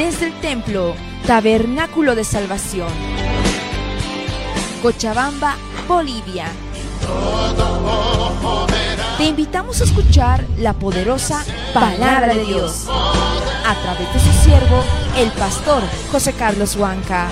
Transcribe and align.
desde 0.00 0.28
el 0.28 0.40
templo 0.40 0.94
Tabernáculo 1.26 2.14
de 2.14 2.24
Salvación. 2.24 2.88
Cochabamba, 4.80 5.56
Bolivia. 5.86 6.46
Te 9.18 9.24
invitamos 9.24 9.82
a 9.82 9.84
escuchar 9.84 10.46
la 10.56 10.72
poderosa 10.72 11.44
palabra 11.74 12.32
de 12.32 12.46
Dios 12.46 12.86
a 12.88 13.74
través 13.82 14.14
de 14.14 14.20
su 14.20 14.42
siervo, 14.42 14.82
el 15.18 15.30
pastor 15.32 15.82
José 16.10 16.32
Carlos 16.32 16.76
Huanca. 16.76 17.28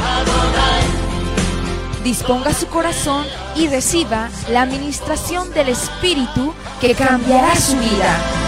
Disponga 2.04 2.52
su 2.52 2.66
corazón 2.66 3.24
y 3.56 3.68
reciba 3.68 4.28
la 4.50 4.60
administración 4.60 5.54
del 5.54 5.70
Espíritu 5.70 6.52
que 6.82 6.94
cambiará 6.94 7.56
su 7.56 7.78
vida. 7.78 8.47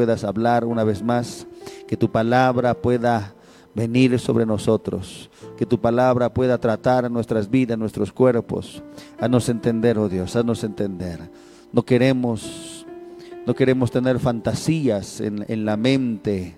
Puedas 0.00 0.24
hablar 0.24 0.64
una 0.64 0.82
vez 0.82 1.02
más, 1.02 1.46
que 1.86 1.94
tu 1.94 2.10
palabra 2.10 2.72
pueda 2.72 3.34
venir 3.74 4.18
sobre 4.18 4.46
nosotros, 4.46 5.28
que 5.58 5.66
tu 5.66 5.78
palabra 5.78 6.32
pueda 6.32 6.56
tratar 6.56 7.10
nuestras 7.10 7.50
vidas, 7.50 7.76
nuestros 7.76 8.10
cuerpos. 8.10 8.82
Haznos 9.18 9.50
entender, 9.50 9.98
oh 9.98 10.08
Dios, 10.08 10.34
haznos 10.36 10.64
entender. 10.64 11.30
No 11.70 11.82
queremos, 11.82 12.86
no 13.46 13.54
queremos 13.54 13.90
tener 13.90 14.18
fantasías 14.18 15.20
en, 15.20 15.66
la 15.66 15.76
mente, 15.76 16.56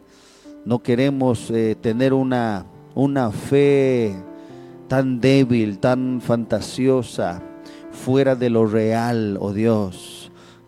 no 0.65 0.80
queremos 0.80 1.51
eh, 1.51 1.77
tener 1.80 2.12
una, 2.12 2.65
una 2.95 3.32
fe 3.32 4.15
tan 4.87 5.20
débil, 5.20 5.80
tan 5.80 6.20
fantasiosa, 6.20 7.43
fuera 7.90 8.37
de 8.37 8.51
lo 8.51 8.66
real, 8.66 9.37
oh 9.40 9.52
Dios. 9.52 10.21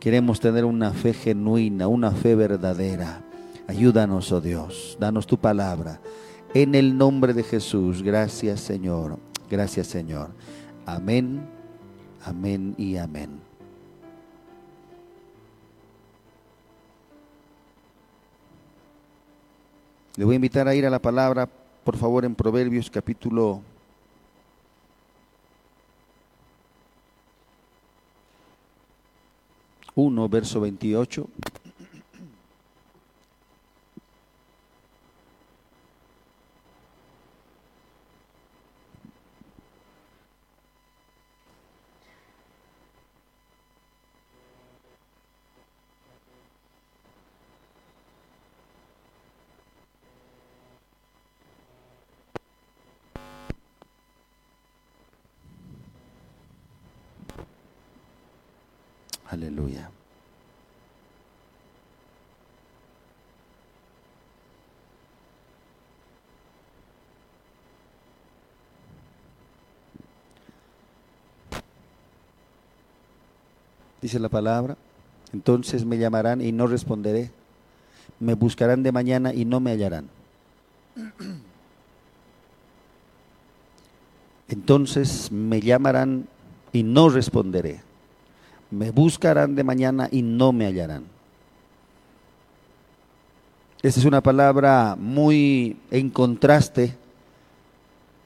Queremos 0.05 0.38
tener 0.38 0.66
una 0.66 0.91
fe 0.91 1.14
genuina, 1.14 1.88
una 1.88 2.10
fe 2.10 2.34
verdadera. 2.34 3.22
Ayúdanos, 3.66 4.30
oh 4.33 4.41
Dios, 4.42 4.98
danos 5.00 5.27
tu 5.27 5.38
palabra. 5.38 5.98
En 6.52 6.74
el 6.74 6.98
nombre 6.98 7.33
de 7.33 7.42
Jesús, 7.42 8.02
gracias 8.02 8.61
Señor, 8.61 9.19
gracias 9.48 9.86
Señor. 9.86 10.28
Amén, 10.84 11.48
amén 12.22 12.74
y 12.77 12.98
amén. 12.98 13.30
Le 20.16 20.27
voy 20.27 20.34
a 20.34 20.36
invitar 20.36 20.68
a 20.68 20.74
ir 20.74 20.84
a 20.84 20.91
la 20.91 21.00
palabra, 21.00 21.48
por 21.83 21.96
favor, 21.96 22.27
en 22.27 22.34
Proverbios 22.34 22.91
capítulo 22.91 23.62
1, 29.95 30.28
verso 30.28 30.61
28. 30.61 31.27
Aleluya. 59.30 59.90
Dice 74.01 74.18
la 74.18 74.29
palabra, 74.29 74.77
entonces 75.33 75.86
me 75.86 75.96
llamarán 75.96 76.42
y 76.42 76.52
no 76.52 76.67
responderé. 76.67 77.30
Me 78.20 78.35
buscarán 78.35 78.83
de 78.83 78.92
mañana 78.92 79.33
y 79.33 79.46
no 79.46 79.61
me 79.61 79.70
hallarán. 79.70 80.11
Entonces 84.48 85.33
me 85.33 85.62
llamarán 85.62 86.29
y 86.73 86.83
no 86.83 87.08
responderé 87.08 87.80
me 88.70 88.91
buscarán 88.91 89.55
de 89.55 89.64
mañana 89.64 90.08
y 90.11 90.23
no 90.23 90.52
me 90.52 90.67
hallarán. 90.67 91.05
Esta 93.83 94.01
es 94.01 94.07
una 94.07 94.23
palabra 94.23 94.97
muy 94.98 95.77
en 95.91 96.08
contraste 96.11 96.97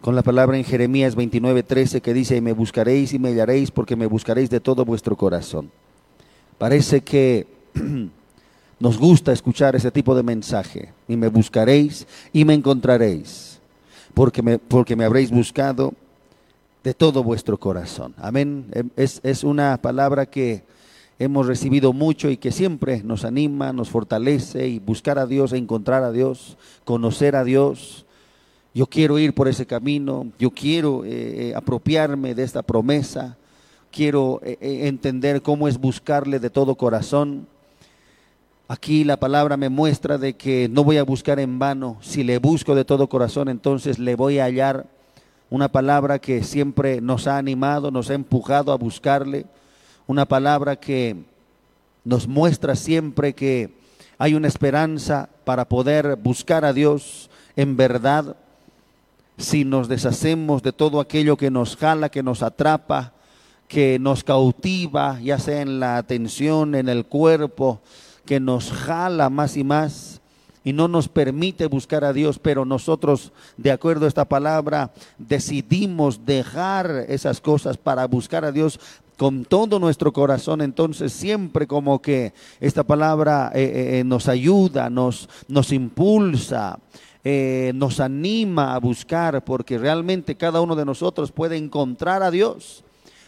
con 0.01 0.15
la 0.15 0.23
palabra 0.23 0.57
en 0.57 0.65
Jeremías 0.65 1.17
29:13 1.17 2.01
que 2.01 2.15
dice, 2.15 2.41
me 2.41 2.53
buscaréis 2.53 3.13
y 3.13 3.19
me 3.19 3.31
hallaréis 3.31 3.71
porque 3.71 3.97
me 3.97 4.07
buscaréis 4.07 4.51
de 4.51 4.61
todo 4.61 4.85
vuestro 4.85 5.17
corazón. 5.17 5.71
Parece 6.59 7.01
que 7.01 7.47
nos 8.81 8.99
gusta 8.99 9.33
escuchar 9.33 9.75
ese 9.75 9.91
tipo 9.91 10.15
de 10.15 10.23
mensaje, 10.23 10.93
y 11.09 11.17
me 11.17 11.29
buscaréis 11.29 12.07
y 12.33 12.45
me 12.45 12.55
encontraréis, 12.55 13.59
porque 14.15 14.43
porque 14.59 14.95
me 14.95 15.05
habréis 15.05 15.31
buscado 15.31 15.93
de 16.85 16.95
todo 16.95 17.23
vuestro 17.23 17.59
corazón. 17.59 18.15
Amén. 18.19 18.67
Em, 18.73 18.91
es, 18.97 19.21
es, 19.23 19.45
una 19.45 19.77
palabra 19.79 20.27
que 20.27 20.63
hemos 21.19 21.47
recibido 21.47 21.93
mucho 21.93 22.31
y 22.31 22.37
que 22.37 22.53
siempre 22.53 23.03
nos 23.03 23.25
anima, 23.25 23.73
nos 23.73 23.91
fortalece 23.91 24.69
y 24.69 24.79
buscar 24.79 25.19
a 25.19 25.27
Dios, 25.27 25.53
encontrar 25.53 26.05
a 26.05 26.13
Dios, 26.13 26.57
conocer 26.85 27.35
a 27.37 27.45
Dios. 27.45 28.07
Yo 28.75 28.87
quiero 28.87 29.19
ir 29.19 29.35
por 29.35 29.49
ese 29.49 29.67
camino, 29.67 30.29
yo 30.39 30.51
quiero 30.51 31.05
eh, 31.05 31.49
eh, 31.49 31.53
apropiarme 31.57 32.35
de 32.35 32.45
esta 32.45 32.63
promesa, 32.63 33.37
quiero 33.91 34.41
eh, 34.45 34.57
entender 34.87 35.43
cómo 35.43 35.67
es 35.67 35.79
buscarle 35.79 36.39
de 36.39 36.51
todo 36.51 36.77
corazón. 36.77 37.49
Aquí 38.69 39.03
la 39.03 39.17
palabra 39.17 39.57
me 39.57 39.71
muestra 39.71 40.19
de 40.19 40.35
que 40.35 40.69
no 40.69 40.85
voy 40.85 40.99
a 40.99 41.03
buscar 41.03 41.41
en 41.41 41.59
vano, 41.59 41.97
si 42.03 42.23
le 42.23 42.39
busco 42.39 42.75
de 42.75 42.85
todo 42.85 43.09
corazón, 43.09 43.49
entonces 43.49 43.99
le 43.99 44.15
voy 44.15 44.39
a 44.39 44.45
hallar 44.45 44.87
una 45.51 45.69
palabra 45.69 46.19
que 46.19 46.43
siempre 46.45 47.01
nos 47.01 47.27
ha 47.27 47.39
animado, 47.39 47.91
nos 47.91 48.11
ha 48.11 48.15
empujado 48.15 48.73
a 48.73 48.77
buscarle, 48.77 49.47
una 50.07 50.27
palabra 50.27 50.77
que 50.77 51.17
nos 52.05 52.27
muestra 52.27 52.75
siempre 52.75 53.35
que 53.35 53.71
hay 54.19 54.35
una 54.35 54.49
esperanza 54.49 55.29
para 55.45 55.69
poder 55.69 56.17
buscar 56.17 56.65
a 56.65 56.73
Dios 56.73 57.31
en 57.57 57.77
verdad. 57.77 58.37
Si 59.37 59.65
nos 59.65 59.89
deshacemos 59.89 60.63
de 60.63 60.73
todo 60.73 61.01
aquello 61.01 61.37
que 61.37 61.51
nos 61.51 61.77
jala, 61.77 62.09
que 62.09 62.23
nos 62.23 62.43
atrapa, 62.43 63.13
que 63.69 63.99
nos 63.99 64.25
cautiva, 64.25 65.21
ya 65.21 65.39
sea 65.39 65.61
en 65.61 65.79
la 65.79 65.99
atención, 65.99 66.75
en 66.75 66.89
el 66.89 67.05
cuerpo, 67.07 67.81
que 68.25 68.41
nos 68.41 68.73
jala 68.73 69.31
más 69.31 69.57
y 69.57 69.65
más 69.65 70.21
y 70.65 70.73
no 70.73 70.89
nos 70.89 71.09
permite 71.09 71.67
buscar 71.67 72.05
a 72.05 72.13
Dios, 72.13 72.39
pero 72.39 72.65
nosotros, 72.65 73.33
de 73.57 73.71
acuerdo 73.71 74.05
a 74.05 74.09
esta 74.09 74.25
palabra, 74.27 74.93
decidimos 75.19 76.25
dejar 76.27 77.07
esas 77.09 77.41
cosas 77.41 77.77
para 77.77 78.07
buscar 78.07 78.45
a 78.45 78.53
Dios 78.53 78.81
con 79.19 79.45
todo 79.45 79.81
nuestro 79.81 80.13
corazón, 80.13 80.61
entonces 80.61 81.13
siempre 81.13 81.67
como 81.67 82.01
que 82.01 82.33
esta 82.61 82.85
palabra 82.85 83.51
eh, 83.53 83.63
eh, 83.63 83.99
eh, 83.99 84.05
nos 84.05 84.29
ayuda, 84.29 84.89
nos, 84.89 85.29
nos 85.49 85.73
impulsa, 85.73 86.79
nos 87.75 88.01
anima 88.01 88.75
a 88.75 88.79
buscar, 88.79 89.45
porque 89.45 89.77
realmente 89.77 90.35
cada 90.35 90.63
uno 90.63 90.75
de 90.75 90.87
nosotros 90.87 91.31
puede 91.31 91.59
encontrar 91.59 92.23
a 92.23 92.31
Dios, 92.31 92.85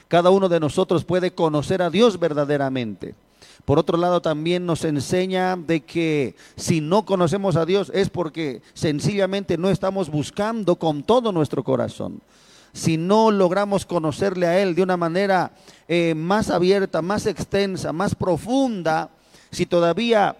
cada 0.09 0.31
uno 0.31 0.49
de 0.49 0.59
nosotros 0.59 1.05
puede 1.05 1.33
conocer 1.33 1.83
a 1.83 1.91
Dios 1.91 2.19
verdaderamente. 2.19 3.15
Por 3.65 3.79
otro 3.79 3.99
lado, 3.99 4.23
también 4.23 4.67
nos 4.67 4.85
enseña 4.85 5.57
de 5.57 5.81
que 5.81 6.35
si 6.57 6.81
no 6.81 7.05
conocemos 7.05 7.57
a 7.57 7.67
Dios 7.67 7.91
es 7.95 8.11
porque 8.11 8.63
sencillamente 8.75 9.59
no 9.59 9.71
estamos 9.71 10.11
buscando 10.11 10.77
con 10.77 11.03
todo 11.03 11.33
nuestro 11.33 11.63
corazón. 11.63 12.21
Si 12.73 12.97
no 12.97 13.31
logramos 13.31 13.85
conocerle 13.85 14.47
a 14.47 14.61
Él 14.61 14.75
de 14.75 14.83
una 14.83 14.97
manera 14.97 15.53
eh, 15.89 16.15
más 16.15 16.51
abierta, 16.51 17.03
más 17.03 17.27
extensa, 17.27 17.93
más 17.93 18.15
profunda, 18.15 19.11
si 19.51 19.67
todavía 19.67 20.37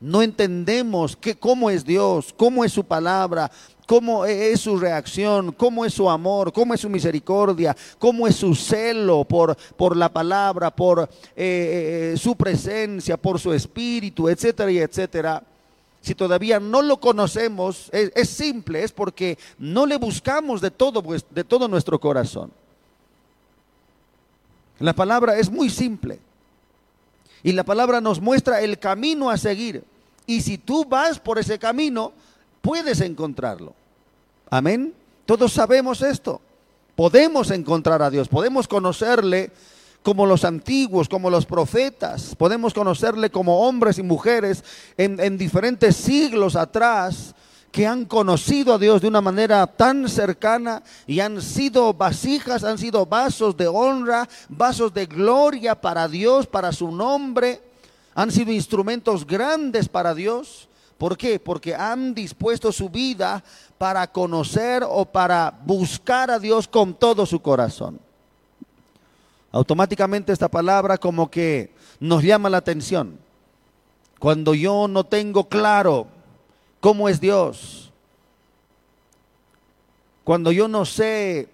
no 0.00 0.22
entendemos 0.22 1.14
que, 1.14 1.34
cómo 1.34 1.68
es 1.68 1.84
Dios, 1.84 2.34
cómo 2.36 2.64
es 2.64 2.72
su 2.72 2.84
palabra, 2.84 3.50
cómo 3.90 4.24
e-, 4.24 4.52
es 4.52 4.60
su 4.60 4.78
reacción, 4.78 5.50
cómo 5.50 5.84
es 5.84 5.94
su 5.94 6.08
amor, 6.08 6.52
cómo 6.52 6.74
es 6.74 6.80
su 6.80 6.88
misericordia, 6.88 7.76
cómo 7.98 8.28
es 8.28 8.36
su 8.36 8.54
celo 8.54 9.24
por, 9.24 9.56
por 9.76 9.96
la 9.96 10.08
palabra, 10.08 10.70
por 10.70 11.10
eh, 11.34 12.12
eh, 12.14 12.16
su 12.16 12.36
presencia, 12.36 13.16
por 13.16 13.40
su 13.40 13.52
espíritu, 13.52 14.28
etcétera 14.28 14.70
y 14.70 14.78
etcétera. 14.78 15.42
si 16.00 16.14
todavía 16.14 16.60
no 16.60 16.82
lo 16.82 17.00
conocemos, 17.00 17.90
es, 17.90 18.30
simple, 18.30 18.84
es 18.84 18.92
porque 18.92 19.36
no 19.58 19.84
le 19.86 19.98
buscamos 19.98 20.60
de 20.60 20.70
todo, 20.70 21.02
de 21.28 21.42
todo 21.42 21.66
nuestro 21.66 21.98
corazón. 21.98 22.52
La 24.78 24.92
palabra 24.92 25.36
es 25.36 25.50
muy 25.50 25.68
simple. 25.68 26.20
Y 27.42 27.50
la 27.50 27.64
palabra 27.64 28.00
nos 28.00 28.20
muestra 28.20 28.60
el 28.60 28.78
camino 28.78 29.30
a 29.30 29.36
seguir. 29.36 29.82
Y 30.26 30.42
si 30.42 30.58
tú 30.58 30.84
vas 30.84 31.18
por 31.18 31.40
ese 31.40 31.58
camino, 31.58 32.12
puedes 32.62 33.00
encontrarlo. 33.00 33.79
Amén. 34.50 34.92
Todos 35.26 35.52
sabemos 35.52 36.02
esto. 36.02 36.40
Podemos 36.96 37.52
encontrar 37.52 38.02
a 38.02 38.10
Dios, 38.10 38.28
podemos 38.28 38.66
conocerle 38.66 39.52
como 40.02 40.26
los 40.26 40.44
antiguos, 40.44 41.08
como 41.08 41.30
los 41.30 41.46
profetas, 41.46 42.34
podemos 42.34 42.74
conocerle 42.74 43.30
como 43.30 43.66
hombres 43.66 43.98
y 43.98 44.02
mujeres 44.02 44.64
en, 44.96 45.20
en 45.20 45.38
diferentes 45.38 45.94
siglos 45.94 46.56
atrás 46.56 47.34
que 47.70 47.86
han 47.86 48.04
conocido 48.06 48.74
a 48.74 48.78
Dios 48.78 49.00
de 49.00 49.08
una 49.08 49.20
manera 49.20 49.66
tan 49.66 50.08
cercana 50.08 50.82
y 51.06 51.20
han 51.20 51.40
sido 51.40 51.94
vasijas, 51.94 52.64
han 52.64 52.78
sido 52.78 53.06
vasos 53.06 53.56
de 53.56 53.68
honra, 53.68 54.28
vasos 54.48 54.92
de 54.92 55.06
gloria 55.06 55.80
para 55.80 56.08
Dios, 56.08 56.46
para 56.46 56.72
su 56.72 56.90
nombre, 56.90 57.62
han 58.14 58.32
sido 58.32 58.52
instrumentos 58.52 59.26
grandes 59.26 59.88
para 59.88 60.14
Dios. 60.14 60.66
¿Por 60.98 61.16
qué? 61.16 61.38
Porque 61.38 61.74
han 61.74 62.12
dispuesto 62.12 62.72
su 62.72 62.90
vida 62.90 63.42
para 63.80 64.06
conocer 64.08 64.84
o 64.86 65.06
para 65.06 65.58
buscar 65.64 66.30
a 66.30 66.38
Dios 66.38 66.68
con 66.68 66.92
todo 66.92 67.24
su 67.24 67.40
corazón. 67.40 67.98
Automáticamente 69.50 70.34
esta 70.34 70.50
palabra 70.50 70.98
como 70.98 71.30
que 71.30 71.72
nos 71.98 72.22
llama 72.22 72.50
la 72.50 72.58
atención. 72.58 73.18
Cuando 74.18 74.52
yo 74.52 74.86
no 74.86 75.04
tengo 75.04 75.48
claro 75.48 76.08
cómo 76.80 77.08
es 77.08 77.22
Dios, 77.22 77.90
cuando 80.24 80.52
yo 80.52 80.68
no 80.68 80.84
sé 80.84 81.48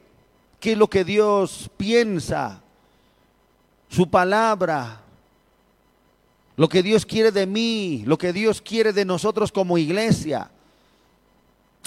qué 0.59 0.73
es 0.73 0.79
lo 0.79 0.91
que 0.91 1.05
Dios 1.05 1.71
piensa, 1.77 2.61
su 3.89 4.11
palabra, 4.11 5.01
lo 6.57 6.69
que 6.69 6.83
Dios 6.83 7.07
quiere 7.07 7.31
de 7.31 7.47
mí, 7.47 8.03
lo 8.05 8.19
que 8.19 8.33
Dios 8.33 8.61
quiere 8.61 8.93
de 8.93 9.05
nosotros 9.05 9.53
como 9.53 9.79
iglesia, 9.79 10.51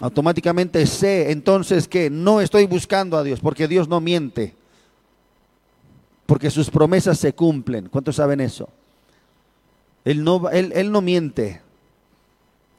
automáticamente 0.01 0.85
sé 0.85 1.31
entonces 1.31 1.87
que 1.87 2.09
no 2.09 2.41
estoy 2.41 2.65
buscando 2.65 3.17
a 3.17 3.23
Dios, 3.23 3.39
porque 3.39 3.67
Dios 3.67 3.87
no 3.87 3.99
miente, 3.99 4.55
porque 6.25 6.49
sus 6.49 6.69
promesas 6.69 7.17
se 7.17 7.33
cumplen. 7.33 7.89
¿Cuántos 7.89 8.15
saben 8.15 8.39
eso? 8.39 8.69
Él 10.05 10.23
no, 10.23 10.49
él, 10.49 10.71
él 10.75 10.91
no 10.91 11.01
miente. 11.01 11.61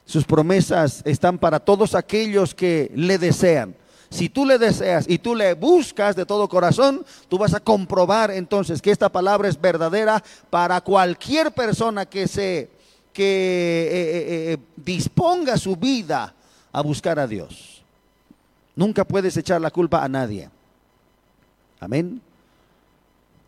Sus 0.05 0.25
promesas 0.25 1.01
están 1.05 1.37
para 1.37 1.59
todos 1.59 1.95
aquellos 1.95 2.55
que 2.55 2.91
le 2.95 3.17
desean. 3.17 3.75
Si 4.09 4.27
tú 4.27 4.45
le 4.45 4.57
deseas 4.57 5.05
y 5.07 5.19
tú 5.19 5.35
le 5.35 5.53
buscas 5.53 6.17
de 6.17 6.25
todo 6.25 6.49
corazón, 6.49 7.05
tú 7.29 7.37
vas 7.37 7.53
a 7.53 7.61
comprobar 7.61 8.31
entonces 8.31 8.81
que 8.81 8.91
esta 8.91 9.09
palabra 9.09 9.47
es 9.47 9.59
verdadera 9.59 10.21
para 10.49 10.81
cualquier 10.81 11.51
persona 11.53 12.05
que 12.05 12.27
se 12.27 12.69
que 13.13 13.23
eh, 13.23 13.91
eh, 13.91 14.53
eh, 14.53 14.57
disponga 14.77 15.57
su 15.57 15.75
vida 15.75 16.33
a 16.71 16.81
buscar 16.81 17.19
a 17.19 17.27
Dios. 17.27 17.83
Nunca 18.75 19.05
puedes 19.05 19.35
echar 19.37 19.59
la 19.61 19.71
culpa 19.71 20.03
a 20.03 20.09
nadie. 20.09 20.49
Amén. 21.79 22.21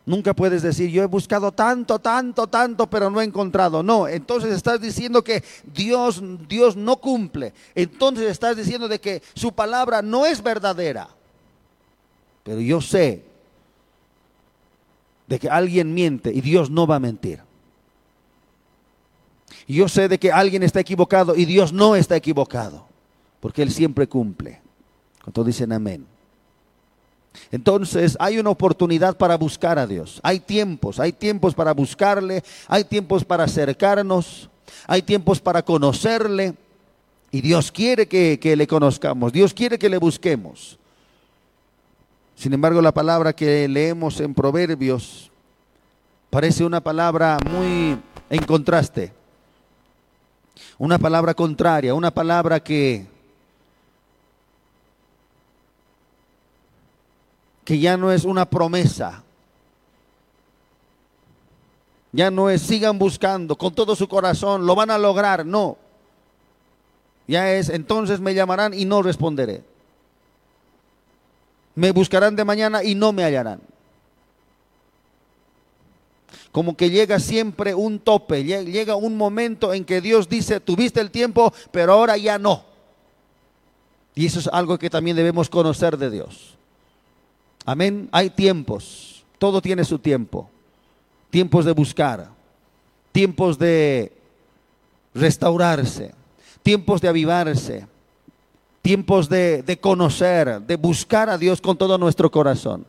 Nunca 0.06 0.34
puedes 0.34 0.62
decir, 0.62 0.90
yo 0.90 1.02
he 1.02 1.06
buscado 1.06 1.50
tanto, 1.50 1.98
tanto, 1.98 2.46
tanto, 2.46 2.86
pero 2.88 3.08
no 3.08 3.22
he 3.22 3.24
encontrado. 3.24 3.82
No, 3.82 4.06
entonces 4.06 4.52
estás 4.52 4.80
diciendo 4.80 5.24
que 5.24 5.42
Dios, 5.64 6.22
Dios 6.46 6.76
no 6.76 6.96
cumple. 6.96 7.54
Entonces 7.74 8.30
estás 8.30 8.56
diciendo 8.56 8.86
de 8.86 9.00
que 9.00 9.22
su 9.34 9.52
palabra 9.52 10.02
no 10.02 10.26
es 10.26 10.42
verdadera. 10.42 11.08
Pero 12.42 12.60
yo 12.60 12.82
sé 12.82 13.24
de 15.26 15.38
que 15.38 15.48
alguien 15.48 15.94
miente 15.94 16.30
y 16.30 16.42
Dios 16.42 16.68
no 16.68 16.86
va 16.86 16.96
a 16.96 17.00
mentir. 17.00 17.40
Yo 19.66 19.88
sé 19.88 20.08
de 20.08 20.18
que 20.18 20.30
alguien 20.30 20.62
está 20.62 20.80
equivocado 20.80 21.34
y 21.34 21.46
Dios 21.46 21.72
no 21.72 21.96
está 21.96 22.16
equivocado, 22.16 22.86
porque 23.44 23.60
Él 23.60 23.70
siempre 23.70 24.06
cumple. 24.06 24.58
Cuando 25.22 25.44
dicen 25.44 25.70
amén. 25.70 26.06
Entonces 27.52 28.16
hay 28.18 28.38
una 28.38 28.48
oportunidad 28.48 29.18
para 29.18 29.36
buscar 29.36 29.78
a 29.78 29.86
Dios. 29.86 30.18
Hay 30.22 30.40
tiempos, 30.40 30.98
hay 30.98 31.12
tiempos 31.12 31.54
para 31.54 31.74
buscarle, 31.74 32.42
hay 32.68 32.84
tiempos 32.84 33.22
para 33.22 33.44
acercarnos, 33.44 34.48
hay 34.86 35.02
tiempos 35.02 35.42
para 35.42 35.62
conocerle. 35.62 36.54
Y 37.30 37.42
Dios 37.42 37.70
quiere 37.70 38.08
que, 38.08 38.40
que 38.40 38.56
le 38.56 38.66
conozcamos, 38.66 39.30
Dios 39.30 39.52
quiere 39.52 39.78
que 39.78 39.90
le 39.90 39.98
busquemos. 39.98 40.78
Sin 42.36 42.54
embargo, 42.54 42.80
la 42.80 42.94
palabra 42.94 43.34
que 43.34 43.68
leemos 43.68 44.20
en 44.20 44.32
Proverbios 44.32 45.30
parece 46.30 46.64
una 46.64 46.80
palabra 46.80 47.36
muy 47.50 47.98
en 48.30 48.42
contraste. 48.46 49.12
Una 50.78 50.98
palabra 50.98 51.34
contraria, 51.34 51.92
una 51.92 52.10
palabra 52.10 52.58
que 52.58 53.12
que 57.64 57.78
ya 57.78 57.96
no 57.96 58.12
es 58.12 58.24
una 58.24 58.44
promesa. 58.48 59.22
Ya 62.12 62.30
no 62.30 62.48
es 62.48 62.62
sigan 62.62 62.98
buscando 62.98 63.56
con 63.56 63.74
todo 63.74 63.96
su 63.96 64.06
corazón, 64.08 64.66
lo 64.66 64.74
van 64.74 64.90
a 64.90 64.98
lograr, 64.98 65.44
no. 65.44 65.76
Ya 67.26 67.52
es 67.52 67.70
entonces 67.70 68.20
me 68.20 68.34
llamarán 68.34 68.74
y 68.74 68.84
no 68.84 69.02
responderé. 69.02 69.64
Me 71.74 71.90
buscarán 71.90 72.36
de 72.36 72.44
mañana 72.44 72.84
y 72.84 72.94
no 72.94 73.12
me 73.12 73.24
hallarán. 73.24 73.60
Como 76.52 76.76
que 76.76 76.88
llega 76.90 77.18
siempre 77.18 77.74
un 77.74 77.98
tope, 77.98 78.44
lle- 78.44 78.64
llega 78.70 78.94
un 78.94 79.16
momento 79.16 79.72
en 79.74 79.84
que 79.84 80.00
Dios 80.00 80.28
dice, 80.28 80.60
tuviste 80.60 81.00
el 81.00 81.10
tiempo, 81.10 81.52
pero 81.72 81.94
ahora 81.94 82.16
ya 82.16 82.38
no. 82.38 82.62
Y 84.14 84.26
eso 84.26 84.38
es 84.38 84.46
algo 84.46 84.78
que 84.78 84.88
también 84.88 85.16
debemos 85.16 85.50
conocer 85.50 85.96
de 85.98 86.10
Dios. 86.10 86.54
Amén. 87.64 88.08
Hay 88.12 88.30
tiempos. 88.30 89.24
Todo 89.38 89.62
tiene 89.62 89.84
su 89.84 89.98
tiempo. 89.98 90.48
Tiempos 91.30 91.64
de 91.64 91.72
buscar. 91.72 92.28
Tiempos 93.12 93.58
de 93.58 94.12
restaurarse. 95.14 96.12
Tiempos 96.62 97.00
de 97.00 97.08
avivarse. 97.08 97.86
Tiempos 98.82 99.28
de, 99.30 99.62
de 99.62 99.78
conocer, 99.78 100.60
de 100.60 100.76
buscar 100.76 101.30
a 101.30 101.38
Dios 101.38 101.60
con 101.60 101.76
todo 101.76 101.96
nuestro 101.96 102.30
corazón. 102.30 102.84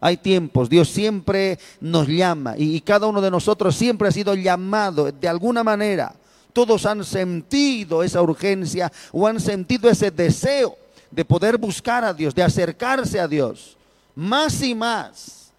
Hay 0.00 0.16
tiempos. 0.16 0.68
Dios 0.68 0.88
siempre 0.88 1.58
nos 1.80 2.08
llama. 2.08 2.56
Y, 2.58 2.74
y 2.74 2.80
cada 2.80 3.06
uno 3.06 3.20
de 3.20 3.30
nosotros 3.30 3.76
siempre 3.76 4.08
ha 4.08 4.12
sido 4.12 4.34
llamado 4.34 5.10
de 5.12 5.28
alguna 5.28 5.62
manera. 5.62 6.14
Todos 6.52 6.84
han 6.84 7.04
sentido 7.04 8.02
esa 8.02 8.22
urgencia 8.22 8.90
o 9.12 9.26
han 9.26 9.38
sentido 9.38 9.88
ese 9.88 10.10
deseo 10.10 10.76
de 11.12 11.24
poder 11.24 11.58
buscar 11.58 12.04
a 12.04 12.12
Dios, 12.12 12.34
de 12.34 12.42
acercarse 12.42 13.20
a 13.20 13.28
Dios 13.28 13.76
más 14.16 14.60
y 14.62 14.74
más. 14.74 15.52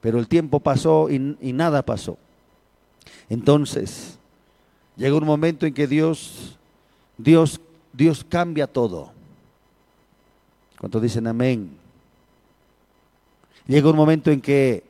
Pero 0.00 0.18
el 0.18 0.26
tiempo 0.26 0.58
pasó 0.58 1.08
y, 1.10 1.52
nada 1.52 1.82
pasó. 1.82 2.18
Entonces, 3.28 4.18
llega 4.96 5.16
un 5.16 5.26
momento 5.26 5.66
en 5.66 5.74
que 5.74 5.86
Dios, 5.86 6.56
Dios, 7.16 7.60
Dios 7.92 8.24
cambia 8.28 8.66
todo. 8.66 9.12
Cuando 10.80 11.00
dicen 11.00 11.26
amén. 11.26 11.76
Llega 13.66 13.90
un 13.90 13.96
momento 13.96 14.30
en 14.30 14.40
que 14.40 14.82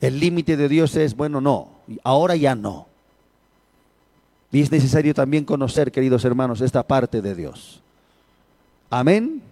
el 0.00 0.18
límite 0.18 0.56
de 0.56 0.68
Dios 0.68 0.96
es, 0.96 1.14
bueno, 1.14 1.40
no, 1.40 1.68
ahora 2.02 2.34
ya 2.36 2.54
no. 2.54 2.86
Y 4.50 4.60
es 4.60 4.70
necesario 4.70 5.14
también 5.14 5.44
conocer, 5.44 5.92
queridos 5.92 6.24
hermanos, 6.24 6.60
esta 6.60 6.82
parte 6.82 7.20
de 7.20 7.34
Dios. 7.34 7.82
Amén. 8.88 9.42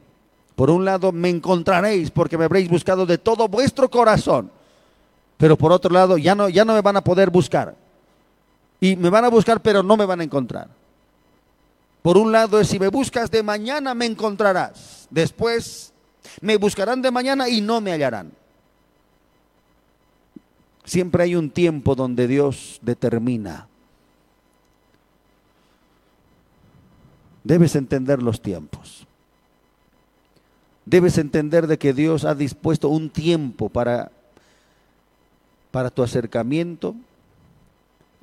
Por 0.61 0.69
un 0.69 0.85
lado, 0.85 1.11
me 1.11 1.31
encontraréis 1.31 2.11
porque 2.11 2.37
me 2.37 2.45
habréis 2.45 2.69
buscado 2.69 3.07
de 3.07 3.17
todo 3.17 3.49
vuestro 3.49 3.89
corazón. 3.91 4.51
Pero 5.39 5.57
por 5.57 5.73
otro 5.73 5.91
lado, 5.91 6.19
ya 6.19 6.35
no, 6.35 6.51
ya 6.51 6.67
no 6.67 6.75
me 6.75 6.83
van 6.83 6.99
a 6.99 7.01
poder 7.03 7.31
buscar. 7.31 7.75
Y 8.79 8.95
me 8.95 9.09
van 9.09 9.25
a 9.25 9.31
buscar, 9.31 9.63
pero 9.63 9.83
no 9.83 9.97
me 9.97 10.05
van 10.05 10.21
a 10.21 10.25
encontrar. 10.25 10.69
Por 12.03 12.19
un 12.19 12.31
lado 12.31 12.61
es, 12.61 12.69
si 12.69 12.79
me 12.79 12.89
buscas 12.89 13.31
de 13.31 13.43
mañana, 13.43 13.95
me 13.95 14.05
encontrarás. 14.05 15.09
Después, 15.09 15.95
me 16.43 16.59
buscarán 16.59 17.01
de 17.01 17.11
mañana 17.11 17.49
y 17.49 17.63
no 17.63 17.81
me 17.81 17.93
hallarán. 17.93 18.31
Siempre 20.85 21.23
hay 21.23 21.37
un 21.37 21.49
tiempo 21.49 21.95
donde 21.95 22.29
Dios 22.29 22.81
determina. 22.83 23.67
Debes 27.45 27.75
entender 27.77 28.23
los 28.23 28.43
tiempos. 28.43 29.07
Debes 30.85 31.19
entender 31.19 31.67
de 31.67 31.79
que 31.79 31.93
Dios 31.93 32.25
ha 32.25 32.35
dispuesto 32.35 32.89
un 32.89 33.11
tiempo 33.11 33.69
para, 33.69 34.11
para 35.71 35.91
tu 35.91 36.03
acercamiento 36.03 36.95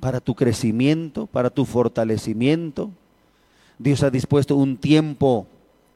para 0.00 0.20
tu 0.20 0.34
crecimiento, 0.34 1.26
para 1.26 1.50
tu 1.50 1.64
fortalecimiento. 1.64 2.90
Dios 3.78 4.02
ha 4.02 4.10
dispuesto 4.10 4.56
un 4.56 4.76
tiempo 4.76 5.46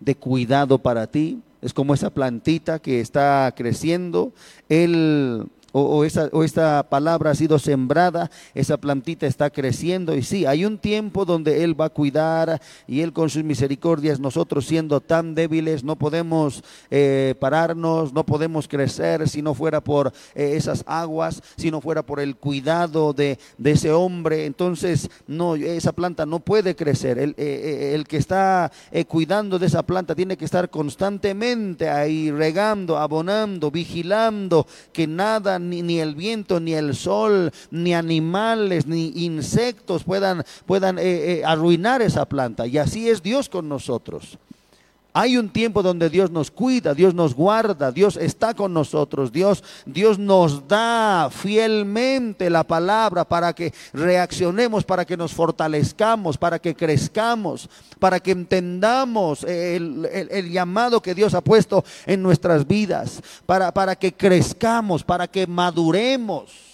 de 0.00 0.14
cuidado 0.14 0.78
para 0.78 1.07
ti. 1.07 1.40
Es 1.61 1.73
como 1.73 1.95
esa 1.95 2.11
plantita 2.11 2.81
que 2.81 3.00
está 3.00 3.52
creciendo. 3.57 4.33
Él 4.69 5.47
o, 5.73 6.05
esa, 6.05 6.29
o, 6.33 6.45
esta 6.45 6.83
palabra 6.88 7.31
ha 7.31 7.35
sido 7.35 7.59
sembrada, 7.59 8.31
esa 8.55 8.76
plantita 8.76 9.26
está 9.26 9.50
creciendo 9.50 10.14
y 10.14 10.23
sí, 10.23 10.47
hay 10.47 10.64
un 10.64 10.79
tiempo 10.79 11.25
donde 11.25 11.64
Él 11.64 11.79
va 11.81 11.87
a 11.87 11.91
cuidar 11.91 12.61
y 12.87 13.00
Él 13.00 13.12
con 13.12 13.31
sus 13.31 13.43
misericordias, 13.43 14.21
nosotros 14.21 14.67
siendo 14.67 15.00
tan 15.00 15.35
débiles, 15.35 15.83
no 15.83 15.97
podemos 15.97 16.62
eh, 16.91 17.35
pararnos, 17.41 18.12
no 18.12 18.25
podemos 18.25 18.69
crecer 18.69 19.29
si 19.29 19.43
no 19.43 19.55
fuera 19.55 19.81
por 19.81 20.12
eh, 20.35 20.52
esas 20.55 20.85
aguas, 20.87 21.43
si 21.57 21.71
no 21.71 21.81
fuera 21.81 22.02
por 22.02 22.21
el 22.21 22.37
cuidado 22.37 23.12
de, 23.12 23.38
de, 23.57 23.71
ese 23.73 23.91
hombre, 23.91 24.45
entonces 24.45 25.09
no, 25.26 25.55
esa 25.57 25.93
planta 25.93 26.26
no 26.26 26.41
puede 26.41 26.76
crecer. 26.76 27.19
El, 27.19 27.35
eh, 27.38 27.93
el 27.95 28.07
que 28.07 28.19
está 28.19 28.71
cuidando 29.09 29.59
de 29.59 29.67
esa 29.67 29.83
planta 29.83 30.14
tiene 30.14 30.37
que 30.37 30.45
estar 30.45 30.69
constantemente 30.69 31.88
ahí 31.88 32.31
regando, 32.31 32.99
abonando, 32.99 33.71
vigilando 33.71 34.67
que 34.93 35.07
nada 35.07 35.59
ni, 35.62 36.00
el 36.00 36.14
viento, 36.14 36.61
ni 36.61 36.75
el 36.75 36.95
sol, 36.95 37.50
ni 37.71 37.95
animales, 37.95 38.87
ni 38.87 39.12
insectos 39.25 40.04
puedan, 40.04 40.45
puedan 40.66 40.99
eh, 40.99 41.02
eh, 41.04 41.42
arruinar 41.45 42.02
esa 42.02 42.26
planta. 42.26 42.66
Y 42.66 42.78
así 42.78 43.09
es 43.09 43.23
Dios 43.23 43.49
con 43.49 43.69
nosotros. 43.69 44.38
Hay 45.14 45.37
un 45.37 45.50
tiempo 45.50 45.83
donde 45.83 46.09
Dios 46.09 46.31
nos 46.31 46.50
cuida, 46.50 46.95
Dios 46.95 47.12
nos 47.12 47.35
guarda, 47.35 47.92
Dios 47.92 48.16
está 48.16 48.54
con 48.54 48.73
nosotros, 48.73 49.31
Dios, 49.31 49.62
Dios 49.85 50.19
nos 50.19 50.66
da 50.66 51.28
fielmente 51.31 52.49
la 52.49 52.64
palabra 52.64 53.26
para 53.26 53.52
que 53.52 53.75
reaccionemos, 53.92 54.85
para 54.85 55.04
que 55.04 55.19
nos 55.19 55.35
fortalezcamos, 55.35 56.38
para 56.38 56.59
que 56.59 56.75
crezcamos, 56.75 57.69
para 57.99 58.21
que 58.21 58.31
entendamos 58.31 59.45
el, 59.45 60.09
el, 60.11 60.50
llamado 60.50 61.02
que 61.02 61.14
Dios 61.14 61.35
ha 61.35 61.42
puesto 61.42 61.85
en 62.07 62.23
nuestras 62.23 62.66
vidas, 62.66 63.21
para, 63.45 63.71
para 63.75 63.97
que 63.97 64.14
crezcamos, 64.14 65.04
para 65.04 65.28
que 65.28 65.47
maduremos. 65.47 66.73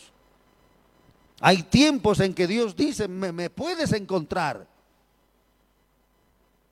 Hay 1.40 1.64
tiempos 1.64 2.20
en 2.20 2.34
que 2.34 2.46
Dios 2.46 2.76
dice, 2.76 3.08
me, 3.08 3.32
me 3.32 3.50
puedes 3.50 3.92
encontrar. 3.92 4.77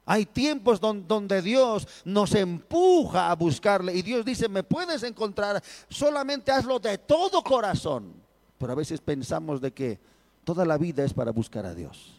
Hay 0.08 0.25
tiempos 0.25 0.80
donde 0.80 1.42
Dios 1.42 1.86
nos 2.04 2.32
empuja 2.36 3.28
a 3.28 3.34
buscarle 3.34 3.92
y 3.92 4.02
Dios 4.02 4.25
dice, 4.25 4.48
me 4.48 4.62
puedes 4.62 5.02
encontrar, 5.02 5.60
solamente 5.88 6.52
hazlo 6.52 6.78
de 6.78 6.96
todo 6.96 7.42
corazón. 7.42 8.14
Pero 8.56 8.72
a 8.72 8.76
veces 8.76 9.00
pensamos 9.00 9.60
de 9.60 9.72
que 9.72 9.98
toda 10.44 10.64
la 10.64 10.78
vida 10.78 11.04
es 11.04 11.12
para 11.12 11.32
buscar 11.32 11.66
a 11.66 11.75
Dios. 11.75 12.14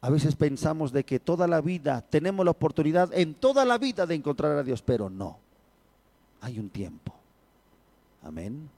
A 0.00 0.08
veces 0.08 0.36
pensamos 0.36 0.92
de 0.92 1.04
que 1.04 1.18
toda 1.18 1.48
la 1.48 1.60
vida, 1.60 2.00
tenemos 2.00 2.44
la 2.44 2.52
oportunidad 2.52 3.12
en 3.12 3.34
toda 3.34 3.64
la 3.64 3.76
vida 3.76 4.06
de 4.06 4.14
encontrar 4.14 4.56
a 4.56 4.62
Dios, 4.62 4.82
pero 4.82 5.10
no. 5.10 5.38
Hay 6.40 6.60
un 6.60 6.70
tiempo. 6.70 7.12
Amén. 8.22 8.70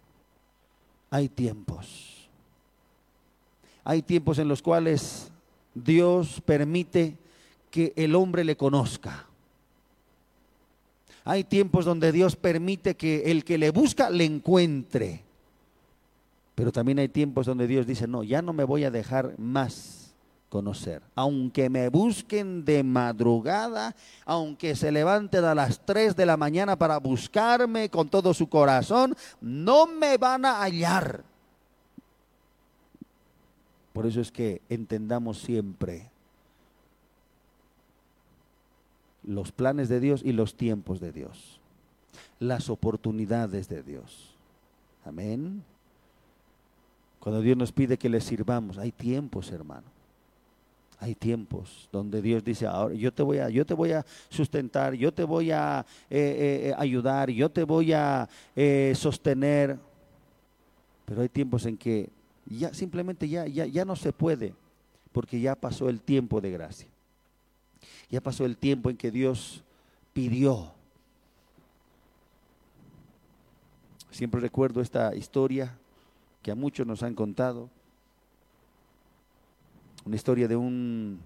Hay 1.10 1.28
tiempos. 1.28 2.28
Hay 3.84 4.00
tiempos 4.00 4.38
en 4.38 4.48
los 4.48 4.62
cuales 4.62 5.30
Dios 5.74 6.40
permite 6.46 7.18
que 7.74 7.92
el 7.96 8.14
hombre 8.14 8.44
le 8.44 8.56
conozca. 8.56 9.26
Hay 11.24 11.42
tiempos 11.42 11.84
donde 11.84 12.12
Dios 12.12 12.36
permite 12.36 12.94
que 12.94 13.32
el 13.32 13.42
que 13.42 13.58
le 13.58 13.72
busca 13.72 14.10
le 14.10 14.24
encuentre. 14.24 15.22
Pero 16.54 16.70
también 16.70 17.00
hay 17.00 17.08
tiempos 17.08 17.46
donde 17.46 17.66
Dios 17.66 17.84
dice, 17.84 18.06
no, 18.06 18.22
ya 18.22 18.42
no 18.42 18.52
me 18.52 18.62
voy 18.62 18.84
a 18.84 18.92
dejar 18.92 19.36
más 19.40 20.14
conocer. 20.50 21.02
Aunque 21.16 21.68
me 21.68 21.88
busquen 21.88 22.64
de 22.64 22.84
madrugada, 22.84 23.96
aunque 24.24 24.76
se 24.76 24.92
levanten 24.92 25.44
a 25.44 25.56
las 25.56 25.84
3 25.84 26.14
de 26.14 26.26
la 26.26 26.36
mañana 26.36 26.76
para 26.76 26.98
buscarme 26.98 27.88
con 27.88 28.08
todo 28.08 28.32
su 28.34 28.48
corazón, 28.48 29.16
no 29.40 29.88
me 29.88 30.16
van 30.16 30.44
a 30.44 30.62
hallar. 30.62 31.24
Por 33.92 34.06
eso 34.06 34.20
es 34.20 34.30
que 34.30 34.62
entendamos 34.68 35.40
siempre 35.40 36.13
los 39.26 39.52
planes 39.52 39.88
de 39.88 40.00
Dios 40.00 40.22
y 40.24 40.32
los 40.32 40.54
tiempos 40.54 41.00
de 41.00 41.12
Dios, 41.12 41.60
las 42.38 42.68
oportunidades 42.68 43.68
de 43.68 43.82
Dios. 43.82 44.34
Amén. 45.04 45.62
Cuando 47.20 47.40
Dios 47.40 47.56
nos 47.56 47.72
pide 47.72 47.96
que 47.96 48.08
le 48.08 48.20
sirvamos, 48.20 48.78
hay 48.78 48.92
tiempos, 48.92 49.50
hermano. 49.50 49.94
Hay 51.00 51.14
tiempos 51.14 51.88
donde 51.90 52.22
Dios 52.22 52.44
dice, 52.44 52.66
ahora 52.66 52.94
yo 52.94 53.12
te 53.12 53.22
voy 53.22 53.38
a, 53.38 53.50
yo 53.50 53.66
te 53.66 53.74
voy 53.74 53.92
a 53.92 54.06
sustentar, 54.28 54.94
yo 54.94 55.12
te 55.12 55.24
voy 55.24 55.50
a 55.50 55.84
eh, 56.08 56.18
eh, 56.18 56.68
eh, 56.68 56.74
ayudar, 56.78 57.30
yo 57.30 57.50
te 57.50 57.64
voy 57.64 57.92
a 57.92 58.28
sostener. 58.94 59.78
Pero 61.04 61.22
hay 61.22 61.28
tiempos 61.28 61.66
en 61.66 61.76
que 61.76 62.08
ya 62.46 62.72
simplemente 62.72 63.28
ya, 63.28 63.46
ya, 63.46 63.66
ya 63.66 63.84
no 63.84 63.96
se 63.96 64.12
puede, 64.12 64.54
porque 65.12 65.40
ya 65.40 65.54
pasó 65.54 65.88
el 65.88 66.00
tiempo 66.00 66.40
de 66.40 66.50
gracia. 66.50 66.88
Ya 68.10 68.20
pasó 68.20 68.44
el 68.44 68.56
tiempo 68.56 68.90
en 68.90 68.96
que 68.96 69.10
Dios 69.10 69.62
pidió. 70.12 70.72
Siempre 74.10 74.40
recuerdo 74.40 74.80
esta 74.80 75.14
historia 75.14 75.76
que 76.42 76.50
a 76.50 76.54
muchos 76.54 76.86
nos 76.86 77.02
han 77.02 77.14
contado. 77.14 77.68
Una 80.04 80.16
historia 80.16 80.46
de 80.46 80.56
un 80.56 81.18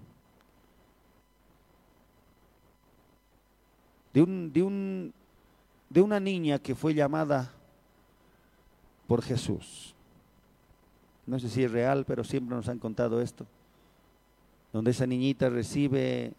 de 4.14 4.22
un 4.22 4.52
de 4.52 4.62
un 4.62 5.12
de 5.90 6.00
una 6.00 6.20
niña 6.20 6.58
que 6.58 6.74
fue 6.74 6.94
llamada 6.94 7.52
por 9.06 9.22
Jesús. 9.22 9.94
No 11.26 11.38
sé 11.38 11.48
si 11.48 11.64
es 11.64 11.70
real, 11.70 12.04
pero 12.06 12.24
siempre 12.24 12.56
nos 12.56 12.68
han 12.68 12.78
contado 12.78 13.20
esto. 13.20 13.46
Donde 14.72 14.92
esa 14.92 15.06
niñita 15.06 15.50
recibe 15.50 16.32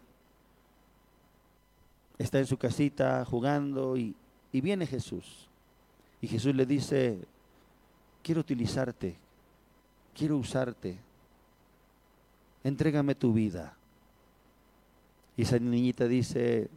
está 2.20 2.38
en 2.38 2.46
su 2.46 2.58
casita 2.58 3.24
jugando 3.24 3.96
y, 3.96 4.14
viene 4.52 4.86
Jesús. 4.86 5.48
Y 6.20 6.28
Jesús 6.28 6.54
le 6.54 6.66
dice, 6.66 7.18
quiero 8.22 8.42
utilizarte, 8.42 9.16
quiero 10.14 10.36
usarte, 10.36 10.98
entrégame 12.62 13.14
tu 13.14 13.32
vida. 13.32 13.74
Y 15.34 15.42
esa 15.42 15.58
niñita 15.58 16.06
dice, 16.06 16.68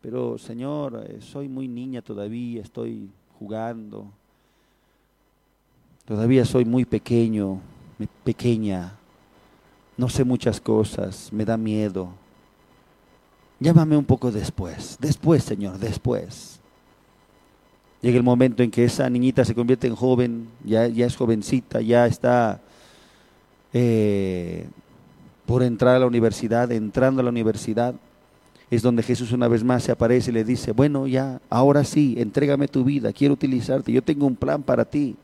pero 0.00 0.38
Señor, 0.38 1.04
eh, 1.04 1.20
soy 1.20 1.48
muy 1.48 1.66
niña 1.66 2.00
todavía, 2.00 2.62
estoy 2.62 3.10
jugando, 3.40 4.06
todavía 6.04 6.44
soy 6.44 6.64
muy 6.64 6.84
pequeño, 6.84 7.60
pequeña, 8.22 8.96
no 9.96 10.08
sé 10.08 10.22
muchas 10.22 10.60
cosas, 10.60 11.32
me 11.32 11.44
da 11.44 11.56
miedo. 11.56 12.19
Llámame 13.60 13.94
un 13.94 14.04
poco 14.06 14.32
después, 14.32 14.96
después, 14.98 15.44
Señor, 15.44 15.78
después. 15.78 16.58
Llega 18.00 18.16
el 18.16 18.22
momento 18.22 18.62
en 18.62 18.70
que 18.70 18.84
esa 18.84 19.08
niñita 19.10 19.44
se 19.44 19.54
convierte 19.54 19.86
en 19.86 19.94
joven, 19.94 20.48
ya, 20.64 20.86
es 20.86 21.14
jovencita, 21.14 21.82
ya 21.82 22.06
está 22.06 22.62
eh, 23.74 24.66
por 25.44 25.62
entrar 25.62 25.96
a 25.96 25.98
la 25.98 26.06
universidad, 26.06 26.72
entrando 26.72 27.20
a 27.20 27.24
la 27.24 27.28
universidad. 27.28 27.94
Es 28.70 28.80
donde 28.80 29.02
Jesús 29.02 29.32
una 29.32 29.48
vez 29.48 29.62
más 29.62 29.82
se 29.82 29.92
aparece 29.92 30.30
y 30.30 30.34
le 30.34 30.44
dice, 30.44 30.72
bueno, 30.72 31.06
ya, 31.06 31.42
ahora 31.50 31.84
sí, 31.84 32.14
entrégame 32.16 32.68
tu 32.68 32.82
vida, 32.84 33.12
quiero 33.12 33.34
utilizarte, 33.34 33.92
yo 33.92 34.02
tengo 34.02 34.26
un 34.26 34.36
plan 34.36 34.62
para 34.62 34.86
ti. 34.86 35.16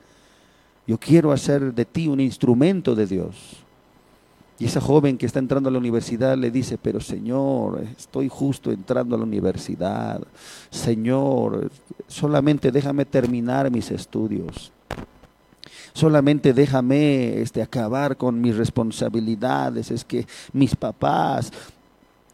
Yo 0.86 0.98
quiero 0.98 1.32
hacer 1.32 1.72
de 1.72 1.84
ti 1.84 2.06
un 2.06 2.20
instrumento 2.20 2.94
de 2.94 3.06
Dios. 3.06 3.65
Y 4.58 4.64
esa 4.64 4.80
joven 4.80 5.18
que 5.18 5.26
está 5.26 5.38
entrando 5.38 5.68
a 5.68 5.72
la 5.72 5.78
universidad 5.78 6.36
le 6.36 6.50
dice, 6.50 6.78
pero 6.78 7.00
Señor, 7.00 7.84
estoy 7.98 8.28
justo 8.28 8.72
entrando 8.72 9.14
a 9.14 9.18
la 9.18 9.24
universidad. 9.24 10.20
Señor, 10.70 11.70
solamente 12.06 12.72
déjame 12.72 13.04
terminar 13.04 13.70
mis 13.70 13.90
estudios. 13.90 14.72
Solamente 15.92 16.54
déjame 16.54 17.40
este, 17.40 17.60
acabar 17.60 18.16
con 18.16 18.40
mis 18.40 18.56
responsabilidades. 18.56 19.90
Es 19.90 20.04
que 20.04 20.26
mis 20.54 20.74
papás, 20.74 21.52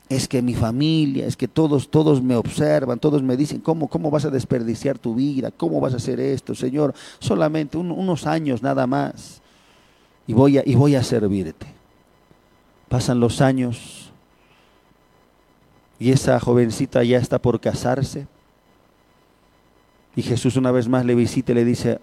es 0.09 0.29
que 0.29 0.43
mi 0.43 0.55
familia, 0.55 1.27
es 1.27 1.37
que 1.37 1.49
todos, 1.49 1.89
todos 1.89 2.23
me 2.23 2.37
observan, 2.37 3.01
todos 3.01 3.23
me 3.23 3.37
dicen, 3.37 3.61
¿cómo, 3.61 3.89
cómo 3.89 4.11
vas 4.11 4.25
a 4.25 4.31
desperdiciar 4.31 4.99
tu 4.99 5.15
vida? 5.15 5.51
¿Cómo 5.51 5.81
vas 5.81 5.95
a 5.95 5.97
hacer 5.97 6.21
esto, 6.21 6.55
Señor? 6.55 6.95
Solamente 7.19 7.79
unos 7.79 8.27
años 8.27 8.63
nada 8.63 8.87
más. 8.87 9.41
Y 10.27 10.35
voy 10.35 10.59
a, 10.59 10.63
y 10.65 10.77
voy 10.77 10.95
a 10.95 11.03
servirte. 11.03 11.67
Pasan 12.93 13.21
los 13.21 13.41
años 13.41 14.13
y 15.99 16.11
esa 16.11 16.39
jovencita 16.39 17.03
ya 17.03 17.17
está 17.17 17.41
por 17.41 17.59
casarse. 17.59 18.27
Y 20.15 20.21
Jesús 20.21 20.57
una 20.57 20.71
vez 20.71 20.89
más 20.89 21.07
le 21.07 21.15
visita 21.15 21.53
y 21.53 21.55
le 21.55 21.65
dice, 21.65 22.01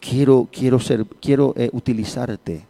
quiero, 0.00 0.48
quiero, 0.50 0.80
ser, 0.80 1.06
quiero 1.20 1.54
eh, 1.56 1.70
utilizarte, 1.72 2.64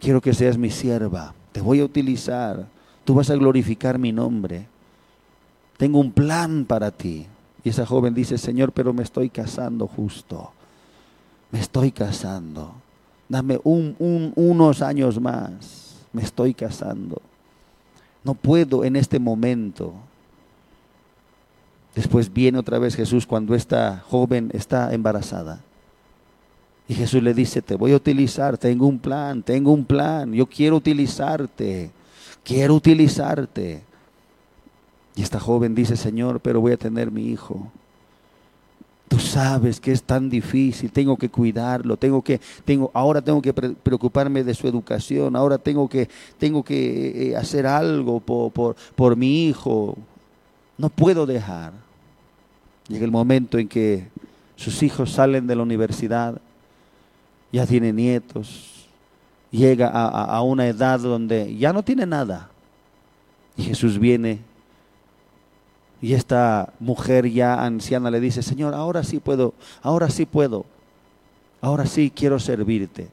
quiero 0.00 0.20
que 0.20 0.34
seas 0.34 0.58
mi 0.58 0.70
sierva, 0.70 1.32
te 1.52 1.60
voy 1.60 1.78
a 1.78 1.84
utilizar, 1.84 2.66
tú 3.04 3.14
vas 3.14 3.30
a 3.30 3.36
glorificar 3.36 3.96
mi 3.96 4.10
nombre, 4.10 4.66
tengo 5.76 6.00
un 6.00 6.10
plan 6.10 6.64
para 6.64 6.90
ti. 6.90 7.24
Y 7.62 7.68
esa 7.68 7.86
joven 7.86 8.14
dice, 8.14 8.36
Señor, 8.36 8.72
pero 8.72 8.92
me 8.92 9.04
estoy 9.04 9.30
casando 9.30 9.86
justo, 9.86 10.50
me 11.52 11.60
estoy 11.60 11.92
casando, 11.92 12.74
dame 13.28 13.60
unos 13.62 14.82
años 14.82 15.20
más, 15.20 15.89
me 16.12 16.22
estoy 16.22 16.54
casando. 16.54 17.20
No 18.24 18.34
puedo 18.34 18.84
en 18.84 18.96
este 18.96 19.18
momento. 19.18 19.94
Después 21.94 22.32
viene 22.32 22.58
otra 22.58 22.78
vez 22.78 22.94
Jesús 22.94 23.26
cuando 23.26 23.54
esta 23.54 24.02
joven 24.08 24.50
está 24.52 24.92
embarazada. 24.92 25.60
Y 26.88 26.94
Jesús 26.94 27.22
le 27.22 27.34
dice, 27.34 27.62
te 27.62 27.76
voy 27.76 27.92
a 27.92 27.96
utilizar, 27.96 28.58
tengo 28.58 28.86
un 28.86 28.98
plan, 28.98 29.42
tengo 29.42 29.72
un 29.72 29.84
plan, 29.84 30.32
yo 30.32 30.46
quiero 30.46 30.76
utilizarte, 30.76 31.90
quiero 32.42 32.74
utilizarte. 32.74 33.82
Y 35.14 35.22
esta 35.22 35.38
joven 35.38 35.74
dice, 35.74 35.96
Señor, 35.96 36.40
pero 36.40 36.60
voy 36.60 36.72
a 36.72 36.76
tener 36.76 37.10
mi 37.10 37.28
hijo. 37.28 37.70
Tú 39.10 39.18
sabes 39.18 39.80
que 39.80 39.90
es 39.90 40.04
tan 40.04 40.30
difícil, 40.30 40.92
tengo 40.92 41.16
que 41.16 41.28
cuidarlo, 41.28 41.96
tengo 41.96 42.22
que, 42.22 42.40
tengo, 42.64 42.92
ahora 42.94 43.20
tengo 43.20 43.42
que 43.42 43.52
preocuparme 43.52 44.44
de 44.44 44.54
su 44.54 44.68
educación, 44.68 45.34
ahora 45.34 45.58
tengo 45.58 45.88
que, 45.88 46.08
tengo 46.38 46.62
que 46.62 47.30
eh, 47.30 47.36
hacer 47.36 47.66
algo 47.66 48.20
por, 48.20 48.52
por, 48.52 48.76
por 48.94 49.16
mi 49.16 49.48
hijo. 49.48 49.98
No 50.78 50.90
puedo 50.90 51.26
dejar. 51.26 51.72
Llega 52.86 53.04
el 53.04 53.10
momento 53.10 53.58
en 53.58 53.66
que 53.66 54.06
sus 54.54 54.80
hijos 54.84 55.10
salen 55.10 55.48
de 55.48 55.56
la 55.56 55.64
universidad, 55.64 56.40
ya 57.50 57.66
tiene 57.66 57.92
nietos, 57.92 58.86
llega 59.50 59.88
a, 59.88 60.36
a, 60.36 60.40
una 60.42 60.68
edad 60.68 61.00
donde 61.00 61.56
ya 61.56 61.72
no 61.72 61.82
tiene 61.82 62.06
nada. 62.06 62.48
Y 63.56 63.64
Jesús 63.64 63.98
viene 63.98 64.38
y 66.02 66.14
esta 66.14 66.72
mujer 66.80 67.30
ya 67.30 67.62
anciana 67.64 68.10
le 68.10 68.20
dice, 68.20 68.42
Señor, 68.42 68.74
ahora 68.74 69.02
sí 69.02 69.18
puedo, 69.18 69.54
ahora 69.82 70.08
sí 70.08 70.24
puedo, 70.24 70.64
ahora 71.60 71.86
sí 71.86 72.10
quiero 72.10 72.38
servirte. 72.38 73.08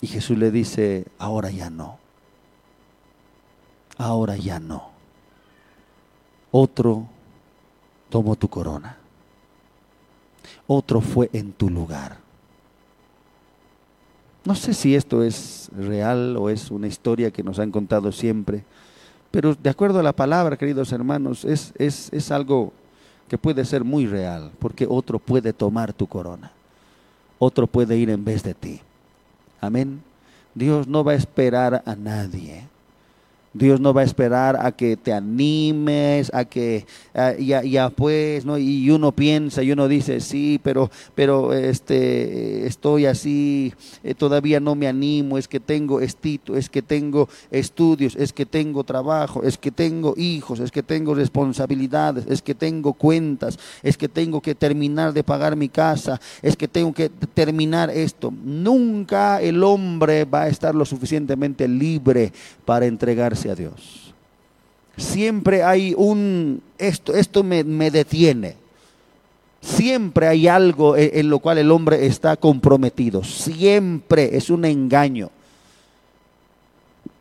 Y 0.00 0.08
Jesús 0.08 0.36
le 0.36 0.50
dice, 0.50 1.06
ahora 1.18 1.50
ya 1.50 1.70
no, 1.70 1.98
ahora 3.96 4.36
ya 4.36 4.60
no. 4.60 4.90
Otro 6.50 7.06
tomó 8.10 8.36
tu 8.36 8.48
corona, 8.48 8.98
otro 10.66 11.00
fue 11.00 11.30
en 11.32 11.52
tu 11.52 11.70
lugar. 11.70 12.18
No 14.44 14.54
sé 14.54 14.74
si 14.74 14.96
esto 14.96 15.22
es 15.22 15.70
real 15.74 16.36
o 16.36 16.50
es 16.50 16.70
una 16.70 16.88
historia 16.88 17.30
que 17.30 17.44
nos 17.44 17.58
han 17.58 17.70
contado 17.70 18.10
siempre 18.12 18.64
pero 19.32 19.54
de 19.54 19.70
acuerdo 19.70 19.98
a 19.98 20.02
la 20.02 20.12
palabra, 20.12 20.56
queridos 20.56 20.92
hermanos, 20.92 21.44
es, 21.44 21.72
es, 21.78 22.12
es 22.12 22.30
algo 22.30 22.72
que 23.28 23.38
puede 23.38 23.64
ser 23.64 23.82
muy 23.82 24.06
real, 24.06 24.52
porque 24.58 24.86
otro 24.88 25.18
puede 25.18 25.54
tomar 25.54 25.92
tu 25.92 26.06
corona, 26.06 26.52
otro 27.38 27.66
puede 27.66 27.96
ir 27.96 28.10
en 28.10 28.24
vez 28.24 28.42
de 28.42 28.52
ti. 28.54 28.80
Amén. 29.60 30.02
Dios 30.54 30.86
no 30.86 31.02
va 31.02 31.12
a 31.12 31.16
esperar 31.16 31.82
a 31.86 31.96
nadie. 31.96 32.68
Dios 33.54 33.80
no 33.80 33.92
va 33.92 34.00
a 34.00 34.04
esperar 34.04 34.56
a 34.60 34.72
que 34.72 34.96
te 34.96 35.12
animes, 35.12 36.30
a 36.32 36.44
que 36.44 36.86
ya, 37.38 37.90
pues, 37.90 38.44
¿no? 38.44 38.56
Y 38.58 38.90
uno 38.90 39.12
piensa 39.12 39.62
y 39.62 39.72
uno 39.72 39.88
dice, 39.88 40.20
sí, 40.20 40.58
pero, 40.62 40.90
pero 41.14 41.52
este, 41.52 42.66
estoy 42.66 43.06
así, 43.06 43.74
eh, 44.02 44.14
todavía 44.14 44.60
no 44.60 44.74
me 44.74 44.88
animo, 44.88 45.36
es 45.36 45.48
que 45.48 45.60
tengo 45.60 46.00
estito, 46.00 46.56
es 46.56 46.70
que 46.70 46.82
tengo 46.82 47.28
estudios, 47.50 48.16
es 48.16 48.32
que 48.32 48.46
tengo 48.46 48.84
trabajo, 48.84 49.42
es 49.42 49.58
que 49.58 49.70
tengo 49.70 50.14
hijos, 50.16 50.60
es 50.60 50.70
que 50.70 50.82
tengo 50.82 51.14
responsabilidades, 51.14 52.24
es 52.28 52.42
que 52.42 52.54
tengo 52.54 52.94
cuentas, 52.94 53.58
es 53.82 53.96
que 53.96 54.08
tengo 54.08 54.40
que 54.40 54.54
terminar 54.54 55.12
de 55.12 55.24
pagar 55.24 55.56
mi 55.56 55.68
casa, 55.68 56.20
es 56.40 56.56
que 56.56 56.68
tengo 56.68 56.92
que 56.92 57.08
terminar 57.08 57.90
esto. 57.90 58.32
Nunca 58.44 59.40
el 59.42 59.62
hombre 59.62 60.24
va 60.24 60.42
a 60.42 60.48
estar 60.48 60.74
lo 60.74 60.84
suficientemente 60.84 61.68
libre 61.68 62.32
para 62.64 62.86
entregarse 62.86 63.41
a 63.50 63.54
Dios. 63.54 64.14
Siempre 64.96 65.62
hay 65.62 65.94
un, 65.96 66.62
esto, 66.78 67.14
esto 67.14 67.42
me, 67.42 67.64
detiene. 67.90 68.56
Siempre 69.60 70.28
hay 70.28 70.48
algo 70.48 70.96
en, 70.96 71.10
en 71.12 71.30
lo 71.30 71.38
cual 71.38 71.58
el 71.58 71.70
hombre 71.70 72.06
está 72.06 72.36
comprometido. 72.36 73.24
Siempre 73.24 74.36
es 74.36 74.50
un 74.50 74.64
engaño. 74.64 75.30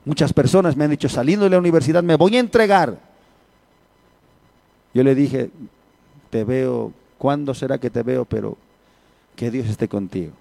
Muchas 0.03 0.33
personas 0.33 0.75
me 0.75 0.83
han 0.83 0.91
dicho, 0.91 1.07
saliendo 1.07 1.45
de 1.45 1.51
la 1.51 1.59
universidad, 1.59 2.03
me 2.03 2.15
voy 2.15 2.35
a 2.35 2.39
entregar. 2.39 2.97
Yo 4.93 5.03
le 5.03 5.15
dije, 5.15 5.51
te 6.29 6.43
veo, 6.43 6.91
¿cuándo 7.17 7.53
será 7.53 7.77
que 7.77 7.89
te 7.89 8.03
veo? 8.03 8.25
Pero 8.25 8.57
que 9.35 9.51
Dios 9.51 9.67
esté 9.67 9.87
contigo. 9.87 10.33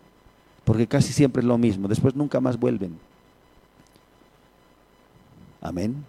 Porque 0.65 0.87
casi 0.87 1.13
siempre 1.13 1.41
es 1.41 1.47
lo 1.47 1.59
mismo. 1.59 1.89
Después 1.89 2.15
nunca 2.15 2.41
más 2.41 2.59
vuelven. 2.59 2.99
Amén. 5.61 6.05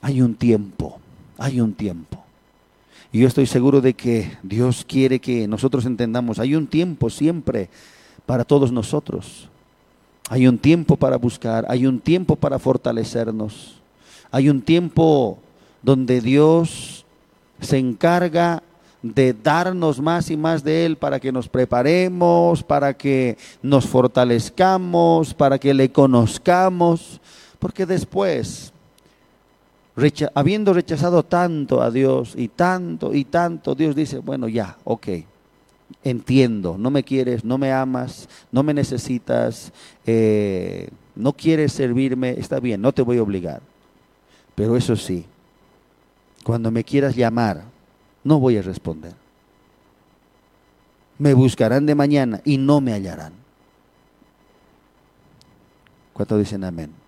Hay 0.00 0.22
un 0.22 0.34
tiempo, 0.34 0.98
hay 1.36 1.60
un 1.60 1.74
tiempo. 1.74 2.22
Y 3.10 3.20
yo 3.20 3.28
estoy 3.28 3.46
seguro 3.46 3.80
de 3.80 3.94
que 3.94 4.36
Dios 4.42 4.84
quiere 4.86 5.18
que 5.18 5.48
nosotros 5.48 5.86
entendamos, 5.86 6.38
hay 6.38 6.54
un 6.54 6.66
tiempo 6.66 7.10
siempre 7.10 7.68
para 8.26 8.44
todos 8.44 8.70
nosotros. 8.70 9.48
Hay 10.28 10.46
un 10.46 10.58
tiempo 10.58 10.96
para 10.96 11.16
buscar, 11.16 11.64
hay 11.68 11.86
un 11.86 12.00
tiempo 12.00 12.36
para 12.36 12.58
fortalecernos. 12.58 13.80
Hay 14.30 14.50
un 14.50 14.60
tiempo 14.60 15.38
donde 15.82 16.20
Dios 16.20 17.06
se 17.60 17.78
encarga 17.78 18.62
de 19.02 19.32
darnos 19.32 20.00
más 20.00 20.30
y 20.30 20.36
más 20.36 20.62
de 20.62 20.84
Él 20.84 20.96
para 20.96 21.18
que 21.18 21.32
nos 21.32 21.48
preparemos, 21.48 22.62
para 22.62 22.92
que 22.92 23.38
nos 23.62 23.86
fortalezcamos, 23.86 25.32
para 25.32 25.58
que 25.58 25.72
le 25.72 25.90
conozcamos. 25.90 27.20
Porque 27.58 27.86
después, 27.86 28.72
habiendo 30.34 30.72
rechazado 30.72 31.24
tanto 31.24 31.82
a 31.82 31.90
Dios 31.90 32.34
y 32.36 32.48
tanto 32.48 33.14
y 33.14 33.24
tanto, 33.24 33.74
Dios 33.74 33.96
dice, 33.96 34.18
bueno, 34.18 34.48
ya, 34.48 34.76
ok, 34.84 35.08
entiendo, 36.04 36.76
no 36.78 36.90
me 36.90 37.02
quieres, 37.02 37.44
no 37.44 37.58
me 37.58 37.72
amas, 37.72 38.28
no 38.52 38.62
me 38.62 38.74
necesitas, 38.74 39.72
eh, 40.06 40.88
no 41.16 41.32
quieres 41.32 41.72
servirme, 41.72 42.30
está 42.38 42.60
bien, 42.60 42.80
no 42.80 42.92
te 42.92 43.02
voy 43.02 43.18
a 43.18 43.22
obligar. 43.22 43.60
Pero 44.54 44.76
eso 44.76 44.94
sí, 44.96 45.24
cuando 46.44 46.70
me 46.70 46.84
quieras 46.84 47.16
llamar, 47.16 47.64
no 48.22 48.38
voy 48.38 48.56
a 48.56 48.62
responder. 48.62 49.14
Me 51.18 51.34
buscarán 51.34 51.86
de 51.86 51.96
mañana 51.96 52.40
y 52.44 52.58
no 52.58 52.80
me 52.80 52.92
hallarán. 52.92 53.32
¿Cuánto 56.12 56.38
dicen 56.38 56.62
amén? 56.64 57.07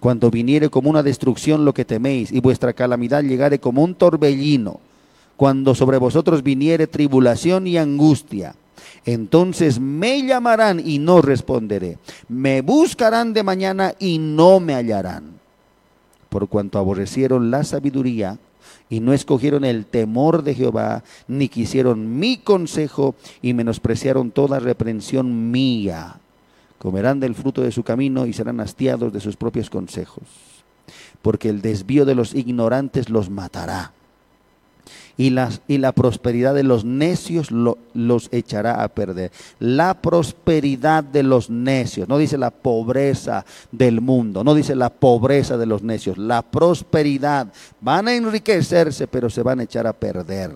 cuando 0.00 0.30
viniere 0.30 0.70
como 0.70 0.90
una 0.90 1.02
destrucción 1.02 1.64
lo 1.64 1.74
que 1.74 1.84
teméis 1.84 2.32
y 2.32 2.40
vuestra 2.40 2.72
calamidad 2.72 3.22
llegare 3.22 3.60
como 3.60 3.84
un 3.84 3.94
torbellino, 3.94 4.80
cuando 5.36 5.74
sobre 5.74 5.98
vosotros 5.98 6.42
viniere 6.42 6.86
tribulación 6.86 7.66
y 7.66 7.76
angustia, 7.76 8.54
entonces 9.04 9.78
me 9.78 10.26
llamarán 10.26 10.80
y 10.84 10.98
no 10.98 11.20
responderé, 11.20 11.98
me 12.28 12.62
buscarán 12.62 13.32
de 13.34 13.42
mañana 13.42 13.94
y 13.98 14.18
no 14.18 14.58
me 14.58 14.74
hallarán, 14.74 15.38
por 16.30 16.48
cuanto 16.48 16.78
aborrecieron 16.78 17.50
la 17.50 17.62
sabiduría 17.64 18.38
y 18.88 19.00
no 19.00 19.12
escogieron 19.12 19.64
el 19.64 19.84
temor 19.84 20.42
de 20.42 20.54
Jehová, 20.54 21.04
ni 21.28 21.48
quisieron 21.48 22.18
mi 22.18 22.38
consejo 22.38 23.14
y 23.42 23.52
menospreciaron 23.52 24.30
toda 24.30 24.58
reprensión 24.58 25.50
mía 25.50 26.20
comerán 26.80 27.20
del 27.20 27.34
fruto 27.34 27.60
de 27.60 27.70
su 27.70 27.82
camino 27.82 28.24
y 28.24 28.32
serán 28.32 28.58
hastiados 28.58 29.12
de 29.12 29.20
sus 29.20 29.36
propios 29.36 29.68
consejos, 29.68 30.24
porque 31.20 31.50
el 31.50 31.60
desvío 31.60 32.06
de 32.06 32.14
los 32.14 32.34
ignorantes 32.34 33.10
los 33.10 33.28
matará, 33.28 33.92
y, 35.18 35.28
la 35.28 35.92
prosperidad 35.92 36.54
de 36.54 36.62
los 36.62 36.86
necios 36.86 37.50
los 37.50 38.28
echará 38.32 38.82
a 38.82 38.88
perder. 38.88 39.30
La 39.58 40.00
prosperidad 40.00 41.04
de 41.04 41.22
los 41.22 41.50
necios, 41.50 42.08
no 42.08 42.16
dice 42.16 42.38
la 42.38 42.50
pobreza 42.50 43.44
del 43.70 44.00
mundo, 44.00 44.42
no 44.42 44.54
dice 44.54 44.74
la 44.74 44.88
pobreza 44.88 45.58
de 45.58 45.66
los 45.66 45.82
necios, 45.82 46.16
la 46.16 46.40
prosperidad. 46.40 47.52
Van 47.82 48.08
a 48.08 48.14
enriquecerse, 48.14 49.06
pero 49.06 49.28
se 49.28 49.42
van 49.42 49.60
a 49.60 49.64
echar 49.64 49.86
a 49.86 49.92
perder. 49.92 50.52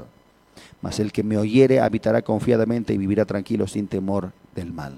Mas 0.81 0.99
el 0.99 1.13
que 1.13 1.23
me 1.23 1.37
oyere 1.37 1.81
habitará 1.81 2.23
confiadamente 2.23 2.95
y 2.95 2.99
vivirá 2.99 3.27
tranquilo 3.27 3.67
sin 3.67 3.87
temor 3.87 4.33
del 4.55 4.73
mal. 4.73 4.95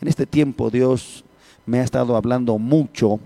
En 0.00 0.08
este 0.08 0.26
tiempo 0.26 0.70
Dios 0.70 1.24
me 1.66 1.80
ha 1.80 1.84
estado 1.84 2.16
hablando 2.16 2.58
mucho 2.58 3.20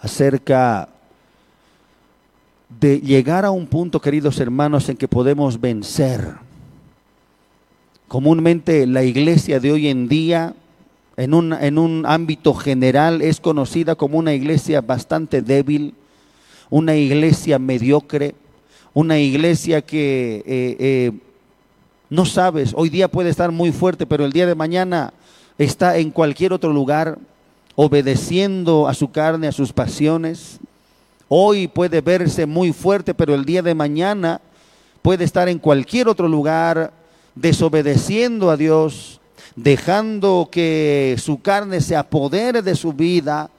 acerca 0.00 0.88
de 2.80 3.00
llegar 3.00 3.44
a 3.44 3.50
un 3.50 3.66
punto, 3.66 4.00
queridos 4.00 4.38
hermanos, 4.40 4.88
en 4.88 4.96
que 4.96 5.08
podemos 5.08 5.60
vencer. 5.60 6.34
Comúnmente 8.06 8.86
la 8.86 9.02
iglesia 9.02 9.60
de 9.60 9.72
hoy 9.72 9.88
en 9.88 10.08
día, 10.08 10.54
en 11.16 11.34
un, 11.34 11.52
en 11.52 11.78
un 11.78 12.04
ámbito 12.06 12.54
general, 12.54 13.22
es 13.22 13.40
conocida 13.40 13.94
como 13.94 14.18
una 14.18 14.34
iglesia 14.34 14.80
bastante 14.80 15.42
débil, 15.42 15.94
una 16.70 16.94
iglesia 16.94 17.58
mediocre, 17.58 18.34
una 18.94 19.18
iglesia 19.18 19.82
que 19.82 20.42
eh, 20.46 20.76
eh, 20.78 21.12
no 22.10 22.24
sabes, 22.24 22.72
hoy 22.74 22.88
día 22.88 23.08
puede 23.08 23.28
estar 23.28 23.52
muy 23.52 23.70
fuerte, 23.70 24.06
pero 24.06 24.24
el 24.24 24.32
día 24.32 24.46
de 24.46 24.54
mañana 24.54 25.12
está 25.58 25.98
en 25.98 26.10
cualquier 26.10 26.52
otro 26.52 26.72
lugar, 26.72 27.18
obedeciendo 27.74 28.88
a 28.88 28.94
su 28.94 29.10
carne, 29.10 29.46
a 29.46 29.52
sus 29.52 29.72
pasiones. 29.72 30.58
Hoy 31.28 31.68
puede 31.68 32.00
verse 32.00 32.46
muy 32.46 32.72
fuerte, 32.72 33.12
pero 33.12 33.34
el 33.34 33.44
día 33.44 33.60
de 33.60 33.74
mañana 33.74 34.40
puede 35.02 35.24
estar 35.24 35.48
en 35.48 35.58
cualquier 35.58 36.08
otro 36.08 36.28
lugar, 36.28 36.92
desobedeciendo 37.34 38.50
a 38.50 38.56
Dios, 38.56 39.20
dejando 39.54 40.48
que 40.50 41.16
su 41.18 41.42
carne 41.42 41.80
se 41.82 41.94
apodere 41.94 42.62
de 42.62 42.74
su 42.74 42.94
vida. 42.94 43.50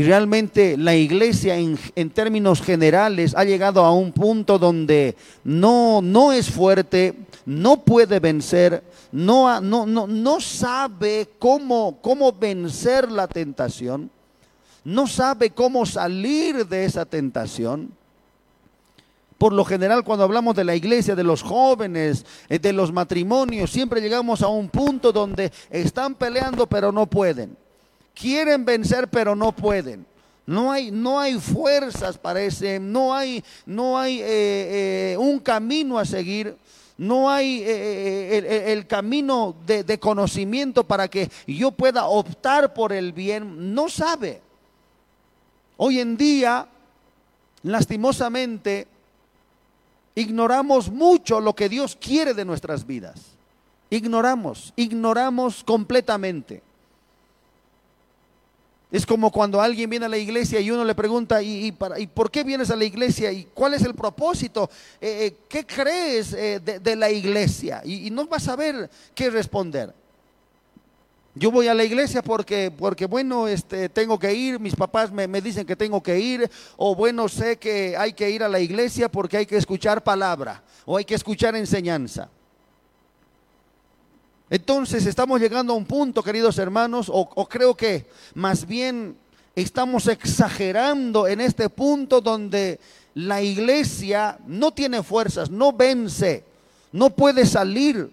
Y 0.00 0.02
realmente 0.02 0.78
la 0.78 0.94
iglesia 0.94 1.58
en, 1.58 1.76
términos 2.08 2.62
generales 2.62 3.34
ha 3.36 3.44
llegado 3.44 3.84
a 3.84 3.92
un 3.92 4.12
punto 4.12 4.58
donde 4.58 5.14
no, 5.44 6.00
no 6.00 6.32
es 6.32 6.50
fuerte, 6.50 7.14
no 7.44 7.84
puede 7.84 8.18
vencer, 8.18 8.82
no, 9.12 9.60
no, 9.60 9.84
no, 9.84 10.06
no 10.06 10.40
sabe 10.40 11.28
cómo, 11.38 11.98
cómo 12.00 12.32
vencer 12.32 13.12
la 13.12 13.28
tentación 13.28 14.10
no 14.84 15.06
sabe 15.06 15.50
cómo 15.50 15.84
salir 15.84 16.66
de 16.66 16.86
esa 16.86 17.04
tentación. 17.04 17.92
Por 19.36 19.52
lo 19.52 19.66
general, 19.66 20.02
cuando 20.02 20.24
hablamos 20.24 20.56
de 20.56 20.64
la 20.64 20.74
iglesia, 20.74 21.14
de 21.14 21.24
los 21.24 21.42
jóvenes, 21.42 22.24
eh, 22.48 22.58
de 22.58 22.72
los 22.72 22.90
matrimonios, 22.90 23.70
siempre 23.70 24.00
llegamos 24.00 24.40
a 24.40 24.48
un 24.48 24.70
punto 24.70 25.12
donde 25.12 25.52
están 25.68 26.14
peleando 26.14 26.66
pero 26.66 26.90
no 26.90 27.04
pueden. 27.04 27.54
Quieren 28.20 28.64
vencer 28.64 29.08
pero 29.08 29.34
no 29.34 29.52
pueden. 29.52 30.04
No 30.46 30.72
hay, 30.72 30.90
no 30.90 31.20
hay 31.20 31.38
fuerzas 31.38 32.18
para 32.18 32.42
ese, 32.42 32.80
no 32.80 33.14
hay, 33.14 33.44
no 33.66 33.96
hay 33.98 34.20
eh, 34.20 35.12
eh, 35.12 35.16
un 35.16 35.38
camino 35.38 35.96
a 35.96 36.04
seguir, 36.04 36.56
no 36.98 37.30
hay 37.30 37.62
el, 37.62 38.86
camino 38.86 39.54
de 39.64 39.98
conocimiento 40.00 40.84
para 40.84 41.08
que 41.08 41.30
yo 41.46 41.70
pueda 41.70 42.06
optar 42.06 42.74
por 42.74 42.92
el 42.92 43.12
bien. 43.12 43.74
No 43.74 43.88
sabe. 43.88 44.42
Hoy 45.82 45.98
en 45.98 46.18
día, 46.18 46.66
lastimosamente, 47.62 48.86
ignoramos 50.14 50.90
mucho 50.90 51.40
lo 51.40 51.54
que 51.54 51.70
Dios 51.70 51.96
quiere 51.98 52.34
de 52.34 52.44
nuestras 52.44 52.86
vidas. 52.86 53.22
Ignoramos, 53.88 54.74
ignoramos 54.76 55.64
completamente. 55.64 56.62
Es 58.92 59.06
como 59.06 59.30
cuando 59.30 59.60
alguien 59.60 59.88
viene 59.88 60.06
a 60.06 60.08
la 60.08 60.18
iglesia 60.18 60.58
y 60.60 60.70
uno 60.70 60.84
le 60.84 60.96
pregunta, 60.96 61.40
¿y, 61.40 61.70
por 61.72 62.30
qué 62.30 62.42
vienes 62.42 62.70
a 62.70 62.76
la 62.76 62.84
iglesia? 62.84 63.30
¿Y 63.30 63.44
cuál 63.54 63.74
es 63.74 63.82
el 63.82 63.94
propósito? 63.94 64.68
Eh, 65.00 65.26
eh, 65.26 65.36
¿Qué 65.48 65.64
crees 65.64 66.32
eh, 66.32 66.58
de, 66.60 66.96
la 66.96 67.08
iglesia? 67.08 67.82
Y, 67.84 68.10
no 68.10 68.26
vas 68.26 68.42
a 68.42 68.46
saber 68.46 68.90
qué 69.14 69.30
responder. 69.30 69.94
Yo 71.36 71.52
voy 71.52 71.68
a 71.68 71.74
la 71.74 71.84
iglesia 71.84 72.20
porque, 72.20 72.72
porque 72.76 73.06
bueno, 73.06 73.46
este, 73.46 73.88
tengo 73.88 74.18
que 74.18 74.34
ir, 74.34 74.58
mis 74.58 74.74
papás 74.74 75.12
me, 75.12 75.28
me, 75.28 75.40
dicen 75.40 75.64
que 75.64 75.76
tengo 75.76 76.02
que 76.02 76.18
ir, 76.18 76.50
o 76.76 76.96
bueno, 76.96 77.28
sé 77.28 77.56
que 77.56 77.96
hay 77.96 78.12
que 78.12 78.28
ir 78.28 78.42
a 78.42 78.48
la 78.48 78.58
iglesia 78.58 79.08
porque 79.08 79.36
hay 79.36 79.46
que 79.46 79.56
escuchar 79.56 80.02
palabra, 80.02 80.64
o 80.84 80.96
hay 80.96 81.04
que 81.04 81.14
escuchar 81.14 81.54
enseñanza. 81.54 82.28
Entonces 84.50 85.06
estamos 85.06 85.40
llegando 85.40 85.72
a 85.72 85.76
un 85.76 85.84
punto, 85.84 86.24
queridos 86.24 86.58
hermanos, 86.58 87.06
o, 87.08 87.48
creo 87.48 87.76
que 87.76 88.06
más 88.34 88.66
bien 88.66 89.16
estamos 89.54 90.08
exagerando 90.08 91.28
en 91.28 91.40
este 91.40 91.68
punto 91.68 92.20
donde 92.20 92.80
la 93.14 93.40
iglesia 93.40 94.38
no 94.48 94.72
tiene 94.72 95.04
fuerzas, 95.04 95.50
no 95.50 95.72
vence, 95.72 96.42
no 96.90 97.10
puede 97.10 97.46
salir 97.46 98.10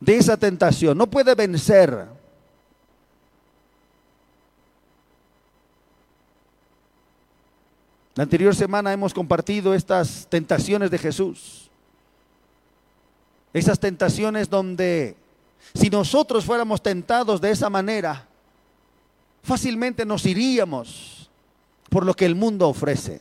de 0.00 0.16
esa 0.16 0.38
tentación, 0.38 0.96
no 0.96 1.06
puede 1.06 1.34
vencer. 1.34 2.06
La 8.14 8.22
anterior 8.22 8.54
semana 8.54 8.90
hemos 8.90 9.12
compartido 9.12 9.74
estas 9.74 10.26
tentaciones 10.30 10.90
de 10.90 10.98
Jesús. 10.98 11.63
Esas 13.54 13.78
tentaciones 13.78 14.50
donde 14.50 15.16
si 15.72 15.88
nosotros 15.88 16.44
fuéramos 16.44 16.82
tentados 16.82 17.40
de 17.40 17.52
esa 17.52 17.70
manera, 17.70 18.26
fácilmente 19.42 20.04
nos 20.04 20.26
iríamos 20.26 21.30
por 21.88 22.04
lo 22.04 22.14
que 22.14 22.26
el 22.26 22.34
mundo 22.34 22.68
ofrece. 22.68 23.20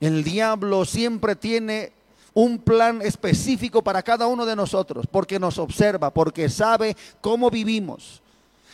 El 0.00 0.24
diablo 0.24 0.84
siempre 0.84 1.36
tiene 1.36 1.92
un 2.32 2.58
plan 2.58 3.00
específico 3.00 3.82
para 3.82 4.02
cada 4.02 4.26
uno 4.26 4.44
de 4.44 4.56
nosotros, 4.56 5.06
porque 5.10 5.38
nos 5.38 5.58
observa, 5.58 6.10
porque 6.10 6.48
sabe 6.48 6.96
cómo 7.20 7.50
vivimos. 7.50 8.20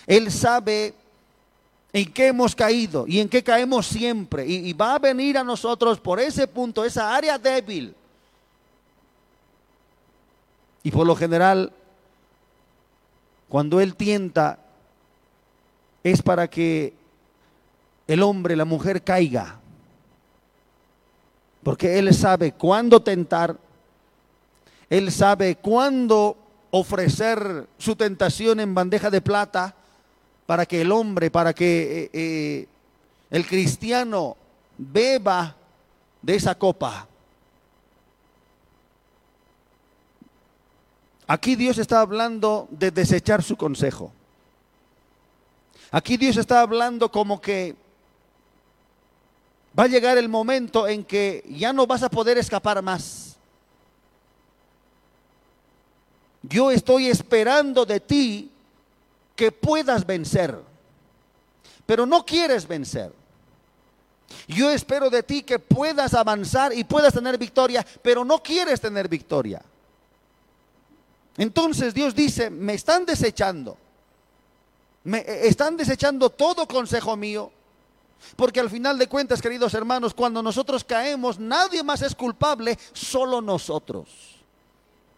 Él 0.07 0.33
sabe 0.33 0.95
en 1.93 2.13
qué 2.13 2.29
hemos 2.29 2.55
caído 2.55 3.07
y 3.07 3.21
en 3.21 3.29
qué 3.29 3.43
caemos 3.43 3.87
siempre. 3.87 4.47
Y, 4.47 4.73
va 4.73 4.95
a 4.95 4.99
venir 4.99 5.37
a 5.39 5.45
nosotros 5.45 5.99
por 5.99 6.21
ese 6.21 6.47
punto, 6.47 6.85
esa 6.85 7.15
área 7.15 7.39
débil. 7.39 7.95
Y 10.83 10.91
por 10.91 11.07
lo 11.07 11.17
general, 11.17 11.73
cuando 13.49 13.81
Él 13.81 13.97
tienta, 13.97 14.59
es 16.03 16.23
para 16.23 16.49
que 16.49 16.95
el 18.07 18.23
hombre, 18.23 18.57
la 18.57 18.65
mujer 18.65 19.03
caiga. 19.03 19.59
Porque 21.63 21.99
Él 21.99 22.15
sabe 22.15 22.53
cuándo 22.53 23.03
tentar, 23.03 23.57
Él 24.89 25.13
sabe 25.13 25.57
cuándo 25.57 26.37
ofrecer 26.71 27.67
su 27.79 27.97
tentación 27.97 28.61
en 28.61 28.75
bandeja 28.75 29.11
de 29.11 29.21
plata 29.21 29.75
para 30.51 30.67
que 30.67 30.81
el 30.81 30.91
hombre, 30.91 31.31
para 31.31 31.55
que 31.55 32.03
eh, 32.03 32.11
eh, 32.13 32.67
el 33.31 33.47
cristiano 33.47 34.37
beba 34.77 35.55
de 36.21 36.35
esa 36.35 36.57
copa. 36.57 37.07
Aquí 41.29 41.55
Dios 41.55 41.79
está 41.79 42.01
hablando 42.01 42.67
de 42.73 42.91
desechar 42.91 43.45
su 43.45 43.57
consejo. 43.57 44.11
Aquí 45.93 46.17
Dios 46.17 46.37
está 46.37 46.63
hablando 46.63 47.13
como 47.13 47.41
que 47.41 47.77
Va 49.79 49.85
a 49.85 49.87
llegar 49.87 50.19
el 50.19 50.29
momento 50.29 50.89
en 50.89 51.05
que 51.05 51.45
ya 51.49 51.73
no 51.73 51.87
vas 51.87 52.03
a 52.03 52.11
poder 52.11 52.39
escapar 52.39 52.83
más. 52.83 53.37
Yo 56.43 56.73
estoy 56.73 57.07
esperando 57.07 57.87
de 57.87 58.01
ti 58.01 58.51
que 59.41 59.51
puedas 59.51 60.07
vencer, 60.07 60.55
pero 61.87 62.05
no 62.05 62.27
quieres 62.27 62.69
vencer. 62.69 63.11
Yo 64.47 64.69
espero 64.71 65.09
de 65.09 65.23
ti 65.23 65.43
que 65.43 65.59
puedas 65.59 66.13
avanzar 66.13 66.77
y 66.77 66.85
puedas 66.85 67.15
tener 67.15 67.39
victoria, 67.39 67.87
pero 68.03 68.23
no 68.23 68.43
quieres 68.43 68.83
tener 68.83 69.09
victoria. 69.09 69.63
Entonces 71.39 71.95
Dios 71.95 72.15
dice, 72.15 72.51
me 72.51 72.75
están 72.75 73.07
desechando. 73.07 73.79
Me 75.05 75.21
eh, 75.21 75.49
están 75.49 75.75
desechando 75.79 76.29
todo 76.29 76.69
consejo 76.69 77.17
mío. 77.17 77.51
Porque 78.37 78.61
al 78.61 78.69
final 78.69 78.99
de 78.99 79.09
cuentas, 79.09 79.41
queridos 79.41 79.73
hermanos, 79.73 80.13
cuando 80.13 80.43
nosotros 80.43 80.85
caemos, 80.85 81.39
nadie 81.39 81.83
más 81.83 82.03
es 82.03 82.15
culpable, 82.15 82.79
solo 82.93 83.41
nosotros. 83.41 84.30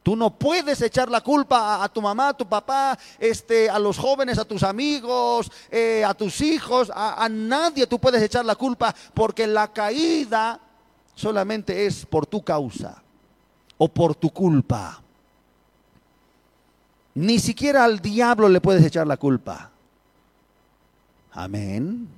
Tú 0.03 0.17
no 0.17 0.31
puedes 0.31 0.83
echar 0.83 1.09
la 1.09 1.21
culpa 1.21 1.83
a, 1.83 1.88
tu 1.88 2.03
mamá, 2.03 2.31
a 2.31 2.37
tu 2.37 2.47
papá, 2.47 2.99
este, 3.21 3.71
a 3.71 3.79
los 3.79 3.97
jóvenes, 3.97 4.37
a 4.37 4.45
tus 4.45 4.65
amigos, 4.65 5.51
eh, 5.71 6.05
a 6.05 6.12
tus 6.12 6.41
hijos, 6.41 6.91
a, 6.93 7.25
a 7.25 7.29
nadie 7.29 7.87
tú 7.87 8.01
puedes 8.01 8.21
echar 8.21 8.45
la 8.45 8.57
culpa 8.57 8.95
porque 9.15 9.47
la 9.47 9.73
caída 9.73 10.59
solamente 11.15 11.87
es 11.87 12.05
por 12.05 12.27
tu 12.27 12.43
causa 12.43 13.01
o 13.79 13.87
por 13.87 14.17
tu 14.17 14.31
culpa. 14.31 15.01
Ni 17.15 17.38
siquiera 17.38 17.85
al 17.85 18.01
diablo 18.01 18.49
le 18.49 18.61
puedes 18.61 18.85
echar 18.85 19.07
la 19.07 19.17
culpa. 19.17 19.71
Amén. 21.33 22.09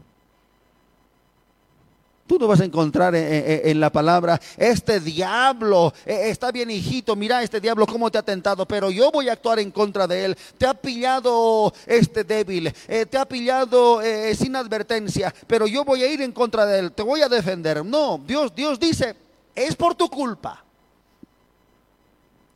Tú 2.26 2.38
no 2.38 2.46
vas 2.46 2.60
a 2.60 2.64
encontrar 2.64 3.14
en, 3.14 3.78
la 3.78 3.92
palabra, 3.92 4.40
este 4.56 4.98
diablo, 4.98 5.92
eh, 6.06 6.30
está 6.30 6.50
bien 6.50 6.70
hijito, 6.70 7.14
mira 7.16 7.42
este 7.42 7.60
diablo 7.60 7.86
cómo 7.86 8.10
te 8.10 8.16
ha 8.16 8.22
tentado, 8.22 8.66
pero 8.66 8.90
yo 8.90 9.10
voy 9.10 9.28
a 9.28 9.34
actuar 9.34 9.58
en 9.58 9.70
contra 9.70 10.06
de 10.06 10.24
él. 10.24 10.38
Te 10.56 10.66
ha 10.66 10.72
pillado 10.72 11.74
este 11.84 12.24
débil, 12.24 12.72
eh, 12.88 13.04
te 13.04 13.18
ha 13.18 13.26
pillado 13.26 14.00
eh, 14.00 14.34
sin 14.34 14.56
advertencia, 14.56 15.34
pero 15.46 15.66
yo 15.66 15.84
voy 15.84 16.02
a 16.02 16.10
ir 16.10 16.22
en 16.22 16.32
contra 16.32 16.64
de 16.64 16.78
él, 16.78 16.92
te 16.92 17.02
voy 17.02 17.20
a 17.20 17.28
defender. 17.28 17.84
No, 17.84 18.18
Dios, 18.26 18.54
Dios 18.54 18.80
dice, 18.80 19.14
es 19.54 19.76
por 19.76 19.94
tu 19.94 20.08
culpa, 20.08 20.64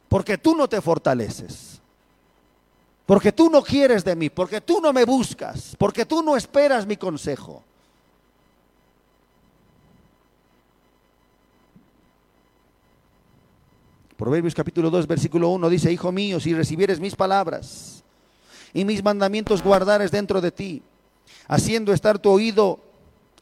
porque 0.08 0.38
tú 0.38 0.56
no 0.56 0.66
te 0.66 0.80
fortaleces. 0.80 1.78
Porque 3.04 3.32
tú 3.32 3.48
no 3.48 3.62
quieres 3.62 4.04
de 4.04 4.14
mí, 4.14 4.28
porque 4.28 4.60
tú 4.60 4.82
no 4.82 4.92
me 4.92 5.06
buscas, 5.06 5.74
porque 5.78 6.04
tú 6.04 6.22
no 6.22 6.36
esperas 6.36 6.86
mi 6.86 6.98
consejo. 6.98 7.64
Proverbios 14.18 14.52
capítulo 14.52 14.90
2, 14.90 15.06
versículo 15.06 15.48
1 15.50 15.70
dice, 15.70 15.92
Hijo 15.92 16.10
mío, 16.10 16.40
si 16.40 16.52
recibieres 16.52 16.98
mis 16.98 17.14
palabras 17.14 18.02
y 18.74 18.84
mis 18.84 19.00
mandamientos 19.00 19.62
guardares 19.62 20.10
dentro 20.10 20.40
de 20.40 20.50
ti, 20.50 20.82
haciendo 21.46 21.92
estar 21.92 22.18
tu 22.18 22.28
oído, 22.28 22.80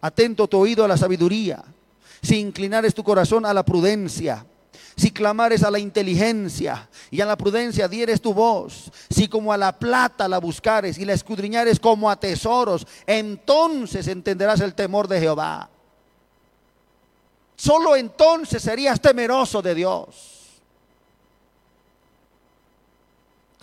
atento 0.02 0.46
tu 0.46 0.58
oído 0.58 0.84
a 0.84 0.88
la 0.88 0.98
sabiduría, 0.98 1.64
si 2.20 2.40
inclinares 2.40 2.92
tu 2.94 3.02
corazón 3.02 3.46
a 3.46 3.54
la 3.54 3.64
prudencia, 3.64 4.44
si 4.98 5.10
clamares 5.12 5.62
a 5.62 5.70
la 5.70 5.78
inteligencia 5.78 6.90
y 7.10 7.22
a 7.22 7.26
la 7.26 7.38
prudencia 7.38 7.88
dieres 7.88 8.20
tu 8.20 8.34
voz, 8.34 8.92
si 9.08 9.28
como 9.28 9.54
a 9.54 9.56
la 9.56 9.78
plata 9.78 10.28
la 10.28 10.40
buscares 10.40 10.98
y 10.98 11.06
la 11.06 11.14
escudriñares 11.14 11.80
como 11.80 12.10
a 12.10 12.20
tesoros, 12.20 12.86
entonces 13.06 14.08
entenderás 14.08 14.60
el 14.60 14.74
temor 14.74 15.08
de 15.08 15.20
Jehová. 15.20 15.70
Solo 17.56 17.96
entonces 17.96 18.62
serías 18.62 19.00
temeroso 19.00 19.62
de 19.62 19.74
Dios. 19.74 20.36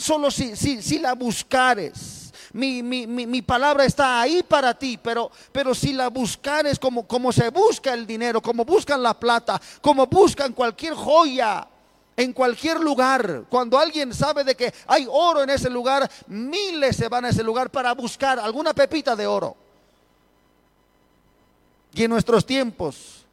Solo 0.04 0.30
si, 0.30 0.58
si, 0.58 0.82
si 0.82 1.00
la 1.00 1.14
buscares. 1.14 2.34
Mi, 2.52 2.84
mi, 2.84 3.08
mi, 3.08 3.42
palabra 3.42 3.86
está 3.86 4.20
ahí 4.20 4.44
para 4.44 4.78
ti, 4.78 5.00
pero, 5.02 5.32
pero 5.54 5.74
si 5.74 5.94
la 5.94 6.10
buscares 6.10 6.78
como, 6.78 7.08
como 7.08 7.32
se 7.32 7.50
busca 7.50 7.94
el 7.94 8.06
dinero, 8.06 8.42
como 8.42 8.66
buscan 8.66 9.02
la 9.02 9.18
plata, 9.18 9.62
como 9.80 10.06
buscan 10.06 10.52
cualquier 10.52 10.94
joya, 10.94 11.66
en 12.18 12.34
cualquier 12.34 12.82
lugar, 12.82 13.46
cuando 13.48 13.80
alguien 13.80 14.14
sabe 14.14 14.44
de 14.44 14.56
que 14.56 14.74
hay 14.88 15.08
oro 15.10 15.42
en 15.42 15.52
ese 15.52 15.70
lugar, 15.70 16.12
miles 16.28 16.98
se 16.98 17.08
van 17.08 17.24
a 17.24 17.30
ese 17.30 17.42
lugar 17.42 17.70
para 17.70 17.94
buscar 17.94 18.42
alguna 18.42 18.74
pepita 18.74 19.16
de 19.16 19.26
oro. 19.26 19.56
Y 21.94 22.04
en 22.04 22.12
nuestros 22.12 22.46
tiempos, 22.46 23.24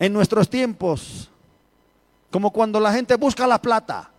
en 0.00 0.12
nuestros 0.12 0.50
tiempos, 0.50 1.30
como 2.32 2.50
cuando 2.50 2.80
la 2.80 2.92
gente 2.92 3.14
busca 3.14 3.46
la 3.46 3.62
plata, 3.62 4.10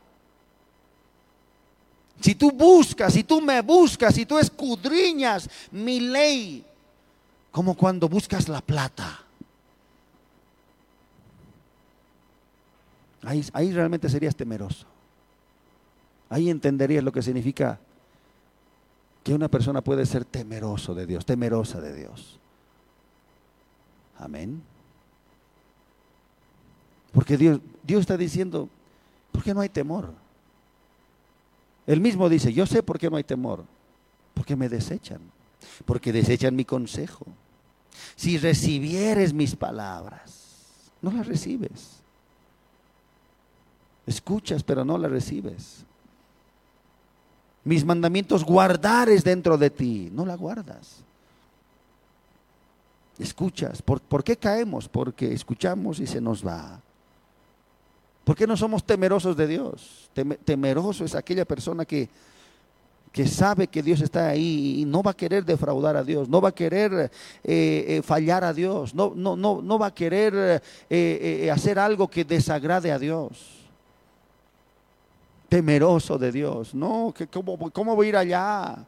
si 2.19 2.35
tú 2.35 2.51
buscas, 2.51 3.13
si 3.13 3.23
tú 3.23 3.41
me 3.41 3.61
buscas, 3.61 4.15
si 4.15 4.25
tú 4.25 4.37
escudriñas 4.37 5.49
mi 5.71 5.99
ley, 5.99 6.65
como 7.51 7.75
cuando 7.75 8.09
buscas 8.09 8.49
la 8.49 8.61
plata. 8.61 9.21
Ahí, 13.23 13.43
ahí 13.53 13.71
realmente 13.71 14.09
serías 14.09 14.35
temeroso. 14.35 14.85
Ahí 16.29 16.49
entenderías 16.49 17.03
lo 17.03 17.11
que 17.11 17.21
significa 17.21 17.79
que 19.23 19.33
una 19.33 19.47
persona 19.47 19.81
puede 19.81 20.05
ser 20.05 20.25
temeroso 20.25 20.93
de 20.93 21.05
Dios, 21.05 21.25
temerosa 21.25 21.81
de 21.81 21.95
Dios. 21.95 22.39
Amén. 24.19 24.61
Porque 27.11 27.37
Dios, 27.37 27.59
Dios 27.83 28.01
está 28.01 28.17
diciendo, 28.17 28.69
¿por 29.31 29.43
qué 29.43 29.53
no 29.53 29.61
hay 29.61 29.69
temor? 29.69 30.24
Él 31.87 32.01
mismo 32.01 32.29
dice, 32.29 32.51
yo 32.51 32.65
sé 32.65 32.81
por 32.81 32.97
qué 32.97 33.09
no 33.09 33.17
hay 33.17 33.23
temor, 33.23 33.63
porque 34.33 34.55
me 34.55 34.69
desechan, 34.69 35.21
porque 35.85 36.11
desechan 36.11 36.55
mi 36.55 36.65
consejo. 36.65 37.25
Si 38.15 38.37
recibieres 38.37 39.33
mis 39.33 39.55
palabras, 39.55 40.91
no 41.01 41.11
las 41.11 41.27
recibes. 41.27 42.01
Escuchas, 44.07 44.63
pero 44.63 44.83
no 44.83 44.97
las 44.97 45.11
recibes. 45.11 45.83
Mis 47.63 47.83
mandamientos 47.83 48.43
guardares 48.43 49.23
dentro 49.23 49.57
de 49.57 49.69
ti, 49.69 50.09
no 50.11 50.25
la 50.25 50.35
guardas. 50.35 51.03
Escuchas. 53.17 53.81
¿Por, 53.81 54.01
¿Por, 54.01 54.23
qué 54.23 54.37
caemos? 54.37 54.87
Porque 54.87 55.33
escuchamos 55.33 55.99
y 55.99 56.05
se 56.05 56.21
nos 56.21 56.45
va. 56.45 56.79
¿Por 58.25 58.35
qué 58.35 58.47
no 58.47 58.57
somos 58.57 58.83
temerosos 58.83 59.37
de 59.37 59.45
Dios? 59.45 60.09
Temeroso 60.43 61.05
es 61.05 61.13
aquella 61.13 61.45
persona 61.45 61.85
que, 61.85 62.09
que 63.11 63.27
sabe 63.27 63.67
que 63.67 63.83
Dios 63.83 64.01
está 64.01 64.29
ahí 64.29 64.81
y 64.81 64.85
no 64.85 65.03
va 65.03 65.11
a 65.11 65.15
querer 65.15 65.45
defraudar 65.45 65.95
a 65.95 66.03
Dios, 66.03 66.27
no 66.27 66.41
va 66.41 66.49
a 66.49 66.51
querer 66.51 67.11
eh, 67.43 67.85
eh, 67.87 68.01
fallar 68.03 68.43
a 68.43 68.51
Dios, 68.51 68.95
no, 68.95 69.13
no, 69.15 69.35
no, 69.35 69.61
no 69.61 69.77
va 69.77 69.87
a 69.87 69.93
querer 69.93 70.59
eh, 70.89 71.51
hacer 71.53 71.77
algo 71.77 72.07
que 72.07 72.25
desagrade 72.25 72.91
a 72.91 72.97
Dios. 72.97 73.61
Temeroso 75.47 76.17
de 76.17 76.31
Dios, 76.31 76.73
no, 76.73 77.13
que 77.15 77.27
cómo, 77.27 77.69
cómo, 77.71 77.95
voy 77.95 78.07
a 78.07 78.09
ir 78.09 78.17
allá? 78.17 78.85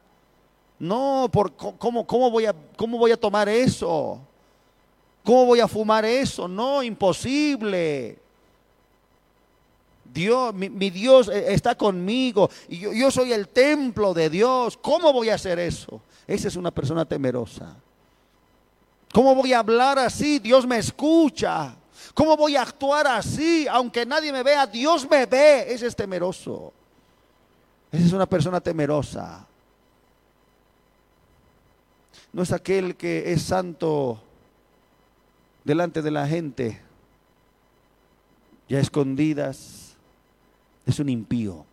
No, 0.80 1.30
por, 1.32 1.54
¿cómo, 1.54 2.04
cómo, 2.04 2.28
voy 2.28 2.46
a, 2.46 2.54
¿cómo 2.76 2.98
voy 2.98 3.12
a 3.12 3.16
tomar 3.16 3.48
eso? 3.48 4.20
¿Cómo 5.22 5.46
voy 5.46 5.60
a 5.60 5.68
fumar 5.68 6.04
eso? 6.04 6.48
No, 6.48 6.82
imposible. 6.82 8.27
Dios, 10.12 10.54
mi, 10.54 10.90
Dios 10.90 11.28
eh, 11.28 11.52
está 11.52 11.76
conmigo 11.76 12.50
yo, 12.68 12.92
yo 12.92 13.10
soy 13.10 13.32
el 13.32 13.48
templo 13.48 14.14
de 14.14 14.30
Dios. 14.30 14.76
¿Cómo 14.76 15.12
voy 15.12 15.30
a 15.30 15.34
hacer 15.34 15.58
eso? 15.58 16.00
Esa 16.26 16.48
es 16.48 16.56
una 16.56 16.70
persona 16.70 17.04
temerosa. 17.04 17.76
¿Cómo 19.12 19.34
voy 19.34 19.52
a 19.52 19.60
hablar 19.60 19.98
así? 19.98 20.38
Dios 20.38 20.66
me 20.66 20.78
escucha. 20.78 21.74
¿Cómo 22.14 22.36
voy 22.36 22.56
a 22.56 22.62
actuar 22.62 23.06
así? 23.06 23.66
Aunque 23.68 24.04
nadie 24.04 24.32
me 24.32 24.42
vea, 24.42 24.66
Dios 24.66 25.08
me 25.08 25.26
ve. 25.26 25.72
Ese 25.72 25.86
es 25.86 25.96
temeroso. 25.96 26.72
Esa 27.90 28.04
es 28.04 28.12
una 28.12 28.26
persona 28.26 28.60
temerosa. 28.60 29.46
No 32.32 32.42
es 32.42 32.52
aquel 32.52 32.96
que 32.96 33.32
es 33.32 33.42
santo 33.42 34.20
delante 35.64 36.02
de 36.02 36.10
la 36.10 36.26
gente, 36.26 36.80
ya 38.68 38.78
escondidas, 38.80 39.77
es 40.88 40.98
un 40.98 41.10
impío. 41.10 41.64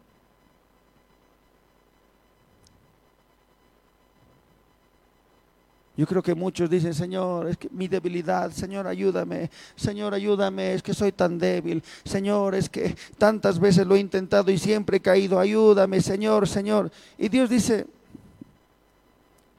Yo 5.97 6.05
creo 6.05 6.21
que 6.21 6.35
muchos 6.35 6.69
dicen, 6.69 6.93
Señor, 6.93 7.47
es 7.47 7.57
que 7.57 7.69
mi 7.69 7.87
debilidad, 7.87 8.51
Señor, 8.51 8.85
ayúdame, 8.85 9.49
Señor, 9.77 10.13
ayúdame, 10.13 10.73
es 10.73 10.83
que 10.83 10.93
soy 10.93 11.13
tan 11.13 11.39
débil, 11.39 11.81
Señor, 12.03 12.53
es 12.53 12.67
que 12.67 12.97
tantas 13.17 13.57
veces 13.57 13.87
lo 13.87 13.95
he 13.95 13.99
intentado 13.99 14.51
y 14.51 14.57
siempre 14.57 14.97
he 14.97 14.99
caído, 14.99 15.39
ayúdame, 15.39 16.01
Señor, 16.01 16.49
Señor. 16.49 16.91
Y 17.17 17.29
Dios 17.29 17.49
dice, 17.49 17.87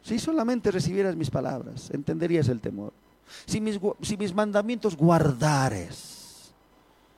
si 0.03 0.19
solamente 0.19 0.71
recibieras 0.71 1.17
mis 1.17 1.31
palabras, 1.31 1.91
entenderías 1.91 2.49
el 2.51 2.61
temor. 2.61 2.93
Si 3.47 3.59
mis, 3.59 3.81
si 4.03 4.19
mis 4.19 4.35
mandamientos 4.35 4.95
guardares, 4.95 6.53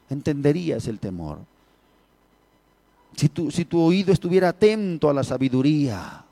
entenderías 0.09 0.87
el 0.87 1.01
temor. 1.01 1.41
Si 3.19 3.29
tu, 3.65 3.83
oído 3.83 4.13
estuviera 4.13 4.51
atento 4.51 5.11
a 5.11 5.13
la 5.13 5.25
sabiduría. 5.25 6.25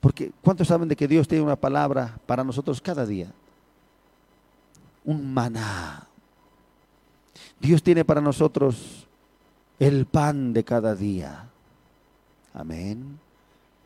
Porque 0.00 0.32
¿cuántos 0.40 0.68
saben 0.68 0.88
de 0.88 0.96
que 0.96 1.06
Dios 1.06 1.28
tiene 1.28 1.44
una 1.44 1.56
palabra 1.56 2.18
para 2.24 2.42
nosotros 2.42 2.80
cada 2.80 3.04
día? 3.04 3.30
Un 5.04 5.34
maná. 5.34 6.06
Dios 7.60 7.82
tiene 7.82 8.06
para 8.06 8.22
nosotros 8.22 9.06
el 9.78 10.06
pan 10.06 10.54
de 10.54 10.64
cada 10.64 10.94
día. 10.94 11.44
Amén. 12.54 13.18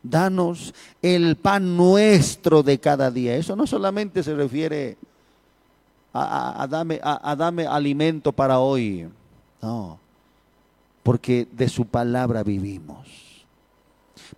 Danos 0.00 0.72
el 1.02 1.34
pan 1.34 1.76
nuestro 1.76 2.62
de 2.62 2.78
cada 2.78 3.10
día. 3.10 3.34
Eso 3.34 3.56
no 3.56 3.66
solamente 3.66 4.22
se 4.22 4.32
refiere 4.36 4.96
a, 6.12 6.62
a, 6.62 6.68
a, 7.02 7.30
a 7.32 7.36
dame 7.36 7.66
alimento 7.66 8.30
para 8.30 8.60
hoy. 8.60 9.08
No 9.60 10.01
porque 11.02 11.48
de 11.52 11.68
su 11.68 11.86
palabra 11.86 12.42
vivimos. 12.42 13.08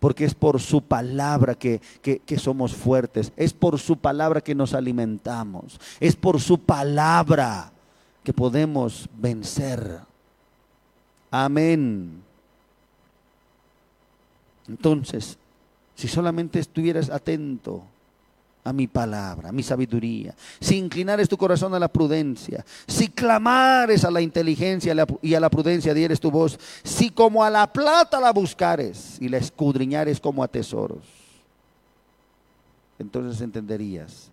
Porque 0.01 0.25
es 0.25 0.35
por 0.35 0.61
su 0.61 0.83
palabra 0.83 1.55
que, 1.55 1.81
que, 2.03 2.39
somos 2.39 2.75
fuertes, 2.75 3.33
es 3.37 3.53
por 3.53 3.79
su 3.79 3.97
palabra 3.97 4.41
que 4.41 4.55
nos 4.55 4.75
alimentamos, 4.75 5.81
es 6.01 6.17
por 6.17 6.41
su 6.41 6.59
palabra 6.59 7.71
que 8.25 8.33
podemos 8.33 9.09
vencer. 9.17 10.01
Amén. 11.31 12.23
Entonces, 14.67 15.39
si 15.95 16.09
solamente 16.09 16.59
estuvieras 16.59 17.09
atento 17.11 17.85
a 18.65 18.73
mi 18.73 18.87
palabra, 18.87 19.51
a 19.51 19.53
mi 19.53 19.63
sabiduría, 19.63 20.35
si 20.59 20.79
inclinares 20.79 21.29
tu 21.29 21.37
corazón 21.37 21.75
a 21.75 21.79
la 21.79 21.89
prudencia, 21.89 22.65
si 22.87 23.09
clamares 23.09 24.05
a 24.07 24.11
la 24.11 24.23
inteligencia 24.23 24.95
y 25.21 25.35
a 25.35 25.41
la 25.41 25.51
prudencia 25.51 25.93
dieres 25.93 26.19
tu 26.19 26.31
voz, 26.31 26.59
si 26.83 27.11
como 27.11 27.45
a 27.45 27.51
la 27.51 27.71
plata 27.71 28.19
la 28.21 28.33
buscares 28.33 29.19
y 29.21 29.29
la 29.29 29.37
escudriñares 29.37 30.19
como 30.19 30.43
a 30.43 30.49
tesoros, 30.49 31.05
entonces 32.99 33.43
entenderías 33.43 34.31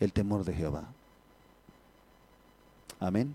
el 0.00 0.10
temor 0.10 0.44
de 0.44 0.54
Jehová. 0.54 0.84
Amén. 2.98 3.34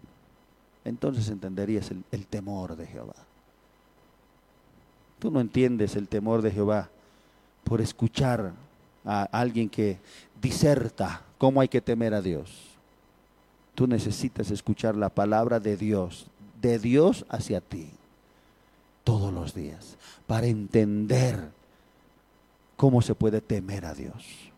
Entonces 0.84 1.30
entenderías 1.30 1.92
el, 1.92 2.04
el 2.12 2.26
temor 2.26 2.76
de 2.76 2.88
Jehová. 2.88 3.14
Tú 5.20 5.30
no 5.30 5.40
entiendes 5.40 5.96
el 5.96 6.08
temor 6.08 6.42
de 6.42 6.50
Jehová 6.50 6.90
por 7.64 7.80
escuchar 7.80 8.54
a 9.06 9.24
alguien 9.32 9.70
que 9.70 9.98
diserta 10.42 11.22
cómo 11.38 11.62
hay 11.62 11.68
que 11.68 11.82
temer 11.82 12.14
a 12.14 12.22
Dios. 12.22 12.52
Tú 13.76 13.88
necesitas 13.88 14.52
escuchar 14.52 14.96
la 14.96 15.10
palabra 15.10 15.60
de 15.60 15.78
Dios, 15.78 16.28
de 16.62 16.80
Dios 16.80 17.26
hacia 17.30 17.62
ti, 17.62 17.90
todos 19.04 19.34
los 19.34 19.54
días, 19.54 19.98
para 20.28 20.48
entender 20.48 21.50
cómo 22.76 23.02
se 23.02 23.16
puede 23.16 23.42
temer 23.42 23.86
a 23.86 23.94
Dios. 23.94 24.52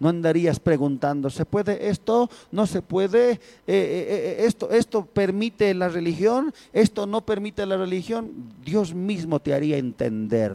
No 0.00 0.08
andarías 0.08 0.58
preguntando, 0.58 1.30
¿se 1.30 1.44
puede 1.44 1.88
esto? 1.88 2.28
¿No 2.50 2.66
se 2.66 2.82
puede? 2.82 3.32
Eh, 3.32 3.38
eh, 3.66 4.06
eh, 4.08 4.36
esto, 4.40 4.70
¿Esto 4.70 5.06
permite 5.06 5.72
la 5.72 5.88
religión? 5.88 6.52
¿Esto 6.72 7.06
no 7.06 7.24
permite 7.24 7.64
la 7.64 7.76
religión? 7.76 8.32
Dios 8.64 8.92
mismo 8.92 9.40
te 9.40 9.54
haría 9.54 9.78
entender 9.78 10.52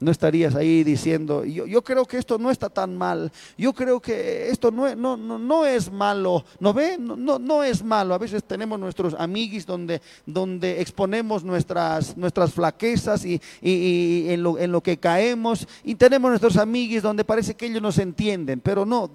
No 0.00 0.10
estarías 0.10 0.54
ahí 0.54 0.82
diciendo, 0.82 1.44
yo, 1.44 1.66
yo, 1.66 1.84
creo 1.84 2.06
que 2.06 2.16
esto 2.16 2.38
no 2.38 2.50
está 2.50 2.70
tan 2.70 2.96
mal, 2.96 3.30
yo 3.58 3.74
creo 3.74 4.00
que 4.00 4.48
esto 4.48 4.70
no, 4.70 4.94
no, 4.96 5.16
no, 5.16 5.66
es 5.66 5.92
malo, 5.92 6.42
¿no 6.58 6.72
ve? 6.72 6.96
No, 6.98 7.38
no, 7.38 7.62
es 7.62 7.84
malo. 7.84 8.14
A 8.14 8.18
veces 8.18 8.42
tenemos 8.44 8.80
nuestros 8.80 9.14
amiguis 9.18 9.66
donde, 9.66 10.00
donde 10.24 10.80
exponemos 10.80 11.44
nuestras, 11.44 12.16
nuestras 12.16 12.54
flaquezas 12.54 13.26
y, 13.26 13.42
en, 13.60 14.42
lo, 14.42 14.58
en, 14.58 14.72
lo, 14.72 14.82
que 14.82 14.96
caemos, 14.96 15.68
y 15.84 15.96
tenemos 15.96 16.30
nuestros 16.30 16.56
amiguis 16.56 17.02
donde 17.02 17.22
parece 17.22 17.54
que 17.54 17.66
ellos 17.66 17.82
nos 17.82 17.98
entienden, 17.98 18.60
pero 18.60 18.86
no, 18.86 19.10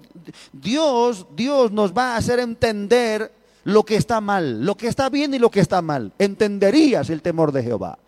Dios, 0.52 1.26
Dios 1.34 1.72
nos 1.72 1.92
va 1.92 2.14
a 2.14 2.18
hacer 2.18 2.38
entender 2.38 3.32
lo 3.64 3.82
que 3.82 3.96
está 3.96 4.20
mal, 4.20 4.64
lo 4.64 4.76
que 4.76 4.86
está 4.86 5.08
bien 5.08 5.34
y 5.34 5.40
lo 5.40 5.50
que 5.50 5.58
está 5.58 5.82
mal. 5.82 6.12
Entenderías 6.16 7.10
el 7.10 7.22
temor 7.22 7.50
de 7.50 7.64
Jehová 7.64 7.98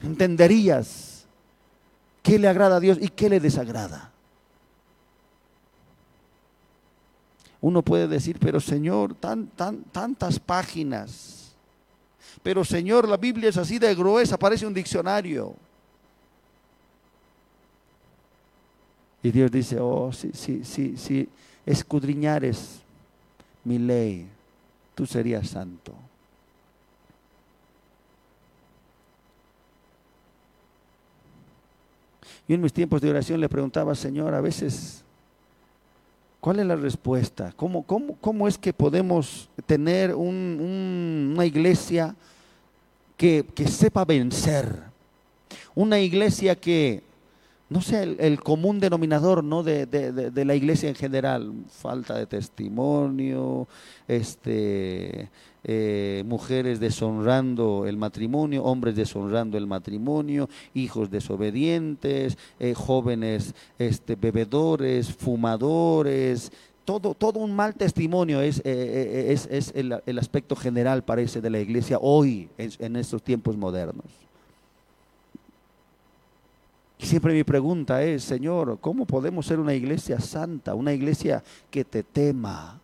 entenderías 0.00 1.24
qué 2.22 2.38
le 2.38 2.48
agrada 2.48 2.76
a 2.76 2.80
Dios 2.80 2.98
y 3.00 3.08
qué 3.08 3.28
le 3.28 3.40
desagrada. 3.40 4.12
Uno 7.60 7.82
puede 7.82 8.06
decir, 8.06 8.38
pero 8.38 8.60
Señor, 8.60 9.14
tan, 9.14 9.48
tan, 9.48 9.82
tantas 9.84 10.38
páginas. 10.38 11.52
Pero 12.42 12.64
Señor, 12.64 13.08
la 13.08 13.16
Biblia 13.16 13.48
es 13.48 13.56
así 13.56 13.78
de 13.78 13.94
gruesa, 13.94 14.38
parece 14.38 14.66
un 14.66 14.74
diccionario. 14.74 15.56
Y 19.22 19.32
Dios 19.32 19.50
dice, 19.50 19.78
oh, 19.80 20.12
si, 20.12 20.30
si, 20.32 20.64
si, 20.64 20.96
si 20.96 21.28
escudriñares 21.66 22.80
mi 23.64 23.78
ley, 23.78 24.28
tú 24.94 25.04
serías 25.06 25.48
santo. 25.48 25.92
Yo 32.46 32.54
en 32.54 32.60
mis 32.60 32.72
tiempos 32.72 33.00
de 33.00 33.10
oración 33.10 33.40
le 33.40 33.48
preguntaba, 33.48 33.94
Señor, 33.94 34.34
a 34.34 34.40
veces, 34.40 35.02
¿cuál 36.40 36.60
es 36.60 36.66
la 36.66 36.76
respuesta? 36.76 37.52
¿Cómo, 37.56 37.82
cómo, 37.82 38.16
cómo 38.20 38.48
es 38.48 38.56
que 38.56 38.72
podemos 38.72 39.48
tener 39.66 40.14
una 40.14 41.44
iglesia 41.44 42.14
que, 43.16 43.44
sepa 43.66 44.04
vencer? 44.04 44.74
Una 45.74 46.00
iglesia 46.00 46.54
que, 46.56 47.02
no 47.70 47.82
sea 47.82 48.02
el, 48.02 48.40
común 48.42 48.80
denominador 48.80 49.44
¿no? 49.44 49.62
De, 49.62 49.86
de, 49.86 50.44
la 50.44 50.54
iglesia 50.54 50.88
en 50.88 50.94
general, 50.94 51.52
falta 51.68 52.14
de 52.14 52.26
testimonio, 52.26 53.68
este, 54.06 55.28
eh, 55.64 56.22
mujeres 56.26 56.80
deshonrando 56.80 57.84
el 57.86 57.96
matrimonio, 57.96 58.64
hombres 58.64 58.96
deshonrando 58.96 59.58
el 59.58 59.66
matrimonio, 59.66 60.48
hijos 60.72 61.10
desobedientes, 61.10 62.38
eh, 62.58 62.74
jóvenes 62.74 63.54
este, 63.78 64.14
bebedores, 64.14 65.12
fumadores, 65.14 66.50
todo, 66.84 67.12
todo, 67.12 67.40
un 67.40 67.54
mal 67.54 67.74
testimonio 67.74 68.40
es, 68.40 68.62
eh, 68.64 69.36
es, 69.50 69.72
el, 69.74 70.18
aspecto 70.18 70.56
general, 70.56 71.04
parece, 71.04 71.42
de 71.42 71.50
la 71.50 71.60
iglesia 71.60 71.98
hoy, 72.00 72.48
en, 72.56 72.96
estos 72.96 73.22
tiempos 73.22 73.58
modernos. 73.58 74.06
Y 76.98 77.06
siempre 77.06 77.32
mi 77.32 77.44
pregunta 77.44 78.02
es, 78.02 78.24
Señor, 78.24 78.78
¿cómo 78.80 79.06
podemos 79.06 79.46
ser 79.46 79.60
una 79.60 79.72
iglesia 79.72 80.20
santa, 80.20 80.74
una 80.74 80.92
iglesia 80.92 81.42
que 81.70 81.84
te 81.84 82.02
tema? 82.02 82.77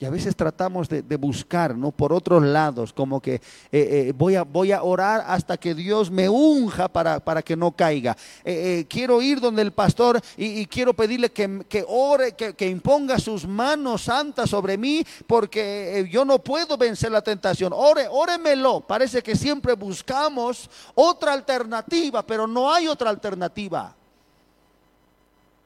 Y 0.00 0.04
a 0.04 0.10
veces 0.10 0.36
tratamos 0.36 0.88
de, 0.88 1.16
buscar, 1.16 1.74
¿no? 1.76 1.90
Por 1.90 2.12
otros 2.12 2.44
lados, 2.44 2.92
como 2.92 3.20
que 3.20 3.34
eh, 3.34 3.40
eh, 3.72 4.12
voy, 4.16 4.36
a, 4.36 4.44
voy 4.44 4.70
a 4.70 4.84
orar 4.84 5.24
hasta 5.26 5.56
que 5.56 5.74
Dios 5.74 6.08
me 6.08 6.28
unja 6.28 6.86
para, 6.86 7.42
que 7.42 7.56
no 7.56 7.72
caiga. 7.72 8.16
Eh, 8.44 8.86
quiero 8.88 9.20
ir 9.20 9.40
donde 9.40 9.62
el 9.62 9.72
pastor 9.72 10.20
y, 10.36 10.66
quiero 10.66 10.94
pedirle 10.94 11.32
que, 11.32 11.64
que 11.68 11.84
ore, 11.88 12.36
que, 12.36 12.54
que, 12.54 12.68
imponga 12.68 13.18
sus 13.18 13.44
manos 13.44 14.02
santas 14.02 14.50
sobre 14.50 14.78
mí, 14.78 15.04
porque 15.26 16.08
yo 16.08 16.24
no 16.24 16.38
puedo 16.38 16.76
vencer 16.76 17.10
la 17.10 17.22
tentación. 17.22 17.72
Ore, 17.74 18.06
óremelo. 18.08 18.80
Parece 18.80 19.20
que 19.20 19.34
siempre 19.34 19.72
buscamos 19.72 20.70
otra 20.94 21.32
alternativa, 21.32 22.24
pero 22.24 22.46
no 22.46 22.72
hay 22.72 22.86
otra 22.86 23.10
alternativa. 23.10 23.96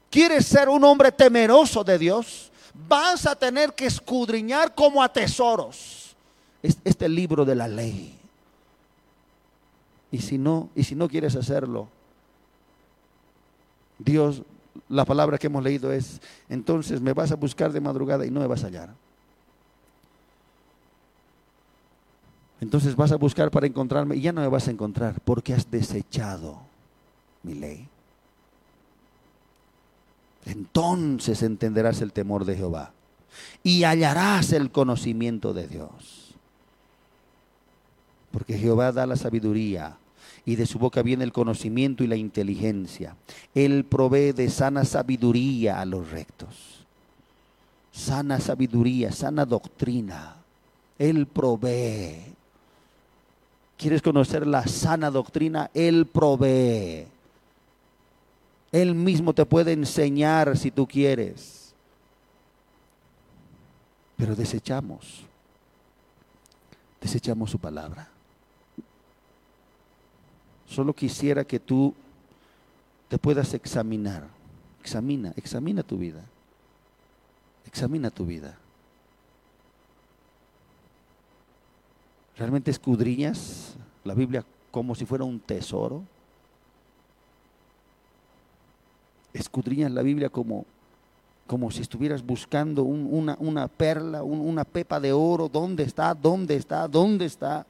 ¿Quieres 0.08 0.46
ser 0.46 0.70
un 0.70 0.82
hombre 0.84 1.12
temeroso 1.12 1.84
de 1.84 1.98
Dios? 1.98 2.51
Vas 2.88 3.26
a 3.26 3.34
tener 3.34 3.74
que 3.74 3.86
escudriñar 3.86 4.74
como 4.74 5.02
a 5.02 5.12
tesoros 5.12 6.14
este 6.62 7.08
libro 7.08 7.44
de 7.44 7.54
la 7.54 7.68
ley. 7.68 8.18
Y 10.10 10.18
si 10.18 10.38
no, 10.38 10.68
y 10.74 10.84
si 10.84 10.94
no 10.94 11.08
quieres 11.08 11.34
hacerlo, 11.36 11.88
Dios, 13.98 14.42
la 14.88 15.04
palabra 15.04 15.38
que 15.38 15.46
hemos 15.46 15.62
leído 15.62 15.92
es, 15.92 16.20
entonces 16.48 17.00
me 17.00 17.12
vas 17.12 17.32
a 17.32 17.36
buscar 17.36 17.72
de 17.72 17.80
madrugada 17.80 18.26
y 18.26 18.30
no 18.30 18.40
me 18.40 18.46
vas 18.46 18.62
a 18.62 18.66
hallar. 18.66 18.90
Entonces 22.60 22.94
vas 22.94 23.10
a 23.10 23.16
buscar 23.16 23.50
para 23.50 23.66
encontrarme 23.66 24.16
y 24.16 24.20
ya 24.20 24.32
no 24.32 24.40
me 24.40 24.48
vas 24.48 24.68
a 24.68 24.70
encontrar 24.70 25.20
porque 25.24 25.52
has 25.52 25.68
desechado 25.70 26.58
mi 27.42 27.54
ley 27.54 27.88
entonces 30.44 31.42
entenderás 31.42 32.00
el 32.00 32.12
temor 32.12 32.44
de 32.44 32.56
Jehová 32.56 32.92
y 33.62 33.84
hallarás 33.84 34.52
el 34.52 34.70
conocimiento 34.70 35.52
de 35.52 35.68
Dios. 35.68 36.34
Porque 38.30 38.58
Jehová 38.58 38.92
da 38.92 39.06
la 39.06 39.16
sabiduría 39.16 39.96
y 40.44 40.56
de 40.56 40.66
su 40.66 40.78
boca 40.78 41.02
viene 41.02 41.24
el 41.24 41.32
conocimiento 41.32 42.02
y 42.02 42.08
la 42.08 42.16
inteligencia. 42.16 43.16
Él 43.54 43.84
provee 43.84 44.32
de 44.32 44.48
sana 44.48 44.84
sabiduría 44.84 45.80
a 45.80 45.84
los 45.84 46.10
rectos. 46.10 46.84
Sana 47.92 48.40
sabiduría, 48.40 49.12
sana 49.12 49.44
doctrina. 49.44 50.36
Él 50.98 51.26
provee. 51.26 52.32
¿Quieres 53.76 54.02
conocer 54.02 54.46
la 54.46 54.66
sana 54.66 55.10
doctrina? 55.10 55.70
Él 55.74 56.06
provee. 56.06 57.06
Él 58.72 58.94
mismo 58.94 59.32
te 59.34 59.46
puede 59.46 59.72
enseñar 59.72 60.56
si 60.56 60.70
tú 60.70 60.86
quieres. 60.86 61.74
Pero 64.16 64.34
desechamos. 64.34 65.22
Desechamos 67.00 67.50
su 67.50 67.58
palabra. 67.58 68.08
Solo 70.66 70.94
quisiera 70.94 71.44
que 71.44 71.60
tú 71.60 71.94
te 73.08 73.18
puedas 73.18 73.52
examinar 73.52 74.26
Examina, 74.82 75.32
examina 75.36 75.84
tu 75.84 75.96
vida. 75.96 76.24
Examina 77.64 78.10
tu 78.10 78.26
vida. 78.26 78.58
¿Realmente 82.36 82.72
escudriñas 82.72 83.76
la 84.02 84.14
Biblia 84.14 84.44
como 84.72 84.96
si 84.96 85.06
fuera 85.06 85.22
un 85.22 85.38
tesoro? 85.38 86.02
¿Escudriñas 89.32 89.90
la 89.90 90.02
Biblia 90.02 90.28
como, 90.28 90.64
como 91.46 91.70
si 91.70 91.80
estuvieras 91.80 92.24
buscando 92.24 92.82
una, 92.82 93.36
una, 93.38 93.68
perla, 93.68 94.22
una 94.22 94.64
pepa 94.64 95.00
de 95.00 95.12
oro? 95.12 95.48
¿Dónde 95.48 95.84
está? 95.84 96.14
¿Dónde 96.14 96.56
está? 96.56 96.86
¿Dónde 96.88 97.26
está? 97.26 97.66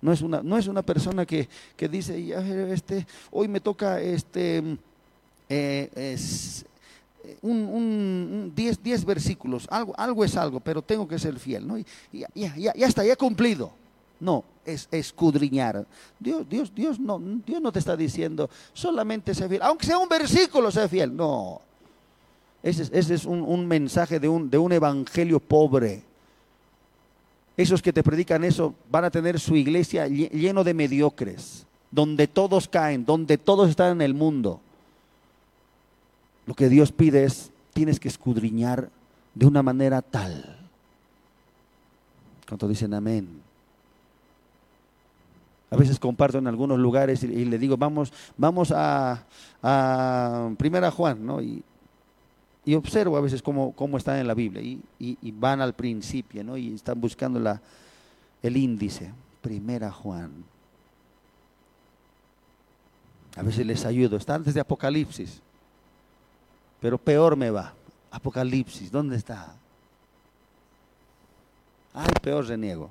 No 0.00 0.12
es 0.12 0.22
una, 0.22 0.42
no 0.42 0.56
es 0.56 0.66
una 0.66 0.82
persona 0.82 1.26
que, 1.26 1.48
que 1.76 1.88
dice, 1.88 2.32
este, 2.72 3.06
hoy 3.30 3.48
me 3.48 3.60
toca 3.60 4.00
este, 4.00 4.78
eh, 5.48 5.90
es, 5.94 6.64
un 7.42 8.52
10 8.54 9.04
versículos, 9.04 9.66
algo, 9.70 9.94
algo 9.96 10.24
es 10.24 10.36
algo, 10.36 10.60
pero 10.60 10.82
tengo 10.82 11.06
que 11.06 11.18
ser 11.18 11.38
fiel, 11.38 11.66
¿no? 11.66 11.78
Y, 11.78 11.86
ya, 12.12 12.28
ya, 12.34 12.74
ya 12.74 12.86
está, 12.86 13.04
ya 13.04 13.12
he 13.12 13.16
cumplido. 13.16 13.72
No, 14.20 14.44
es 14.64 14.88
escudriñar. 14.90 15.86
Dios, 16.18 16.48
Dios, 16.48 16.74
Dios 16.74 16.98
no, 16.98 17.18
Dios 17.18 17.62
no 17.62 17.72
te 17.72 17.78
está 17.78 17.96
diciendo 17.96 18.50
solamente 18.72 19.34
sé 19.34 19.48
fiel, 19.48 19.62
aunque 19.62 19.86
sea 19.86 19.98
un 19.98 20.08
versículo, 20.08 20.70
sé 20.70 20.88
fiel. 20.88 21.14
No. 21.14 21.60
Ese, 22.62 23.14
es 23.14 23.24
un, 23.24 23.66
mensaje 23.66 24.18
de 24.18 24.28
un, 24.28 24.72
evangelio 24.72 25.38
pobre. 25.38 26.02
Esos 27.56 27.82
que 27.82 27.92
te 27.92 28.02
predican 28.02 28.44
eso 28.44 28.74
van 28.90 29.04
a 29.04 29.10
tener 29.10 29.38
su 29.38 29.56
iglesia 29.56 30.06
lleno 30.06 30.64
de 30.64 30.74
mediocres, 30.74 31.66
donde 31.90 32.26
todos 32.26 32.68
caen, 32.68 33.04
donde 33.04 33.38
todos 33.38 33.70
están 33.70 33.92
en 33.92 34.02
el 34.02 34.14
mundo. 34.14 34.60
Lo 36.46 36.54
que 36.54 36.68
Dios 36.68 36.92
pide 36.92 37.24
es, 37.24 37.50
tienes 37.72 38.00
que 38.00 38.08
escudriñar 38.08 38.90
de 39.34 39.46
una 39.46 39.62
manera 39.62 40.02
tal. 40.02 40.56
¿Cuántos 42.48 42.68
dicen 42.68 42.94
amén? 42.94 43.47
A 45.70 45.76
veces 45.76 45.98
comparto 45.98 46.38
en 46.38 46.46
algunos 46.46 46.78
lugares 46.78 47.22
y, 47.22 47.44
le 47.44 47.58
digo, 47.58 47.76
vamos, 47.76 48.12
vamos 48.36 48.72
a, 48.74 49.22
Primera 50.56 50.90
Juan, 50.90 51.24
¿no? 51.24 51.42
Y, 51.42 51.62
observo 52.74 53.16
a 53.16 53.22
veces 53.22 53.40
cómo, 53.40 53.72
cómo 53.72 53.96
están 53.96 54.18
en 54.18 54.26
la 54.26 54.34
Biblia 54.34 54.62
y, 54.62 54.80
y, 54.98 55.30
van 55.32 55.60
al 55.60 55.74
principio, 55.74 56.44
¿no? 56.44 56.56
Y 56.56 56.74
están 56.74 57.00
buscando 57.00 57.40
la, 57.40 57.60
el 58.42 58.56
índice. 58.56 59.10
Primera 59.40 59.90
Juan. 59.90 60.30
A 63.36 63.42
veces 63.42 63.64
les 63.64 63.84
ayudo. 63.84 64.16
Está 64.16 64.34
antes 64.34 64.52
de 64.52 64.60
Apocalipsis. 64.60 65.40
Pero 66.80 66.98
peor 66.98 67.36
me 67.36 67.50
va. 67.50 67.72
Apocalipsis, 68.10 68.90
¿dónde 68.90 69.16
está? 69.16 69.54
Ay, 71.94 72.08
peor 72.22 72.46
reniego. 72.46 72.90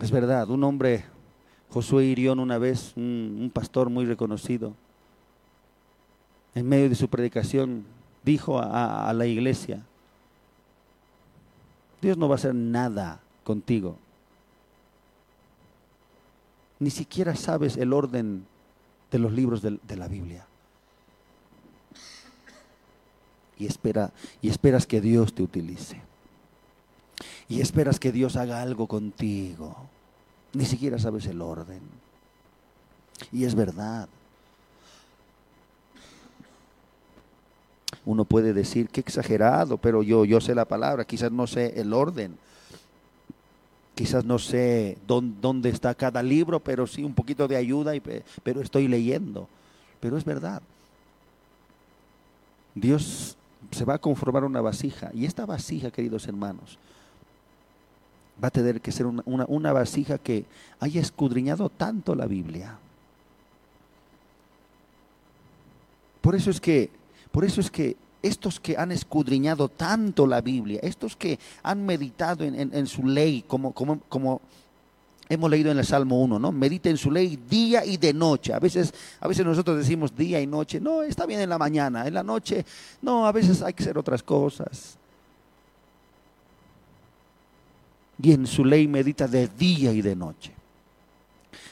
Es 0.00 0.10
verdad, 0.10 0.50
un 0.50 0.62
hombre, 0.64 1.04
Josué 1.70 2.04
Irión 2.04 2.38
una 2.38 2.58
vez, 2.58 2.92
un, 2.96 3.50
pastor 3.52 3.88
muy 3.88 4.04
reconocido, 4.04 4.74
en 6.54 6.68
medio 6.68 6.88
de 6.88 6.94
su 6.94 7.08
predicación 7.08 7.84
dijo 8.22 8.58
a, 8.58 9.12
la 9.14 9.26
iglesia, 9.26 9.82
Dios 12.02 12.18
no 12.18 12.28
va 12.28 12.34
a 12.34 12.36
hacer 12.36 12.54
nada 12.54 13.20
contigo. 13.42 13.96
Ni 16.78 16.90
siquiera 16.90 17.34
sabes 17.34 17.78
el 17.78 17.92
orden 17.94 18.46
de 19.10 19.18
los 19.18 19.32
libros 19.32 19.62
de, 19.62 19.96
la 19.96 20.08
Biblia. 20.08 20.46
Y, 23.58 23.64
espera, 23.64 24.12
y 24.42 24.50
esperas 24.50 24.86
que 24.86 25.00
Dios 25.00 25.32
te 25.32 25.42
utilice. 25.42 26.02
Y 27.48 27.60
esperas 27.60 28.00
que 28.00 28.12
Dios 28.12 28.36
haga 28.36 28.62
algo 28.62 28.86
contigo. 28.86 29.76
Ni 30.52 30.64
siquiera 30.64 30.98
sabes 30.98 31.26
el 31.26 31.40
orden. 31.40 31.80
Y 33.32 33.44
es 33.44 33.54
verdad. 33.54 34.08
Uno 38.04 38.24
puede 38.24 38.52
decir 38.52 38.88
que 38.88 39.00
exagerado, 39.00 39.78
pero 39.78 40.02
yo, 40.02 40.24
yo 40.24 40.40
sé 40.40 40.54
la 40.54 40.64
palabra, 40.64 41.04
quizás 41.04 41.32
no 41.32 41.46
sé 41.46 41.80
el 41.80 41.92
orden. 41.92 42.36
Quizás 43.94 44.24
no 44.24 44.38
sé 44.38 44.98
dónde, 45.06 45.70
está 45.70 45.94
cada 45.94 46.22
libro, 46.22 46.60
pero 46.60 46.86
sí 46.86 47.02
un 47.02 47.14
poquito 47.14 47.48
de 47.48 47.56
ayuda, 47.56 47.92
pero 48.42 48.60
estoy 48.60 48.88
leyendo. 48.88 49.48
Pero 50.00 50.18
es 50.18 50.24
verdad. 50.24 50.62
Dios 52.74 53.36
se 53.70 53.84
va 53.84 53.94
a 53.94 53.98
conformar 53.98 54.44
una 54.44 54.60
vasija. 54.60 55.10
Y 55.14 55.24
esta 55.24 55.46
vasija, 55.46 55.90
queridos 55.90 56.28
hermanos, 56.28 56.78
va 58.42 58.48
a 58.48 58.50
tener 58.50 58.80
que 58.80 58.92
ser 58.92 59.06
una, 59.06 59.72
vasija 59.72 60.18
que 60.18 60.44
haya 60.80 61.00
escudriñado 61.00 61.70
tanto 61.70 62.14
la 62.14 62.26
Biblia. 62.26 62.78
Por 66.20 66.34
eso 66.34 66.50
es 66.50 66.60
que, 66.60 66.90
por 67.30 67.44
eso 67.44 67.60
es 67.60 67.70
que 67.70 67.96
estos 68.22 68.60
que 68.60 68.76
han 68.76 68.92
escudriñado 68.92 69.68
tanto 69.68 70.26
la 70.26 70.40
Biblia, 70.40 70.80
estos 70.82 71.16
que 71.16 71.38
han 71.62 71.86
meditado 71.86 72.44
en, 72.44 72.86
su 72.86 73.06
ley, 73.06 73.44
como, 73.46 73.72
como, 73.72 74.00
como, 74.08 74.40
hemos 75.28 75.50
leído 75.50 75.70
en 75.70 75.78
el 75.78 75.86
Salmo 75.86 76.20
1, 76.20 76.38
¿no? 76.38 76.52
Medita 76.52 76.90
en 76.90 76.96
su 76.96 77.10
ley 77.10 77.38
día 77.48 77.84
y 77.84 77.96
de 77.96 78.12
noche. 78.12 78.52
A 78.52 78.58
veces, 78.58 78.92
a 79.20 79.28
veces 79.28 79.46
nosotros 79.46 79.78
decimos 79.78 80.14
día 80.16 80.40
y 80.40 80.46
noche, 80.46 80.80
no, 80.80 81.02
está 81.02 81.24
bien 81.26 81.40
en 81.40 81.48
la 81.48 81.58
mañana, 81.58 82.06
en 82.06 82.14
la 82.14 82.22
noche, 82.22 82.64
no, 83.02 83.26
a 83.26 83.32
veces 83.32 83.62
hay 83.62 83.72
que 83.72 83.84
hacer 83.84 83.96
otras 83.96 84.22
cosas. 84.22 84.98
Y 88.22 88.32
en 88.32 88.46
su 88.46 88.64
ley 88.64 88.88
medita 88.88 89.28
de 89.28 89.48
día 89.48 89.92
y 89.92 90.02
de 90.02 90.16
noche. 90.16 90.52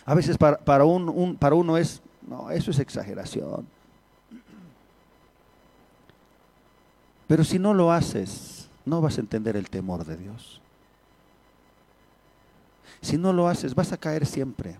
A 0.04 0.14
veces 0.14 0.36
para, 0.36 0.58
para, 0.58 0.84
un, 0.84 1.36
para 1.36 1.54
uno 1.54 1.76
es, 1.76 2.02
no, 2.26 2.50
eso 2.50 2.70
es 2.70 2.78
exageración. 2.78 3.66
Pero 7.26 7.44
si 7.44 7.58
no 7.58 7.72
lo 7.72 7.90
haces, 7.90 8.68
no 8.84 9.00
vas 9.00 9.16
a 9.16 9.20
entender 9.20 9.56
el 9.56 9.70
temor 9.70 10.04
de 10.04 10.16
Dios. 10.16 10.60
Si 13.00 13.18
no 13.18 13.32
lo 13.32 13.48
haces, 13.48 13.74
vas 13.74 13.92
a 13.92 13.96
caer 13.96 14.26
siempre. 14.26 14.76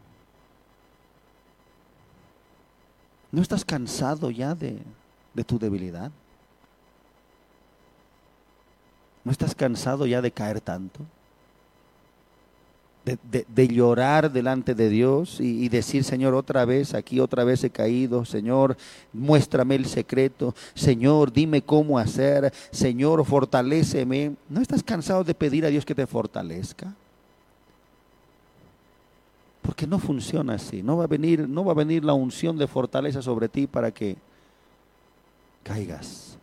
¿No 3.31 3.43
estás 3.43 3.65
cansado 3.65 4.31
ya 4.31 4.55
de, 4.55 4.81
tu 5.45 5.59
debilidad? 5.59 6.13
¿No 9.25 9.33
estás 9.33 9.55
cansado 9.55 10.07
ya 10.07 10.23
de 10.23 10.31
caer 10.31 10.61
tanto? 10.61 11.01
De, 13.05 13.69
llorar 13.69 14.33
delante 14.33 14.75
de 14.75 14.89
Dios 14.89 15.39
y, 15.41 15.69
decir, 15.69 16.05
Señor, 16.05 16.35
otra 16.35 16.65
vez, 16.65 16.95
aquí 16.95 17.21
otra 17.21 17.45
vez 17.45 17.63
he 17.63 17.71
caído, 17.71 18.25
Señor, 18.25 18.77
muéstrame 19.13 19.75
el 19.75 19.87
secreto, 19.87 20.55
Señor, 20.75 21.33
dime 21.33 21.63
cómo 21.63 21.99
hacer, 21.99 22.53
Señor, 22.71 23.25
fortaléceme. 23.25 24.37
¿No 24.49 24.61
estás 24.63 24.83
cansado 24.83 25.23
de 25.23 25.35
pedir 25.35 25.67
a 25.67 25.69
Dios 25.69 25.85
que 25.85 25.95
te 25.95 26.07
fortalezca? 26.07 26.95
Porque 29.61 29.87
no 29.87 29.99
funciona 29.99 30.55
así, 30.55 30.83
no 30.83 30.97
va 30.97 31.05
a 31.05 31.09
venir, 31.09 31.49
no 31.49 31.65
va 31.65 31.73
a 31.73 31.77
venir 31.77 32.05
la 32.05 32.15
unción 32.15 32.57
de 32.57 32.67
fortaleza 32.67 33.21
sobre 33.21 33.49
ti 33.49 33.67
para 33.67 33.91
que 33.91 34.17
caigas. 35.63 36.39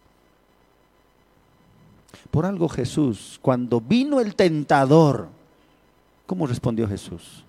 Por 2.30 2.46
algo 2.46 2.70
Jesús, 2.70 3.40
cuando 3.42 3.82
vino 3.82 4.20
el 4.20 4.36
tentador, 4.36 5.41
¿Cómo 6.32 6.48
respondió 6.48 6.88
Jesús? 6.88 7.44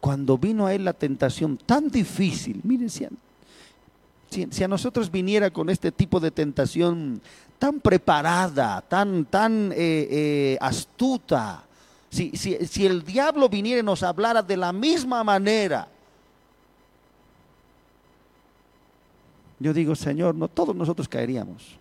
Cuando 0.00 0.38
vino 0.38 0.66
a 0.66 0.72
él 0.72 0.86
la 0.86 0.94
tentación 0.94 1.58
tan 1.58 1.90
difícil, 1.90 2.62
miren, 2.64 2.88
si 2.88 3.04
a, 4.64 4.68
nosotros 4.68 5.10
viniera 5.10 5.50
con 5.50 5.68
este 5.68 5.92
tipo 5.92 6.18
de 6.18 6.30
tentación 6.30 7.20
tan 7.58 7.78
preparada, 7.80 8.80
tan, 8.80 9.26
tan 9.26 9.70
eh, 9.72 9.76
eh, 9.76 10.58
astuta, 10.62 11.64
si, 12.08 12.30
si 12.38 12.86
el 12.86 13.04
diablo 13.04 13.50
viniera 13.50 13.80
y 13.80 13.84
nos 13.84 14.02
hablara 14.02 14.40
de 14.42 14.56
la 14.56 14.72
misma 14.72 15.22
manera, 15.22 15.88
yo 19.58 19.74
digo, 19.74 19.94
Señor, 19.94 20.34
no 20.34 20.48
todos 20.48 20.74
nosotros 20.74 21.06
caeríamos. 21.06 21.78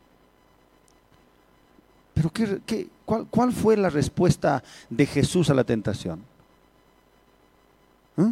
Pero 2.17 2.31
¿qué, 2.31 2.89
cuál, 3.05 3.53
fue 3.53 3.77
la 3.77 3.91
respuesta 3.91 4.63
de 4.89 5.05
Jesús 5.05 5.51
a 5.51 5.53
la 5.53 5.63
tentación? 5.63 6.23
¿Ah? 8.17 8.31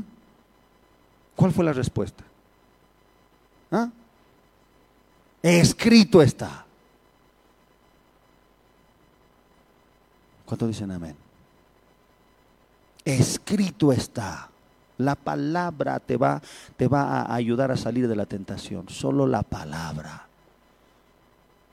¿Cuál 1.35 1.51
fue 1.51 1.63
la 1.63 1.71
respuesta? 1.71 2.23
¿Ah? 3.71 3.89
Escrito 5.43 6.19
está. 6.19 6.65
¿Cuánto 10.47 10.65
dicen 10.65 10.89
amén? 10.89 11.15
Escrito 13.03 13.91
está. 13.91 14.49
La 14.97 15.13
palabra 15.13 15.99
te 15.99 16.17
va, 16.17 16.41
te 16.75 16.87
va 16.87 17.21
a 17.21 17.35
ayudar 17.35 17.69
a 17.69 17.77
salir 17.77 18.07
de 18.07 18.15
la 18.15 18.25
tentación. 18.25 18.89
Solo 18.89 19.27
la 19.27 19.43
palabra. 19.43 20.25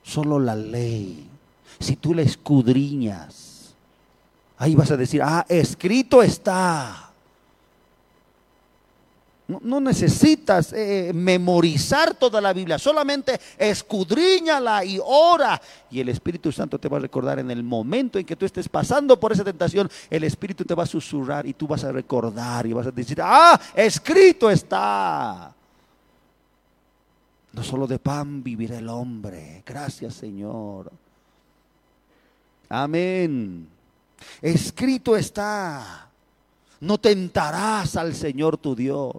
Solo 0.03 0.39
la 0.39 0.55
ley. 0.55 1.32
Si 1.79 1.97
tú 1.97 2.15
la 2.15 2.23
escudriñas, 2.23 3.75
ahí 4.57 4.75
vas 4.75 4.91
a 4.91 4.97
decir, 4.97 5.23
ah, 5.23 5.45
escrito 5.49 6.23
está. 6.23 7.13
No, 9.61 9.81
necesitas 9.81 10.73
eh, 10.73 11.11
memorizar 11.13 12.15
toda 12.15 12.41
la 12.41 12.53
Biblia, 12.53 12.79
solamente 12.79 13.39
escudriñala 13.59 14.85
y 14.85 14.99
ora. 15.05 15.61
Y 15.91 16.01
el 16.01 16.09
Espíritu 16.09 16.53
Santo 16.53 16.79
te 16.79 16.89
va 16.89 16.99
a 16.99 17.01
recordar 17.01 17.39
en 17.39 17.51
el 17.51 17.63
momento 17.63 18.19
en 18.19 18.25
que 18.25 18.37
tú 18.37 18.47
estés 18.47 18.69
pasando 18.69 19.19
por 19.19 19.33
esa 19.33 19.45
tentación, 19.45 19.91
el 20.09 20.25
Espíritu 20.25 20.65
te 20.65 20.75
va 20.75 20.85
a 20.85 20.87
susurrar 20.87 21.47
y 21.47 21.55
tú 21.55 21.67
vas 21.67 21.85
a 21.85 21.93
recordar 21.93 22.67
y 22.67 22.73
vas 22.73 22.87
a 22.87 22.93
decir, 22.93 23.19
ah, 23.21 23.61
escrito 23.75 24.49
está. 24.49 25.53
No 27.53 27.63
solo 27.63 27.87
de 27.87 27.99
pan 27.99 28.43
vivirá 28.43 28.79
el 28.79 28.89
hombre. 28.89 29.63
Gracias 29.67 30.15
Señor. 30.15 30.91
Amén. 32.73 33.69
Escrito 34.41 35.17
está 35.17 36.03
no 36.83 36.99
tentarás 36.99 37.95
al 37.97 38.13
Señor 38.13 38.59
tu 38.59 38.75
Dios. 38.75 39.15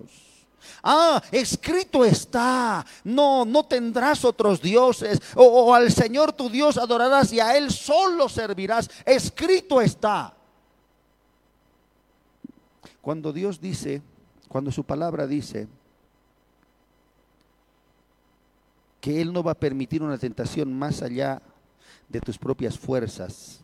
Ah, 0.84 1.24
escrito 1.32 2.04
está, 2.04 2.86
no, 3.06 3.46
no 3.46 3.64
tendrás 3.66 4.26
otros 4.26 4.62
dioses, 4.62 5.22
o, 5.34 5.44
o, 5.44 5.74
al 5.74 5.90
Señor 5.90 6.34
tu 6.34 6.50
Dios 6.50 6.78
adorarás 6.78 7.32
y 7.32 7.40
a 7.40 7.58
Él 7.58 7.72
solo 7.72 8.28
servirás. 8.28 8.90
Escrito 9.06 9.80
está. 9.80 10.34
Cuando 13.02 13.32
Dios 13.32 13.62
dice, 13.62 14.02
cuando 14.50 14.72
su 14.74 14.84
palabra 14.84 15.26
dice 15.26 15.70
que 19.00 19.22
Él 19.22 19.32
no 19.32 19.42
va 19.42 19.52
a 19.54 19.60
permitir 19.60 20.04
una 20.04 20.18
tentación 20.18 20.78
más 20.78 21.02
allá 21.02 21.42
de 22.10 22.22
tus 22.22 22.38
propias 22.38 22.78
fuerzas, 22.78 23.62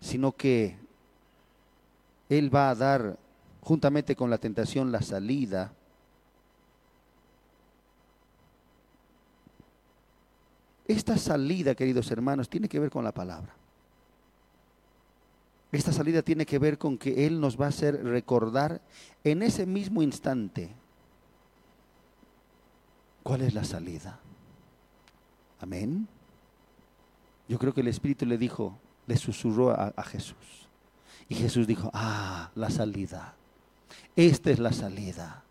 sino 0.00 0.32
que 0.32 0.76
él 2.38 2.54
va 2.54 2.70
a 2.70 2.74
dar, 2.74 3.18
juntamente 3.60 4.16
con 4.16 4.30
la 4.30 4.38
tentación, 4.38 4.90
la 4.90 5.02
salida. 5.02 5.74
Esta 10.86 11.18
salida, 11.18 11.74
queridos 11.74 12.10
hermanos, 12.10 12.48
tiene 12.48 12.70
que 12.70 12.80
ver 12.80 12.90
con 12.90 13.04
la 13.04 13.12
palabra. 13.12 13.54
Esta 15.72 15.92
salida 15.92 16.22
tiene 16.22 16.46
que 16.46 16.58
ver 16.58 16.78
con 16.78 16.96
que 16.96 17.26
Él 17.26 17.38
nos 17.38 17.60
va 17.60 17.66
a 17.66 17.68
hacer 17.68 18.02
recordar 18.02 18.80
en 19.24 19.42
ese 19.42 19.66
mismo 19.66 20.02
instante 20.02 20.70
cuál 23.22 23.42
es 23.42 23.52
la 23.52 23.64
salida. 23.64 24.20
Amén. 25.60 26.08
Yo 27.52 27.58
creo 27.58 27.74
que 27.74 27.82
el 27.82 27.88
Espíritu 27.88 28.24
le 28.24 28.38
dijo, 28.38 28.78
le 29.06 29.14
susurró 29.18 29.72
a, 29.72 30.02
Jesús. 30.04 30.70
Y 31.28 31.34
Jesús 31.34 31.66
dijo, 31.66 31.90
ah, 31.92 32.50
la 32.54 32.70
salida. 32.70 33.34
Esta 34.16 34.50
es 34.50 34.58
la 34.58 34.72
salida. 34.72 35.42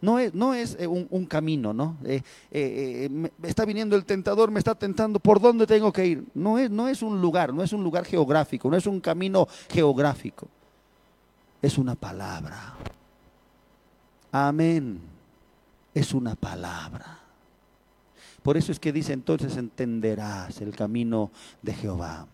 No 0.00 0.18
es, 0.18 0.34
no 0.34 0.52
es 0.52 0.76
eh, 0.80 0.88
un, 0.88 1.26
camino, 1.26 1.72
¿no? 1.72 1.96
Eh, 2.04 2.22
eh, 2.50 3.30
está 3.44 3.64
viniendo 3.64 3.94
el 3.94 4.04
tentador, 4.04 4.50
me 4.50 4.58
está 4.58 4.74
tentando, 4.74 5.20
¿por 5.20 5.40
dónde 5.40 5.64
tengo 5.64 5.92
que 5.92 6.04
ir? 6.04 6.24
No 6.34 6.58
es, 6.58 6.72
no 6.72 6.88
es 6.88 7.02
un 7.02 7.20
lugar, 7.20 7.54
no 7.54 7.62
es 7.62 7.72
un 7.72 7.84
lugar 7.84 8.04
geográfico, 8.04 8.68
no 8.68 8.76
es 8.76 8.88
un 8.88 8.98
camino 8.98 9.46
geográfico. 9.68 10.48
Es 11.62 11.78
una 11.78 11.94
palabra. 11.94 12.74
Amén. 14.32 14.98
Es 15.94 16.12
una 16.14 16.34
palabra. 16.34 17.23
Por 18.44 18.56
eso 18.56 18.70
es 18.70 18.78
que 18.78 18.92
dice 18.92 19.12
entonces 19.12 19.56
entenderás 19.56 20.60
el 20.60 20.76
camino 20.76 21.32
de 21.62 21.74
Jehová. 21.74 22.28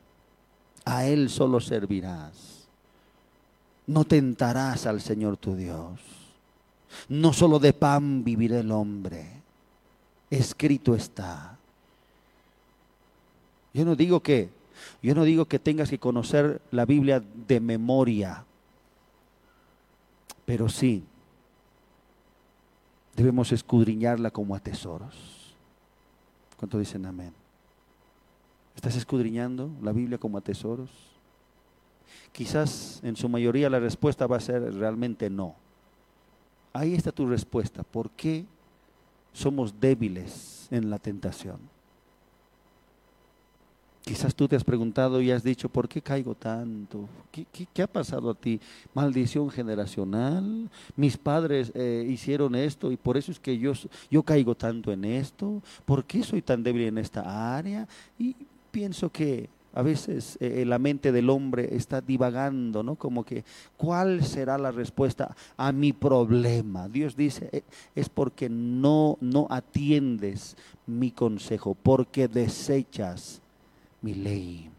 A 0.85 1.07
Él 1.07 1.31
solo 1.31 1.59
servirás 1.61 2.61
no 3.91 4.05
tentarás 4.05 4.87
al 4.87 5.01
Señor 5.01 5.37
tu 5.37 5.57
Dios. 5.57 6.01
No 7.09 7.33
solo 7.33 7.59
de 7.59 7.73
pan 7.73 8.23
vivirá 8.23 8.61
el 8.61 8.71
hombre. 8.71 9.27
Escrito 10.31 10.95
está. 10.95 11.59
Yo 13.75 13.85
no 13.85 13.97
digo 13.97 14.21
que 14.21 14.49
yo 15.03 15.15
no 15.15 15.25
digo 15.25 15.45
que 15.45 15.59
tengas 15.59 15.91
que 15.91 15.99
conocer 15.99 16.63
la 16.71 16.87
Biblia 16.87 17.21
de 17.49 17.59
memoria. 17.59 18.45
Pero 20.47 20.69
sí 20.69 21.03
debemos 23.17 23.51
escudriñarla 23.51 24.31
como 24.31 24.55
a 24.55 24.61
tesoros. 24.61 25.40
¿Cuánto 26.61 26.79
dicen 26.79 27.07
amén? 27.07 27.33
¿Estás 28.77 28.95
escudriñando 28.95 29.71
la 29.81 29.93
Biblia 29.93 30.19
como 30.19 30.37
a 30.37 30.43
tesoros? 30.43 30.91
Quizás 32.33 33.01
en 33.03 33.17
su 33.17 33.31
mayoría 33.31 33.71
la 33.71 33.81
respuesta 33.81 34.27
va 34.27 34.37
a 34.37 34.41
ser 34.41 34.75
realmente 34.75 35.31
no. 35.31 35.55
Ahí 36.75 36.95
está 36.95 37.13
tu 37.13 37.27
respuesta. 37.27 37.83
¿Por 37.83 38.11
qué 38.11 38.45
somos 39.33 39.81
débiles 39.81 40.69
en 40.71 40.91
la 40.91 40.99
tentación? 40.99 41.57
Quizás 44.05 44.35
tú 44.35 44.49
te 44.49 44.57
has 44.57 44.65
preguntado 44.65 45.21
y 45.21 45.31
has 45.31 45.43
dicho, 45.45 45.69
¿por 45.69 45.89
qué 45.89 46.01
caigo 46.01 46.35
tanto? 46.35 47.09
¿Qué, 47.31 47.83
ha 47.83 47.87
pasado 47.87 48.31
a 48.31 48.35
ti? 48.35 48.59
¿Maldición 48.95 49.51
generacional? 49.51 50.71
¿Mis 50.97 51.17
padres 51.19 51.71
eh, 51.75 52.07
hicieron 52.09 52.55
esto 52.55 52.91
y 52.91 52.97
por 52.97 53.17
eso 53.17 53.31
es 53.31 53.39
que 53.39 53.59
yo, 53.59 53.73
yo 54.11 54.23
caigo 54.23 54.55
tanto 54.55 54.91
en 54.91 55.05
esto? 55.05 55.63
¿Por 55.85 56.05
qué 56.05 56.23
soy 56.23 56.41
tan 56.41 56.63
débil 56.63 56.85
en 56.85 56.99
esta 56.99 57.57
área? 57.57 57.87
Y 58.19 58.35
pienso 58.71 59.11
que 59.11 59.51
a 59.73 59.83
veces 59.83 60.37
eh, 60.41 60.65
la 60.67 60.79
mente 60.79 61.13
del 61.13 61.31
hombre 61.31 61.77
está 61.77 62.01
divagando, 62.01 62.83
¿no? 62.83 62.97
Como 62.97 63.25
que, 63.25 63.45
¿cuál 63.77 64.25
será 64.25 64.59
la 64.59 64.73
respuesta 64.73 65.37
a 65.57 65.73
mi 65.73 65.93
problema? 65.93 66.89
Dios 66.89 67.17
dice, 67.17 67.51
eh, 67.53 67.63
es 67.95 68.09
porque 68.09 68.49
no, 68.49 69.19
no 69.21 69.47
atiendes 69.51 70.57
mi 70.87 71.13
consejo, 71.13 71.77
porque 71.81 72.27
desechas 72.27 73.43
mi 74.03 74.15
ley. 74.15 74.71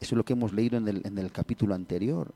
Eso 0.00 0.14
es 0.14 0.16
lo 0.16 0.24
que 0.24 0.34
hemos 0.34 0.52
leído 0.52 0.76
en 0.78 0.88
el, 0.88 1.02
en 1.04 1.18
el 1.18 1.32
capítulo 1.32 1.74
anterior. 1.74 2.32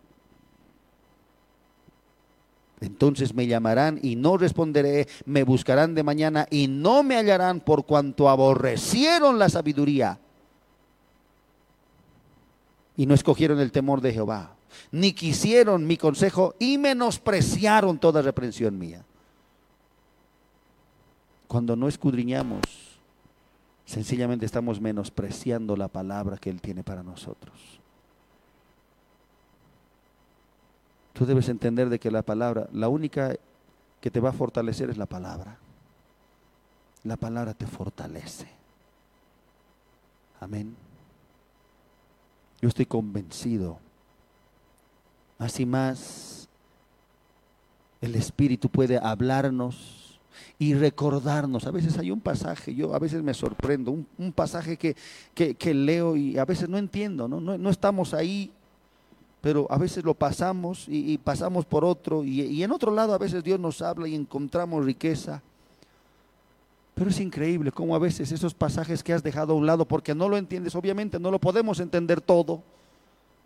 Entonces 2.81 3.33
me 3.33 3.47
llamarán 3.47 4.01
y 4.03 4.17
no 4.17 4.37
responderé, 4.37 5.07
me 5.25 5.45
buscarán 5.45 5.95
de 5.95 6.03
mañana 6.03 6.49
y 6.51 6.67
no 6.67 7.05
me 7.05 7.17
hallarán 7.17 7.61
por 7.61 7.87
cuanto 7.87 8.29
aborrecieron 8.29 9.39
la 9.39 9.49
sabiduría 9.49 10.19
y 12.97 13.07
no 13.07 13.15
escogieron 13.15 13.61
el 13.61 13.71
temor 13.71 14.01
de 14.01 14.13
Jehová, 14.13 14.57
ni 14.91 15.13
quisieron 15.13 15.87
mi 15.87 15.97
consejo 15.97 16.57
y 16.59 16.77
menospreciaron 16.77 17.99
toda 17.99 18.21
reprensión 18.21 18.77
mía. 18.77 19.05
Cuando 21.47 21.77
no 21.77 21.87
escudriñamos, 21.87 22.63
sencillamente 23.93 24.47
estamos 24.47 24.81
menospreciando 24.81 25.77
la 25.77 25.87
palabra 25.87 26.39
que 26.39 26.49
Él 26.49 26.63
tiene 26.63 26.83
para 26.83 27.03
nosotros. 27.03 27.79
Tú 31.13 31.27
debes 31.27 31.51
entender 31.51 31.91
de 31.91 32.01
que 32.01 32.11
la 32.11 32.23
palabra, 32.23 32.71
la 32.73 32.89
única 32.89 33.37
que 34.01 34.11
te 34.11 34.19
va 34.19 34.31
a 34.31 34.33
fortalecer 34.33 34.89
es 34.89 34.97
la 34.97 35.05
palabra. 35.05 35.59
La 37.05 37.19
palabra 37.19 37.53
te 37.53 37.67
fortalece. 37.67 38.49
Amén. 40.41 40.75
Yo 42.63 42.71
estoy 42.71 42.87
convencido. 42.87 43.79
Así 45.39 45.67
más, 45.67 46.49
el 48.01 48.15
Espíritu 48.15 48.71
puede 48.71 48.97
hablarnos 48.97 50.02
y 50.59 50.75
recordarnos. 50.75 51.67
A 51.67 51.71
veces 51.71 51.99
hay 51.99 52.11
un 52.11 52.21
pasaje, 52.21 52.75
yo 52.75 52.95
a 52.95 52.99
veces 52.99 53.23
me 53.23 53.35
sorprendo, 53.35 53.91
un, 53.91 54.33
pasaje 54.33 54.77
que, 54.77 54.97
que, 55.35 55.75
leo 55.75 56.17
y 56.17 56.39
a 56.39 56.45
veces 56.45 56.69
no 56.69 56.79
entiendo, 56.79 57.29
¿no? 57.29 57.41
No, 57.41 57.71
estamos 57.71 58.15
ahí, 58.15 58.51
pero 59.41 59.67
a 59.71 59.79
veces 59.79 60.05
lo 60.05 60.15
pasamos 60.15 60.87
y, 60.89 61.19
pasamos 61.19 61.65
por 61.65 61.85
otro 61.85 62.25
y, 62.25 62.43
y 62.43 62.63
en 62.63 62.73
otro 62.73 62.93
lado 62.93 63.15
a 63.15 63.19
veces 63.19 63.43
Dios 63.43 63.59
nos 63.59 63.83
habla 63.83 64.09
y 64.09 64.15
encontramos 64.15 64.85
riqueza. 64.85 65.43
Pero 66.95 67.11
es 67.11 67.21
increíble 67.21 67.73
cómo 67.73 67.95
a 67.95 67.99
veces 67.99 68.33
esos 68.33 68.55
pasajes 68.55 69.03
que 69.03 69.13
has 69.13 69.23
dejado 69.23 69.55
a 69.55 69.57
un 69.57 69.67
lado 69.67 69.87
porque 69.87 70.15
no 70.15 70.29
lo 70.29 70.37
entiendes, 70.37 70.75
obviamente 70.75 71.19
no 71.19 71.31
lo 71.31 71.39
podemos 71.39 71.81
entender 71.81 72.21
todo, 72.21 72.63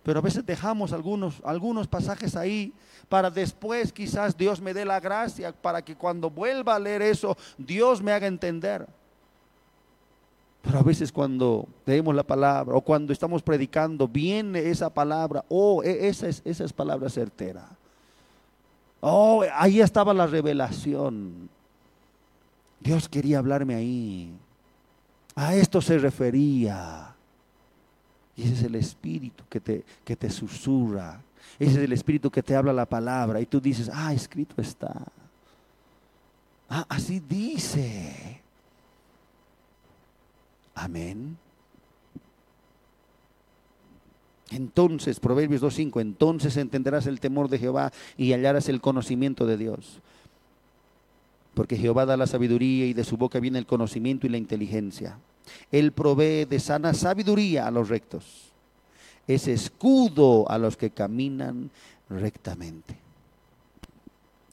pero 0.06 0.20
a 0.20 0.22
veces 0.22 0.46
dejamos 0.46 0.92
algunos, 0.92 1.42
algunos 1.44 1.88
pasajes 1.88 2.36
ahí 2.36 2.72
para 3.08 3.28
después 3.28 3.92
quizás 3.92 4.36
Dios 4.36 4.60
me 4.60 4.72
dé 4.72 4.84
la 4.84 5.00
gracia 5.00 5.50
para 5.50 5.82
que 5.82 5.96
cuando 5.96 6.30
vuelva 6.30 6.76
a 6.76 6.78
leer 6.78 7.02
eso 7.02 7.36
Dios 7.58 8.00
me 8.00 8.12
haga 8.12 8.28
entender. 8.28 8.86
Pero 10.62 10.78
a 10.78 10.82
veces 10.84 11.10
cuando 11.10 11.66
leemos 11.84 12.14
la 12.14 12.22
palabra 12.22 12.76
o 12.76 12.82
cuando 12.82 13.12
estamos 13.12 13.42
predicando, 13.42 14.06
viene 14.06 14.70
esa 14.70 14.90
palabra, 14.90 15.44
oh, 15.48 15.82
e, 15.82 16.06
esa 16.06 16.28
es, 16.28 16.40
esa 16.44 16.62
es 16.62 16.72
palabra 16.72 17.10
certera. 17.10 17.68
Oh, 19.00 19.42
ahí 19.54 19.80
estaba 19.80 20.14
la 20.14 20.28
revelación. 20.28 21.48
Dios 22.78 23.08
quería 23.08 23.38
hablarme 23.38 23.74
ahí. 23.74 24.32
A 25.34 25.56
esto 25.56 25.80
se 25.80 25.98
refería. 25.98 27.15
Y 28.36 28.42
ese 28.42 28.52
es 28.52 28.62
el 28.62 28.74
espíritu 28.74 29.44
que 29.48 29.60
te, 29.60 29.84
que 30.04 30.16
te 30.16 30.30
susurra. 30.30 31.20
Ese 31.58 31.72
es 31.72 31.78
el 31.78 31.92
espíritu 31.92 32.30
que 32.30 32.42
te 32.42 32.54
habla 32.54 32.72
la 32.72 32.86
palabra. 32.86 33.40
Y 33.40 33.46
tú 33.46 33.60
dices, 33.60 33.90
ah, 33.92 34.12
escrito 34.12 34.60
está. 34.60 35.04
Ah, 36.68 36.84
así 36.88 37.20
dice. 37.20 38.42
Amén. 40.74 41.38
Entonces, 44.50 45.18
Proverbios 45.18 45.62
2.5, 45.62 46.00
entonces 46.00 46.56
entenderás 46.56 47.06
el 47.06 47.18
temor 47.18 47.48
de 47.48 47.58
Jehová 47.58 47.92
y 48.16 48.32
hallarás 48.32 48.68
el 48.68 48.80
conocimiento 48.80 49.46
de 49.46 49.56
Dios. 49.56 50.00
Porque 51.56 51.78
Jehová 51.78 52.04
da 52.04 52.18
la 52.18 52.26
sabiduría 52.26 52.84
y 52.84 52.92
de 52.92 53.02
su 53.02 53.16
boca 53.16 53.40
viene 53.40 53.58
el 53.58 53.64
conocimiento 53.64 54.26
y 54.26 54.28
la 54.30 54.36
inteligencia. 54.36 55.18
Él 55.72 55.90
provee 55.92 56.44
de 56.44 56.60
sana 56.60 56.92
sabiduría 56.92 57.66
a 57.66 57.70
los 57.70 57.88
rectos. 57.88 58.52
Es 59.26 59.48
escudo 59.48 60.46
a 60.50 60.58
los 60.58 60.76
que 60.76 60.90
caminan 60.90 61.70
rectamente. 62.10 62.94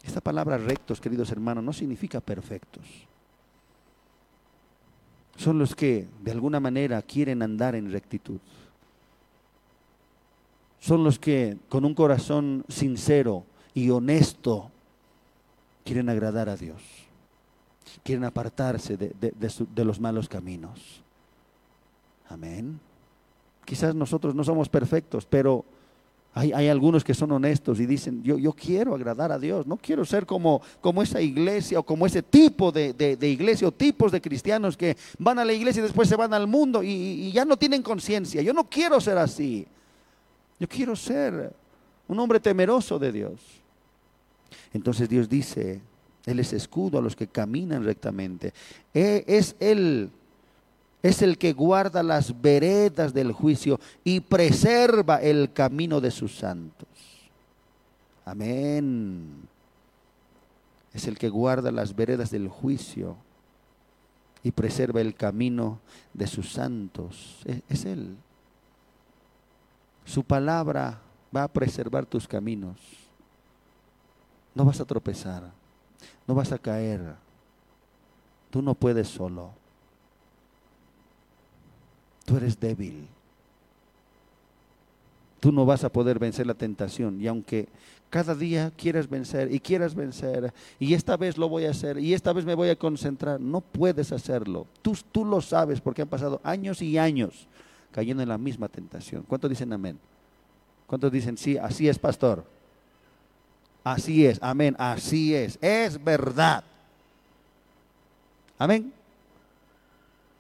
Esta 0.02 0.22
palabra 0.22 0.58
rectos, 0.58 1.02
queridos 1.02 1.30
hermanos, 1.30 1.62
no 1.62 1.74
significa 1.74 2.22
perfectos. 2.22 2.86
Son 5.36 5.60
los 5.60 5.76
que 5.76 6.08
de 6.24 6.32
alguna 6.32 6.62
manera 6.62 7.02
quieren 7.02 7.42
andar 7.42 7.76
en 7.76 7.92
rectitud. 7.92 8.40
Son 10.80 11.04
los 11.04 11.20
que 11.20 11.58
con 11.68 11.84
un 11.84 11.96
corazón 11.96 12.64
sincero 12.70 13.44
y 13.74 13.90
honesto 13.90 14.72
quieren 15.84 16.10
agradar 16.10 16.50
a 16.50 16.56
Dios. 16.56 16.82
Quieren 18.04 18.24
apartarse 18.24 18.98
de, 18.98 19.86
los 19.86 20.00
malos 20.00 20.28
caminos. 20.28 21.02
Amén. 22.30 22.80
Quizás 23.66 23.94
nosotros 23.94 24.36
no 24.36 24.44
somos 24.44 24.68
perfectos, 24.68 25.26
pero 25.26 25.64
hay, 26.34 26.68
algunos 26.68 27.04
que 27.04 27.14
son 27.14 27.32
honestos 27.32 27.80
y 27.80 27.86
dicen, 27.86 28.24
yo, 28.24 28.38
yo 28.38 28.54
quiero 28.54 28.96
agradar 28.96 29.32
a 29.32 29.38
Dios, 29.38 29.68
no 29.68 29.78
quiero 29.78 30.04
ser 30.04 30.26
como, 30.26 30.62
como 30.82 31.04
esa 31.04 31.22
iglesia 31.22 31.80
o 31.80 31.84
como 31.84 32.08
ese 32.08 32.24
tipo 32.24 32.72
de, 32.72 33.18
iglesia 33.22 33.68
o 33.68 33.72
tipos 33.72 34.12
de 34.12 34.20
cristianos 34.20 34.76
que 34.76 34.98
van 35.20 35.38
a 35.38 35.46
la 35.46 35.54
iglesia 35.54 35.82
y 35.82 35.84
después 35.84 36.10
se 36.10 36.16
van 36.16 36.34
al 36.34 36.48
mundo 36.48 36.82
y 36.84 37.32
ya 37.32 37.46
no 37.46 37.56
tienen 37.56 37.84
conciencia. 37.84 38.42
Yo 38.42 38.54
no 38.54 38.64
quiero 38.64 39.00
ser 39.00 39.18
así. 39.18 39.68
Yo 40.60 40.68
quiero 40.68 40.96
ser 40.96 41.54
un 42.08 42.20
hombre 42.20 42.40
temeroso 42.40 42.98
de 42.98 43.12
Dios. 43.12 43.63
Entonces 44.74 45.10
Dios 45.10 45.30
dice, 45.30 45.82
Él 46.26 46.40
es 46.40 46.54
escudo 46.54 47.00
a 47.00 47.02
los 47.02 47.16
que 47.16 47.28
caminan 47.28 47.84
rectamente. 47.84 48.54
E, 48.94 49.24
es 49.28 49.56
Él 49.60 50.12
es 51.04 51.22
el 51.22 51.38
que 51.38 51.52
guarda 51.52 52.02
las 52.02 52.42
veredas 52.42 53.14
del 53.14 53.34
juicio 53.34 53.78
y 54.06 54.22
preserva 54.22 55.18
el 55.18 55.52
camino 55.52 56.00
de 56.00 56.10
sus 56.10 56.38
santos. 56.38 56.88
Amén. 58.24 59.42
Es 60.94 61.06
el 61.06 61.18
que 61.18 61.28
guarda 61.28 61.72
las 61.72 61.94
veredas 61.94 62.32
del 62.32 62.48
juicio 62.48 63.18
y 64.44 64.52
preserva 64.52 65.02
el 65.02 65.14
camino 65.14 65.80
de 66.14 66.26
sus 66.26 66.54
santos. 66.54 67.42
Es, 67.44 67.62
es 67.68 67.84
Él. 67.84 68.16
Su 70.06 70.24
palabra 70.24 71.02
va 71.36 71.44
a 71.44 71.48
preservar 71.50 72.06
tus 72.06 72.30
caminos. 72.30 72.78
No 74.56 74.66
vas 74.66 74.80
a 74.80 74.86
tropezar, 74.86 75.44
no 76.28 76.36
vas 76.36 76.52
a 76.52 76.58
caer. 76.58 77.16
Tú 78.50 78.62
no 78.62 78.76
puedes 78.76 79.08
solo. 79.08 79.52
Tú 82.26 82.38
eres 82.38 82.60
débil. 82.60 83.08
Tú 85.40 85.52
no 85.52 85.66
vas 85.66 85.84
a 85.84 85.90
poder 85.90 86.20
vencer 86.20 86.48
la 86.48 86.54
tentación. 86.54 87.20
Y 87.20 87.28
aunque 87.28 87.68
cada 88.10 88.36
día 88.36 88.72
quieras 88.78 89.10
vencer 89.10 89.52
y 89.52 89.60
quieras 89.60 89.96
vencer, 89.96 90.54
y 90.80 90.94
esta 90.94 91.18
vez 91.18 91.38
lo 91.38 91.50
voy 91.50 91.66
a 91.66 91.72
hacer, 91.72 91.98
y 91.98 92.14
esta 92.14 92.32
vez 92.32 92.46
me 92.46 92.56
voy 92.56 92.70
a 92.70 92.78
concentrar, 92.78 93.42
no 93.42 93.60
puedes 93.60 94.12
hacerlo. 94.12 94.68
Tú, 94.82 94.96
tú 95.12 95.26
lo 95.26 95.42
sabes 95.42 95.82
porque 95.82 96.04
han 96.04 96.08
pasado 96.08 96.40
años 96.44 96.82
y 96.82 96.98
años 96.98 97.48
cayendo 97.92 98.24
en 98.24 98.30
la 98.30 98.38
misma 98.38 98.70
tentación. 98.70 99.24
¿Cuántos 99.28 99.50
dicen 99.50 99.74
amén? 99.74 99.98
¿Cuántos 100.86 101.12
dicen 101.12 101.38
sí? 101.38 101.58
Así 101.58 101.90
es, 101.90 101.98
pastor. 101.98 102.46
Así 103.84 104.26
es, 104.26 104.40
amén, 104.42 104.76
así 104.80 105.36
es. 105.36 105.60
Es 105.62 106.02
verdad. 106.02 106.64
Amén. 108.58 108.94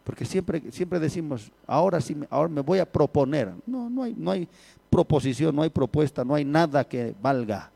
Porque 0.03 0.25
siempre, 0.25 0.71
siempre 0.71 0.99
decimos, 0.99 1.51
ahora 1.65 1.99
sí, 2.01 2.15
ahora 2.29 2.49
me 2.49 2.61
voy 2.61 2.79
a 2.79 2.85
proponer. 2.85 3.53
No, 3.65 3.89
no 3.89 4.03
hay, 4.03 4.13
no 4.17 4.31
hay 4.31 4.47
proposición, 4.89 5.55
no 5.55 5.61
hay 5.61 5.69
propuesta, 5.69 6.23
no 6.23 6.35
hay 6.35 6.45
nada 6.45 6.83
que 6.83 7.15
valga. 7.21 7.71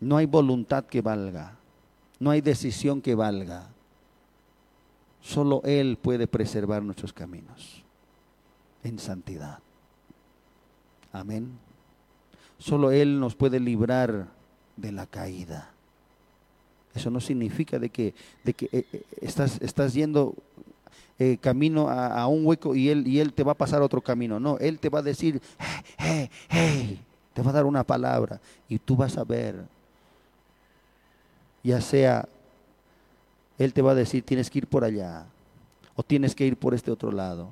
No 0.00 0.16
hay 0.16 0.26
voluntad 0.26 0.84
que 0.84 1.00
valga. 1.00 1.56
No 2.18 2.30
hay 2.30 2.40
decisión 2.40 3.00
que 3.00 3.14
valga. 3.14 3.66
Solo 5.20 5.62
Él 5.64 5.98
puede 6.00 6.26
preservar 6.26 6.82
nuestros 6.82 7.12
caminos 7.12 7.84
en 8.82 8.98
santidad. 8.98 9.58
Amén. 11.12 11.58
Solo 12.62 12.92
Él 12.92 13.18
nos 13.18 13.34
puede 13.34 13.58
librar 13.58 14.28
de 14.76 14.92
la 14.92 15.06
caída. 15.06 15.70
Eso 16.94 17.10
no 17.10 17.20
significa 17.20 17.80
de 17.80 17.88
que, 17.88 18.14
de 18.44 18.54
que 18.54 18.66
eh, 18.66 18.86
eh, 18.92 19.02
estás, 19.20 19.60
estás 19.60 19.94
yendo 19.94 20.36
eh, 21.18 21.38
camino 21.40 21.88
a, 21.88 22.24
un 22.28 22.46
hueco 22.46 22.76
y 22.76 22.88
él, 22.88 23.04
y 23.08 23.18
él 23.18 23.32
te 23.32 23.42
va 23.42 23.52
a 23.52 23.56
pasar 23.56 23.82
otro 23.82 24.00
camino. 24.00 24.38
No, 24.38 24.58
Él 24.58 24.78
te 24.78 24.88
va 24.90 25.00
a 25.00 25.02
decir, 25.02 25.42
hey, 25.98 26.30
hey, 26.48 27.00
te 27.34 27.42
va 27.42 27.50
a 27.50 27.54
dar 27.54 27.64
una 27.64 27.82
palabra 27.82 28.40
y 28.68 28.78
tú 28.78 28.94
vas 28.94 29.18
a 29.18 29.24
ver. 29.24 29.64
Ya 31.64 31.80
sea, 31.80 32.28
Él 33.58 33.72
te 33.72 33.82
va 33.82 33.90
a 33.90 33.96
decir, 33.96 34.22
tienes 34.22 34.48
que 34.48 34.58
ir 34.58 34.68
por 34.68 34.84
allá 34.84 35.26
o 35.96 36.04
tienes 36.04 36.32
que 36.32 36.46
ir 36.46 36.56
por 36.56 36.74
este 36.74 36.92
otro 36.92 37.10
lado. 37.10 37.50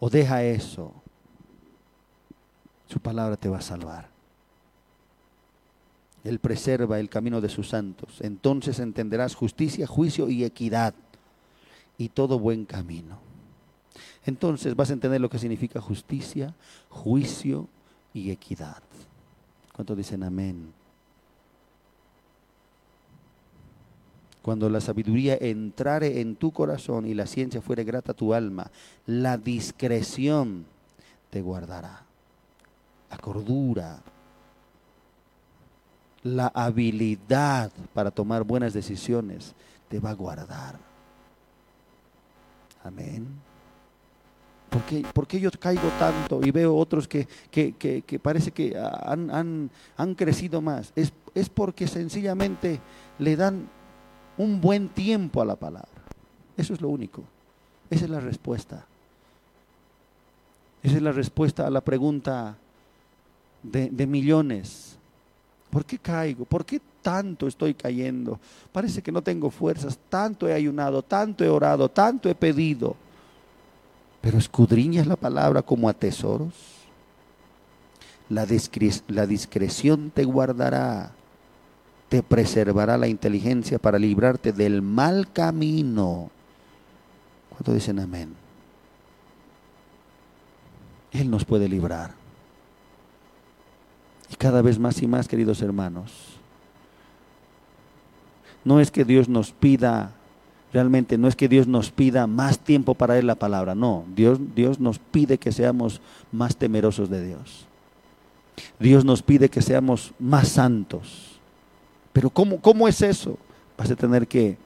O 0.00 0.10
deja 0.10 0.42
eso. 0.42 0.92
Su 2.88 3.00
palabra 3.00 3.36
te 3.36 3.48
va 3.48 3.58
a 3.58 3.62
salvar. 3.62 4.08
Él 6.24 6.38
preserva 6.38 6.98
el 6.98 7.08
camino 7.08 7.40
de 7.40 7.48
sus 7.48 7.68
santos. 7.68 8.20
Entonces 8.20 8.80
entenderás 8.80 9.34
justicia, 9.34 9.86
juicio 9.86 10.28
y 10.28 10.44
equidad 10.44 10.94
y 11.96 12.08
todo 12.08 12.38
buen 12.38 12.64
camino. 12.64 13.18
Entonces 14.24 14.74
vas 14.74 14.90
a 14.90 14.94
entender 14.94 15.20
lo 15.20 15.30
que 15.30 15.38
significa 15.38 15.80
justicia, 15.80 16.54
juicio 16.88 17.68
y 18.12 18.30
equidad. 18.30 18.82
¿Cuántos 19.72 19.96
dicen 19.96 20.22
amén? 20.22 20.72
Cuando 24.42 24.70
la 24.70 24.80
sabiduría 24.80 25.36
entrare 25.40 26.20
en 26.20 26.36
tu 26.36 26.52
corazón 26.52 27.06
y 27.06 27.14
la 27.14 27.26
ciencia 27.26 27.60
fuere 27.60 27.84
grata 27.84 28.12
a 28.12 28.16
tu 28.16 28.32
alma, 28.32 28.70
la 29.06 29.36
discreción 29.36 30.64
te 31.30 31.42
guardará. 31.42 32.07
La 33.10 33.16
cordura, 33.16 34.00
la 36.22 36.48
habilidad 36.48 37.70
para 37.94 38.10
tomar 38.10 38.44
buenas 38.44 38.72
decisiones 38.72 39.54
te 39.88 39.98
va 39.98 40.10
a 40.10 40.14
guardar. 40.14 40.78
Amén. 42.84 43.26
¿Por 45.14 45.26
qué, 45.26 45.40
yo 45.40 45.50
caigo 45.50 45.88
tanto 45.98 46.40
y 46.44 46.50
veo 46.50 46.76
otros 46.76 47.08
que, 47.08 47.26
parece 48.22 48.50
que 48.50 48.76
han, 48.78 49.70
han, 49.96 50.14
crecido 50.14 50.60
más? 50.60 50.92
Es, 50.94 51.12
es 51.34 51.48
porque 51.48 51.86
sencillamente 51.86 52.78
le 53.18 53.34
dan 53.34 53.66
un 54.36 54.60
buen 54.60 54.90
tiempo 54.90 55.40
a 55.40 55.46
la 55.46 55.56
palabra. 55.56 55.88
Eso 56.56 56.74
es 56.74 56.82
lo 56.82 56.88
único. 56.88 57.22
Esa 57.88 58.04
es 58.04 58.10
la 58.10 58.20
respuesta. 58.20 58.84
Esa 60.82 60.96
es 60.96 61.02
la 61.02 61.12
respuesta 61.12 61.66
a 61.66 61.70
la 61.70 61.80
pregunta 61.80 62.56
de, 63.62 64.06
millones. 64.06 64.96
¿Por 65.70 65.84
qué 65.84 65.98
caigo? 65.98 66.44
¿Por 66.44 66.64
qué 66.64 66.80
tanto 67.02 67.46
estoy 67.46 67.74
cayendo? 67.74 68.38
Parece 68.72 69.02
que 69.02 69.12
no 69.12 69.22
tengo 69.22 69.50
fuerzas. 69.50 69.98
Tanto 70.08 70.48
he 70.48 70.52
ayunado, 70.52 71.02
tanto 71.02 71.44
he 71.44 71.48
orado, 71.48 71.88
tanto 71.88 72.28
he 72.28 72.34
pedido. 72.34 72.96
Pero 74.20 74.38
escudriñas 74.38 75.06
la 75.06 75.16
palabra 75.16 75.62
como 75.62 75.88
a 75.88 75.92
tesoros. 75.92 76.54
La, 78.28 78.46
la 79.08 79.26
discreción 79.26 80.10
te 80.10 80.24
guardará, 80.24 81.12
te 82.08 82.22
preservará 82.22 82.98
la 82.98 83.08
inteligencia 83.08 83.78
para 83.78 83.98
librarte 83.98 84.52
del 84.52 84.82
mal 84.82 85.32
camino. 85.32 86.30
¿Cuánto 87.48 87.72
dicen 87.72 87.98
amén? 87.98 88.34
Él 91.12 91.30
nos 91.30 91.44
puede 91.44 91.68
librar. 91.68 92.17
Cada 94.36 94.62
vez 94.62 94.78
más 94.78 95.00
y 95.02 95.06
más, 95.06 95.28
queridos 95.28 95.62
hermanos. 95.62 96.12
No 98.64 98.80
es 98.80 98.90
que 98.90 99.04
Dios 99.04 99.28
nos 99.28 99.52
pida, 99.52 100.12
realmente 100.72 101.16
no 101.16 101.28
es 101.28 101.36
que 101.36 101.48
Dios 101.48 101.66
nos 101.66 101.90
pida 101.90 102.26
más 102.26 102.58
tiempo 102.58 102.94
para 102.94 103.14
leer 103.14 103.24
la 103.24 103.36
palabra, 103.36 103.74
no, 103.74 104.04
Dios, 104.14 104.38
Dios 104.54 104.78
nos 104.78 104.98
pide 104.98 105.38
que 105.38 105.52
seamos 105.52 106.00
más 106.32 106.56
temerosos 106.56 107.08
de 107.08 107.24
Dios. 107.24 107.66
Dios 108.78 109.04
nos 109.04 109.22
pide 109.22 109.48
que 109.48 109.62
seamos 109.62 110.12
más 110.18 110.48
santos. 110.48 111.38
Pero 112.12 112.30
¿cómo, 112.30 112.60
cómo 112.60 112.88
es 112.88 113.00
eso? 113.02 113.38
Vas 113.76 113.90
a 113.90 113.96
tener 113.96 114.26
que, 114.26 114.56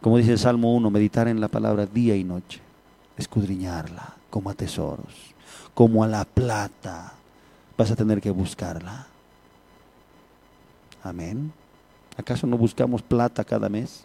como 0.00 0.18
dice 0.18 0.32
el 0.32 0.38
Salmo 0.38 0.74
1, 0.74 0.90
meditar 0.90 1.28
en 1.28 1.40
la 1.40 1.48
palabra 1.48 1.86
día 1.86 2.16
y 2.16 2.24
noche, 2.24 2.60
escudriñarla 3.16 4.16
como 4.30 4.50
a 4.50 4.54
tesoros, 4.54 5.34
como 5.74 6.02
a 6.02 6.08
la 6.08 6.24
plata. 6.24 7.12
Vas 7.76 7.90
a 7.90 7.96
tener 7.96 8.20
que 8.20 8.30
buscarla. 8.30 9.06
Amén. 11.02 11.52
¿Acaso 12.16 12.46
no 12.46 12.56
buscamos 12.56 13.02
plata 13.02 13.44
cada 13.44 13.68
mes? 13.68 14.04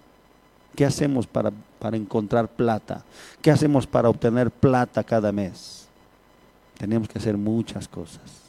¿Qué 0.76 0.86
hacemos 0.86 1.28
para, 1.28 1.52
para, 1.80 1.98
encontrar 1.98 2.48
plata? 2.48 3.04
¿Qué 3.42 3.52
hacemos 3.52 3.86
para 3.88 4.10
obtener 4.10 4.52
plata 4.52 5.04
cada 5.04 5.32
mes? 5.32 5.88
Tenemos 6.78 7.08
que 7.08 7.18
hacer 7.18 7.38
muchas 7.38 7.88
cosas. 7.88 8.42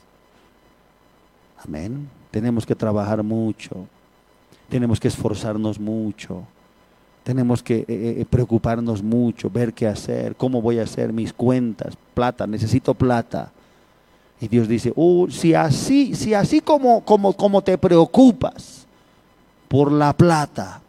Amén. 1.65 2.09
Tenemos 2.31 2.65
que 2.67 2.75
trabajar 2.75 3.23
mucho. 3.23 3.87
Tenemos 4.69 5.01
que 5.01 5.09
esforzarnos 5.09 5.81
mucho. 5.81 6.45
Tenemos 7.25 7.63
que 7.63 7.81
eh, 7.81 7.87
eh, 7.89 8.27
preocuparnos 8.29 9.03
mucho, 9.03 9.51
ver 9.51 9.75
qué 9.75 9.87
hacer, 9.87 10.35
cómo 10.35 10.63
voy 10.63 10.79
a 10.79 10.85
hacer 10.85 11.13
mis 11.13 11.33
cuentas, 11.35 11.95
plata, 12.15 12.47
necesito 12.47 12.95
plata. 12.95 13.53
Y 14.41 14.49
Dios 14.49 14.69
dice, 14.69 14.93
uh, 14.95 15.29
si 15.31 15.55
así, 15.55 16.15
si 16.15 16.33
así 16.35 16.61
como, 16.61 17.05
como, 17.05 17.33
como 17.33 17.63
te 17.63 17.77
preocupas 17.77 18.87
por 19.67 19.91
la 19.91 20.13
plata, 20.13 20.81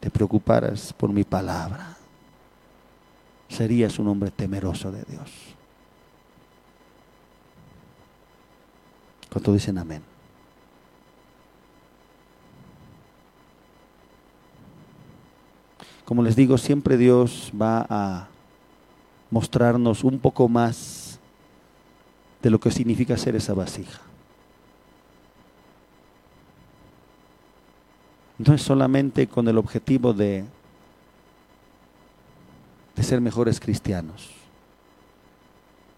te 0.00 0.10
preocuparas 0.10 0.92
por 0.92 1.10
mi 1.10 1.22
palabra, 1.22 1.96
serías 3.48 3.98
un 3.98 4.08
hombre 4.08 4.30
temeroso 4.30 4.90
de 4.90 5.04
Dios. 5.04 5.30
¿Cuánto 9.30 9.52
dicen 9.52 9.78
amén? 9.78 10.02
Como 16.04 16.22
les 16.22 16.34
digo, 16.34 16.58
siempre 16.58 16.96
Dios 16.96 17.52
va 17.58 17.86
a 17.88 18.28
mostrarnos 19.30 20.04
un 20.04 20.18
poco 20.18 20.48
más 20.48 21.01
de 22.42 22.50
lo 22.50 22.58
que 22.58 22.70
significa 22.70 23.16
ser 23.16 23.36
esa 23.36 23.54
vasija. 23.54 24.00
No 28.38 28.54
es 28.54 28.62
solamente 28.62 29.28
con 29.28 29.46
el 29.46 29.56
objetivo 29.56 30.12
de, 30.12 30.44
de 32.96 33.02
ser 33.02 33.20
mejores 33.20 33.60
cristianos. 33.60 34.30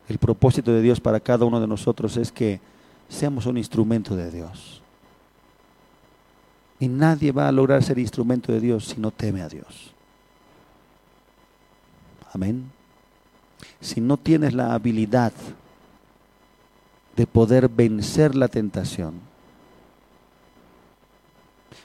El 0.07 0.18
propósito 0.18 0.70
de 0.70 0.82
Dios 0.82 1.01
para 1.01 1.18
cada 1.18 1.47
uno 1.47 1.59
de 1.59 1.66
nosotros 1.66 2.18
es 2.18 2.30
que 2.30 2.61
seamos 3.09 3.47
un 3.47 3.57
instrumento 3.57 4.14
de 4.14 4.30
Dios. 4.30 4.82
Y 6.78 6.88
nadie 6.88 7.32
va 7.32 7.49
a 7.49 7.53
lograr 7.53 7.82
ser 7.82 7.99
instrumento 7.99 8.53
de 8.53 8.61
Dios 8.61 8.84
si 8.84 9.01
no 9.01 9.11
teme 9.11 9.40
a 9.40 9.49
Dios. 9.49 9.95
Amén. 12.34 12.70
Si 13.80 14.03
no 14.03 14.18
tienes 14.18 14.53
la 14.53 14.74
habilidad 14.74 15.32
de 17.16 17.26
poder 17.26 17.68
vencer 17.68 18.34
la 18.34 18.48
tentación, 18.48 19.14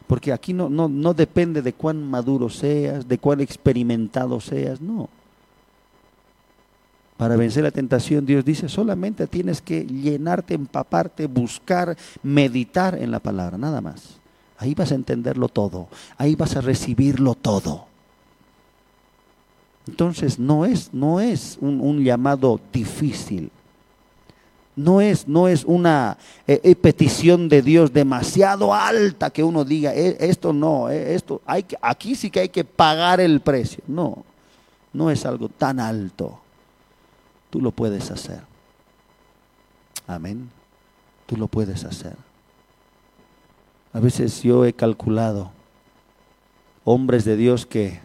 porque 0.08 0.34
aquí 0.34 0.54
no, 0.54 0.70
no, 0.70 0.90
no 0.90 1.14
depende 1.14 1.62
de 1.62 1.74
cuán 1.74 2.10
maduro 2.10 2.50
seas, 2.50 3.08
de 3.08 3.18
cuán 3.18 3.42
experimentado 3.42 4.40
seas, 4.40 4.82
no. 4.82 5.10
Para 7.20 7.36
vencer 7.36 7.64
la 7.64 7.72
tentación, 7.72 8.26
Dios 8.26 8.46
dice, 8.46 8.70
solamente 8.70 9.28
tienes 9.28 9.62
que 9.62 9.86
llenarte, 9.86 10.54
empaparte, 10.54 11.28
buscar, 11.28 11.98
meditar 12.24 12.96
en 12.98 13.12
la 13.12 13.20
palabra, 13.20 13.58
nada 13.58 13.82
más. 13.82 14.20
Ahí 14.58 14.74
vas 14.74 14.94
a 14.94 14.96
entenderlo 14.96 15.50
todo, 15.50 15.90
ahí 16.18 16.36
vas 16.36 16.56
a 16.56 16.62
recibirlo 16.62 17.36
todo. 17.36 17.88
Entonces 19.86 20.38
no 20.40 20.66
es, 20.66 20.94
no 20.94 21.20
es 21.20 21.58
un, 21.62 22.04
llamado 22.04 22.60
difícil. 22.72 23.52
No 24.80 25.02
es, 25.02 25.28
no 25.28 25.48
es 25.48 25.66
una 25.66 26.18
eh, 26.48 26.62
eh, 26.64 26.76
petición 26.76 27.50
de 27.50 27.62
Dios 27.62 27.92
demasiado 27.92 28.74
alta 28.74 29.30
que 29.30 29.44
uno 29.44 29.66
diga, 29.66 29.94
eh, 29.94 30.16
esto 30.20 30.54
no, 30.54 30.90
esto 30.90 31.42
hay 31.46 31.64
que, 31.64 31.78
aquí 31.82 32.16
sí 32.16 32.30
que 32.30 32.40
hay 32.42 32.50
que 32.50 32.64
pagar 32.64 33.20
el 33.20 33.42
precio. 33.42 33.84
No, 33.88 34.24
no 34.94 35.12
es 35.12 35.26
algo 35.26 35.50
tan 35.50 35.80
alto 35.80 36.40
tú 37.50 37.62
lo 37.62 37.72
puedes 37.72 38.12
hacer. 38.12 38.42
Amén. 40.08 40.50
Tú 41.26 41.38
lo 41.38 41.48
puedes 41.48 41.84
hacer. 41.84 42.16
A 43.94 44.00
veces 44.00 44.42
yo 44.44 44.66
he 44.66 44.74
calculado 44.74 45.52
hombres 46.84 47.26
de 47.26 47.36
Dios 47.36 47.66
que, 47.66 48.00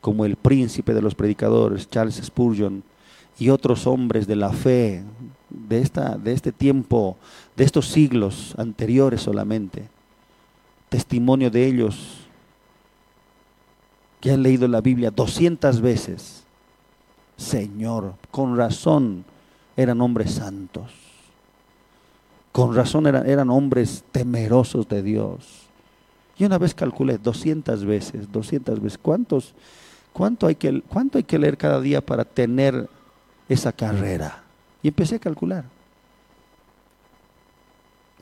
como 0.00 0.24
el 0.24 0.36
príncipe 0.36 0.94
de 0.94 1.02
los 1.02 1.14
predicadores, 1.14 1.88
Charles 1.88 2.20
Spurgeon, 2.22 2.82
y 3.38 3.48
otros 3.48 3.86
hombres 3.86 4.26
de 4.26 4.36
la 4.36 4.50
fe 4.50 5.02
de, 5.50 5.80
esta, 5.80 6.16
de 6.16 6.32
este 6.32 6.52
tiempo, 6.52 7.16
de 7.56 7.64
estos 7.64 7.88
siglos 7.88 8.54
anteriores 8.58 9.22
solamente, 9.22 9.88
testimonio 10.88 11.50
de 11.50 11.66
ellos 11.66 12.26
que 14.20 14.32
han 14.32 14.42
leído 14.42 14.68
la 14.68 14.80
Biblia 14.80 15.10
200 15.10 15.80
veces 15.80 16.40
Señor. 17.40 18.14
Con 18.30 18.56
razón 18.56 19.24
eran 19.76 20.00
hombres 20.00 20.32
santos. 20.32 20.92
Con 22.52 22.74
razón 22.74 23.06
eran, 23.06 23.28
eran 23.28 23.50
hombres 23.50 24.04
temerosos 24.12 24.86
de 24.88 25.02
Dios. 25.02 25.66
Y 26.36 26.44
una 26.44 26.58
vez 26.58 26.74
calculé 26.74 27.18
200 27.18 27.84
veces, 27.84 28.30
200 28.30 28.80
veces. 28.80 28.98
¿Cuántos, 29.00 29.54
cuánto, 30.12 30.46
hay 30.46 30.54
que, 30.54 30.82
¿Cuánto 30.82 31.18
hay 31.18 31.24
que 31.24 31.38
leer 31.38 31.56
cada 31.56 31.80
día 31.80 32.04
para 32.04 32.24
tener 32.24 32.88
esa 33.48 33.72
carrera? 33.72 34.44
Y 34.82 34.88
empecé 34.88 35.16
a 35.16 35.18
calcular. 35.18 35.64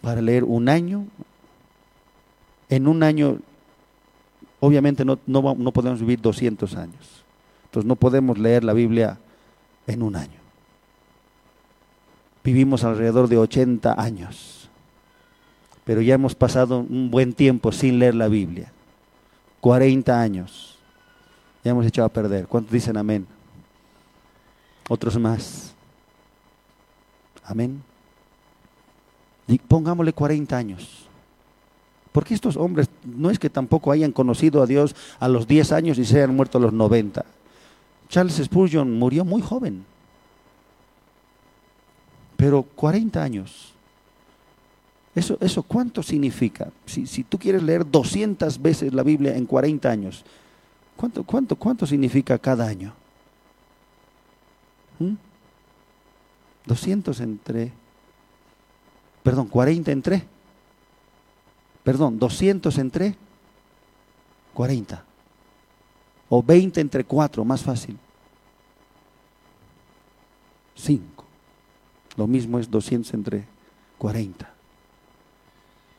Para 0.00 0.20
leer 0.20 0.44
un 0.44 0.68
año, 0.68 1.06
en 2.68 2.86
un 2.86 3.02
año, 3.02 3.38
obviamente 4.60 5.04
no, 5.04 5.18
no, 5.26 5.54
no 5.54 5.72
podemos 5.72 6.00
vivir 6.00 6.20
200 6.20 6.76
años. 6.76 7.24
Entonces 7.64 7.86
no 7.86 7.96
podemos 7.96 8.38
leer 8.38 8.64
la 8.64 8.72
Biblia 8.72 9.18
en 9.86 10.02
un 10.02 10.16
año. 10.16 10.38
Vivimos 12.44 12.84
alrededor 12.84 13.28
de 13.28 13.36
80 13.36 14.00
años, 14.00 14.70
pero 15.84 16.00
ya 16.00 16.14
hemos 16.14 16.34
pasado 16.34 16.78
un 16.78 17.10
buen 17.10 17.32
tiempo 17.32 17.72
sin 17.72 17.98
leer 17.98 18.14
la 18.14 18.28
Biblia. 18.28 18.72
40 19.60 20.20
años. 20.20 20.78
Ya 21.64 21.72
hemos 21.72 21.84
echado 21.84 22.06
a 22.06 22.12
perder. 22.12 22.46
¿Cuántos 22.46 22.72
dicen 22.72 22.96
amén? 22.96 23.26
Otros 24.88 25.18
más. 25.18 25.74
Amén. 27.48 27.82
Y 29.46 29.58
pongámosle 29.58 30.12
40 30.12 30.56
años. 30.56 31.06
Porque 32.12 32.34
estos 32.34 32.56
hombres 32.56 32.88
no 33.04 33.30
es 33.30 33.38
que 33.38 33.48
tampoco 33.48 33.90
hayan 33.90 34.12
conocido 34.12 34.62
a 34.62 34.66
Dios 34.66 34.94
a 35.18 35.28
los 35.28 35.46
10 35.46 35.72
años 35.72 35.98
y 35.98 36.04
se 36.04 36.18
hayan 36.18 36.36
muerto 36.36 36.58
a 36.58 36.60
los 36.60 36.72
90. 36.72 37.24
Charles 38.08 38.36
Spurgeon 38.42 38.98
murió 38.98 39.24
muy 39.24 39.40
joven, 39.40 39.84
pero 42.36 42.62
40 42.62 43.22
años. 43.22 43.72
¿Eso, 45.14 45.36
eso 45.40 45.62
cuánto 45.62 46.02
significa? 46.02 46.70
Si, 46.86 47.06
si, 47.06 47.24
tú 47.24 47.38
quieres 47.38 47.62
leer 47.62 47.90
200 47.90 48.60
veces 48.60 48.92
la 48.92 49.02
Biblia 49.02 49.36
en 49.36 49.46
40 49.46 49.90
años, 49.90 50.24
¿cuánto, 50.96 51.24
cuánto, 51.24 51.56
cuánto 51.56 51.86
significa 51.86 52.38
cada 52.38 52.66
año? 52.66 52.92
200 56.68 57.18
¿Mm? 57.18 57.22
entre, 57.22 57.72
perdón, 59.24 59.48
40 59.48 59.90
entre, 59.90 60.24
perdón, 61.82 62.18
200 62.18 62.78
entre 62.78 63.16
40. 64.54 65.04
O 66.30 66.42
20 66.42 66.80
entre 66.80 67.04
4, 67.04 67.44
más 67.44 67.62
fácil. 67.62 67.96
5. 70.76 71.24
Lo 72.16 72.26
mismo 72.26 72.58
es 72.58 72.70
200 72.70 73.14
entre 73.14 73.44
40. 73.96 74.48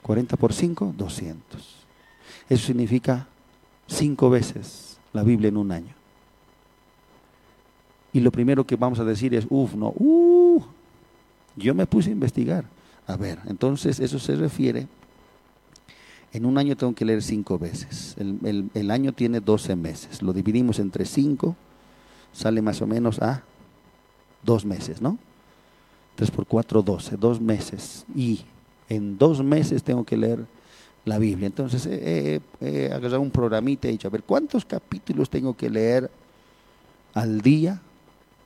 40 0.02 0.38
por 0.38 0.54
5, 0.54 0.94
200. 0.98 1.76
Eso 2.50 2.68
significa 2.68 3.28
5 3.88 4.30
veces 4.30 4.98
la 5.14 5.24
Biblia 5.24 5.50
en 5.50 5.58
un 5.58 5.72
año. 5.72 5.94
Y 8.12 8.20
lo 8.22 8.32
primero 8.32 8.66
que 8.66 8.76
vamos 8.76 9.00
a 9.00 9.04
decir 9.04 9.34
es, 9.36 9.46
uff, 9.50 9.76
no, 9.76 9.94
uh, 9.96 10.49
yo 11.60 11.76
me 11.76 11.86
puse 11.86 12.10
a 12.10 12.14
investigar. 12.14 12.66
A 13.06 13.18
ver, 13.18 13.40
entonces 13.48 14.00
eso 14.00 14.20
se 14.20 14.36
refiere, 14.36 14.88
en 16.32 16.46
un 16.46 16.58
año 16.58 16.78
tengo 16.78 16.94
que 16.94 17.06
leer 17.06 17.24
cinco 17.24 17.58
veces. 17.58 18.16
El, 18.20 18.92
año 18.92 19.14
tiene 19.14 19.40
12 19.40 19.76
meses. 19.76 20.22
Lo 20.22 20.32
dividimos 20.32 20.80
entre 20.80 21.06
cinco, 21.06 21.56
sale 22.34 22.62
más 22.62 22.82
o 22.82 22.88
menos 22.88 23.20
a 23.20 23.44
dos 24.44 24.64
meses, 24.64 25.02
¿no? 25.02 25.18
3 26.16 26.32
por 26.32 26.46
4, 26.46 26.82
12, 26.84 27.18
dos 27.18 27.42
meses. 27.42 28.06
Y 28.16 28.42
en 28.90 29.18
dos 29.18 29.44
meses 29.44 29.84
tengo 29.84 30.04
que 30.04 30.18
leer 30.18 30.46
la 31.06 31.18
Biblia. 31.18 31.48
Entonces 31.48 31.88
he, 31.88 32.42
agarrado 32.94 33.22
un 33.22 33.32
programita 33.32 33.88
y 33.88 33.90
he 33.90 33.92
dicho, 33.94 34.08
a 34.08 34.12
ver, 34.12 34.24
¿cuántos 34.24 34.66
capítulos 34.66 35.30
tengo 35.30 35.56
que 35.56 35.70
leer 35.70 36.12
al 37.16 37.42
día 37.42 37.82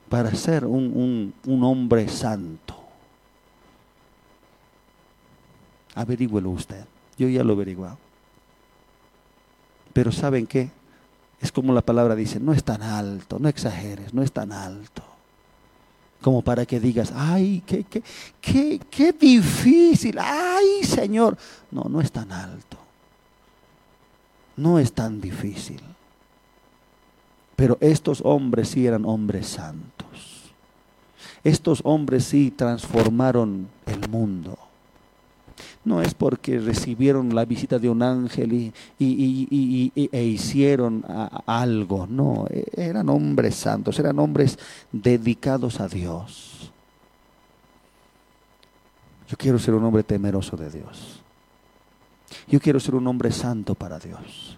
para 0.07 0.33
ser 0.35 0.65
un 0.65 1.33
hombre 1.45 2.07
santo? 2.07 2.82
Averígüelo 5.95 6.49
usted. 6.49 6.85
Yo 7.17 7.27
ya 7.27 7.43
lo 7.43 7.53
he 7.53 7.55
averiguado. 7.55 7.97
Pero 9.93 10.11
¿saben 10.11 10.47
qué? 10.47 10.71
Es 11.39 11.51
como 11.51 11.73
la 11.73 11.81
palabra 11.81 12.15
dice, 12.15 12.39
no 12.39 12.53
es 12.53 12.63
tan 12.63 12.81
alto, 12.81 13.37
no 13.37 13.49
exageres, 13.49 14.13
no 14.13 14.23
es 14.23 14.31
tan 14.31 14.51
alto. 14.51 15.03
Como 16.21 16.41
para 16.41 16.65
que 16.65 16.79
digas, 16.79 17.11
ay, 17.13 17.61
qué, 17.65 17.83
qué, 17.83 18.01
qué, 18.39 18.79
qué 18.89 19.11
difícil, 19.11 20.17
ay, 20.19 20.83
Señor. 20.83 21.37
No, 21.69 21.83
no 21.89 21.99
es 21.99 22.11
tan 22.11 22.31
alto. 22.31 22.77
No 24.55 24.79
es 24.79 24.93
tan 24.93 25.19
difícil. 25.19 25.81
Pero 27.55 27.77
estos 27.81 28.21
hombres 28.23 28.69
sí 28.69 28.87
eran 28.87 29.05
hombres 29.05 29.47
santos. 29.47 30.53
Estos 31.43 31.81
hombres 31.83 32.23
sí 32.23 32.51
transformaron 32.51 33.67
el 33.85 34.09
mundo 34.09 34.57
no 35.85 36.01
es 36.01 36.13
porque 36.13 36.59
recibieron 36.59 37.35
la 37.35 37.45
visita 37.45 37.77
de 37.77 37.89
un 37.89 38.01
ángel 38.01 38.53
y, 38.53 39.91
e 39.95 40.23
hicieron 40.23 41.03
algo, 41.45 42.07
no, 42.07 42.45
e, 42.49 42.65
eran 42.75 43.09
hombres 43.09 43.55
santos, 43.55 43.99
eran 43.99 44.17
hombres 44.19 44.57
dedicados 44.91 45.79
a 45.81 45.87
Dios. 45.87 46.71
Yo 49.29 49.37
quiero 49.37 49.59
ser 49.59 49.73
un 49.73 49.83
hombre 49.83 50.03
temeroso 50.03 50.55
de 50.55 50.69
Dios. 50.69 51.21
Yo 52.47 52.59
quiero 52.59 52.79
ser 52.79 52.95
un 52.95 53.07
hombre 53.07 53.31
santo 53.31 53.75
para 53.75 53.99
Dios. 53.99 54.57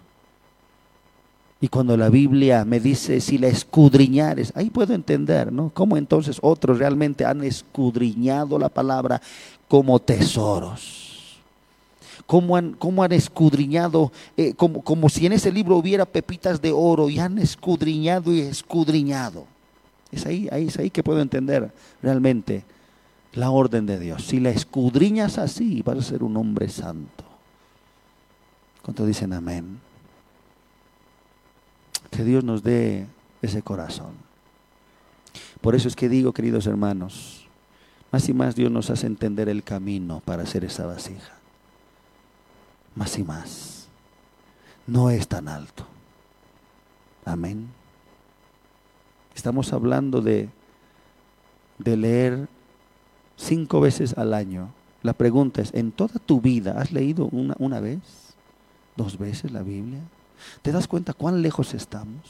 Y 1.60 1.68
cuando 1.68 1.96
la 1.96 2.10
Biblia 2.10 2.64
me 2.64 2.78
dice 2.78 3.20
si 3.20 3.38
la 3.38 3.48
escudriñares, 3.48 4.52
ahí 4.54 4.68
puedo 4.68 4.92
entender, 4.92 5.50
¿no? 5.50 5.70
Cómo 5.72 5.96
entonces 5.96 6.38
otros 6.42 6.78
realmente 6.78 7.24
han 7.24 7.42
escudriñado 7.42 8.58
la 8.58 8.68
palabra 8.68 9.22
como 9.66 9.98
tesoros 9.98 11.05
cómo 12.26 12.56
han, 12.56 12.76
han 12.80 13.12
escudriñado, 13.12 14.12
eh, 14.36 14.54
como, 14.54 14.82
como 14.82 15.08
si 15.08 15.26
en 15.26 15.32
ese 15.32 15.52
libro 15.52 15.76
hubiera 15.76 16.04
pepitas 16.04 16.60
de 16.60 16.72
oro 16.72 17.08
y 17.08 17.18
han 17.18 17.38
escudriñado 17.38 18.32
y 18.32 18.40
escudriñado. 18.40 19.46
Es 20.10 20.26
ahí, 20.26 20.48
ahí, 20.50 20.66
es 20.66 20.78
ahí 20.78 20.90
que 20.90 21.02
puedo 21.02 21.20
entender 21.20 21.72
realmente 22.02 22.64
la 23.32 23.50
orden 23.50 23.86
de 23.86 23.98
Dios. 23.98 24.24
Si 24.24 24.40
la 24.40 24.50
escudriñas 24.50 25.38
así, 25.38 25.82
vas 25.82 25.98
a 25.98 26.02
ser 26.02 26.22
un 26.22 26.36
hombre 26.36 26.68
santo. 26.68 27.24
¿Cuánto 28.82 29.06
dicen 29.06 29.32
amén? 29.32 29.80
Que 32.10 32.24
Dios 32.24 32.44
nos 32.44 32.62
dé 32.62 33.06
ese 33.42 33.62
corazón. 33.62 34.14
Por 35.60 35.74
eso 35.74 35.88
es 35.88 35.96
que 35.96 36.08
digo, 36.08 36.32
queridos 36.32 36.66
hermanos, 36.66 37.46
más 38.12 38.28
y 38.28 38.32
más 38.32 38.54
Dios 38.54 38.70
nos 38.70 38.90
hace 38.90 39.06
entender 39.06 39.48
el 39.48 39.62
camino 39.64 40.22
para 40.24 40.44
hacer 40.44 40.64
esa 40.64 40.86
vasija 40.86 41.35
más 42.96 43.16
y 43.18 43.22
más. 43.22 43.86
No 44.86 45.10
es 45.10 45.28
tan 45.28 45.46
alto. 45.46 45.86
Amén. 47.24 47.68
Estamos 49.34 49.72
hablando 49.72 50.20
de, 50.22 50.48
de 51.78 51.96
leer 51.96 52.48
cinco 53.36 53.80
veces 53.80 54.16
al 54.16 54.34
año. 54.34 54.70
La 55.02 55.12
pregunta 55.12 55.60
es, 55.60 55.72
¿en 55.74 55.92
toda 55.92 56.14
tu 56.18 56.40
vida 56.40 56.80
has 56.80 56.90
leído 56.90 57.26
una, 57.26 57.54
una 57.58 57.78
vez, 57.78 58.00
dos 58.96 59.18
veces 59.18 59.52
la 59.52 59.62
Biblia? 59.62 60.00
¿Te 60.62 60.72
das 60.72 60.88
cuenta 60.88 61.12
cuán 61.12 61.42
lejos 61.42 61.74
estamos? 61.74 62.22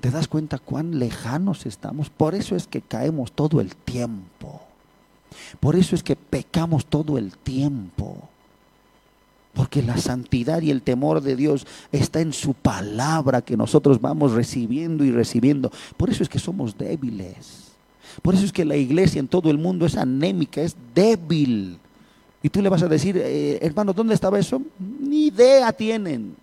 ¿Te 0.00 0.10
das 0.10 0.28
cuenta 0.28 0.58
cuán 0.58 0.98
lejanos 0.98 1.64
estamos? 1.64 2.10
Por 2.10 2.34
eso 2.34 2.56
es 2.56 2.66
que 2.66 2.82
caemos 2.82 3.32
todo 3.32 3.60
el 3.60 3.74
tiempo. 3.74 4.60
Por 5.60 5.76
eso 5.76 5.94
es 5.94 6.02
que 6.02 6.14
pecamos 6.14 6.84
todo 6.86 7.16
el 7.16 7.36
tiempo. 7.38 8.28
Porque 9.54 9.82
la 9.82 9.96
santidad 9.96 10.60
y 10.62 10.70
el 10.70 10.82
temor 10.82 11.20
de 11.20 11.36
Dios 11.36 11.66
está 11.92 12.20
en 12.20 12.32
su 12.32 12.54
palabra 12.54 13.42
que 13.42 13.56
nosotros 13.56 14.00
vamos 14.00 14.32
recibiendo 14.32 15.04
y 15.04 15.12
recibiendo. 15.12 15.70
Por 15.96 16.10
eso 16.10 16.22
es 16.22 16.28
que 16.28 16.38
somos 16.38 16.76
débiles. 16.76 17.72
Por 18.20 18.34
eso 18.34 18.44
es 18.44 18.52
que 18.52 18.64
la 18.64 18.76
iglesia 18.76 19.20
en 19.20 19.28
todo 19.28 19.50
el 19.50 19.58
mundo 19.58 19.86
es 19.86 19.96
anémica, 19.96 20.60
es 20.60 20.76
débil. 20.94 21.78
Y 22.42 22.48
tú 22.48 22.60
le 22.60 22.68
vas 22.68 22.82
a 22.82 22.88
decir, 22.88 23.16
eh, 23.16 23.58
hermano, 23.62 23.92
¿dónde 23.92 24.14
estaba 24.14 24.38
eso? 24.38 24.60
Ni 24.78 25.28
idea 25.28 25.72
tienen. 25.72 26.36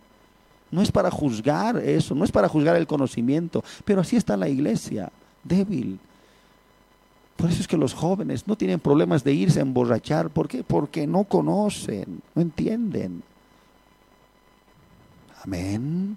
No 0.71 0.81
es 0.81 0.91
para 0.91 1.11
juzgar 1.11 1.77
eso, 1.77 2.15
no 2.15 2.23
es 2.23 2.31
para 2.31 2.47
juzgar 2.47 2.77
el 2.77 2.87
conocimiento, 2.87 3.63
pero 3.83 4.01
así 4.01 4.15
está 4.15 4.37
la 4.37 4.47
iglesia, 4.47 5.11
débil. 5.43 5.99
Por 7.41 7.49
eso 7.49 7.61
es 7.61 7.67
que 7.67 7.75
los 7.75 7.95
jóvenes 7.95 8.45
no 8.45 8.55
tienen 8.55 8.79
problemas 8.79 9.23
de 9.23 9.33
irse 9.33 9.57
a 9.57 9.63
emborrachar. 9.63 10.29
¿Por 10.29 10.47
qué? 10.47 10.63
Porque 10.63 11.07
no 11.07 11.23
conocen, 11.23 12.21
no 12.35 12.41
entienden. 12.43 13.23
Amén. 15.43 16.15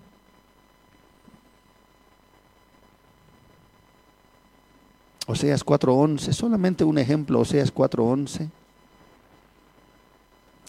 Oseas 5.26 5.64
4.11, 5.64 6.30
solamente 6.34 6.84
un 6.84 6.98
ejemplo, 6.98 7.40
Oseas 7.40 7.72
4.11. 7.72 8.50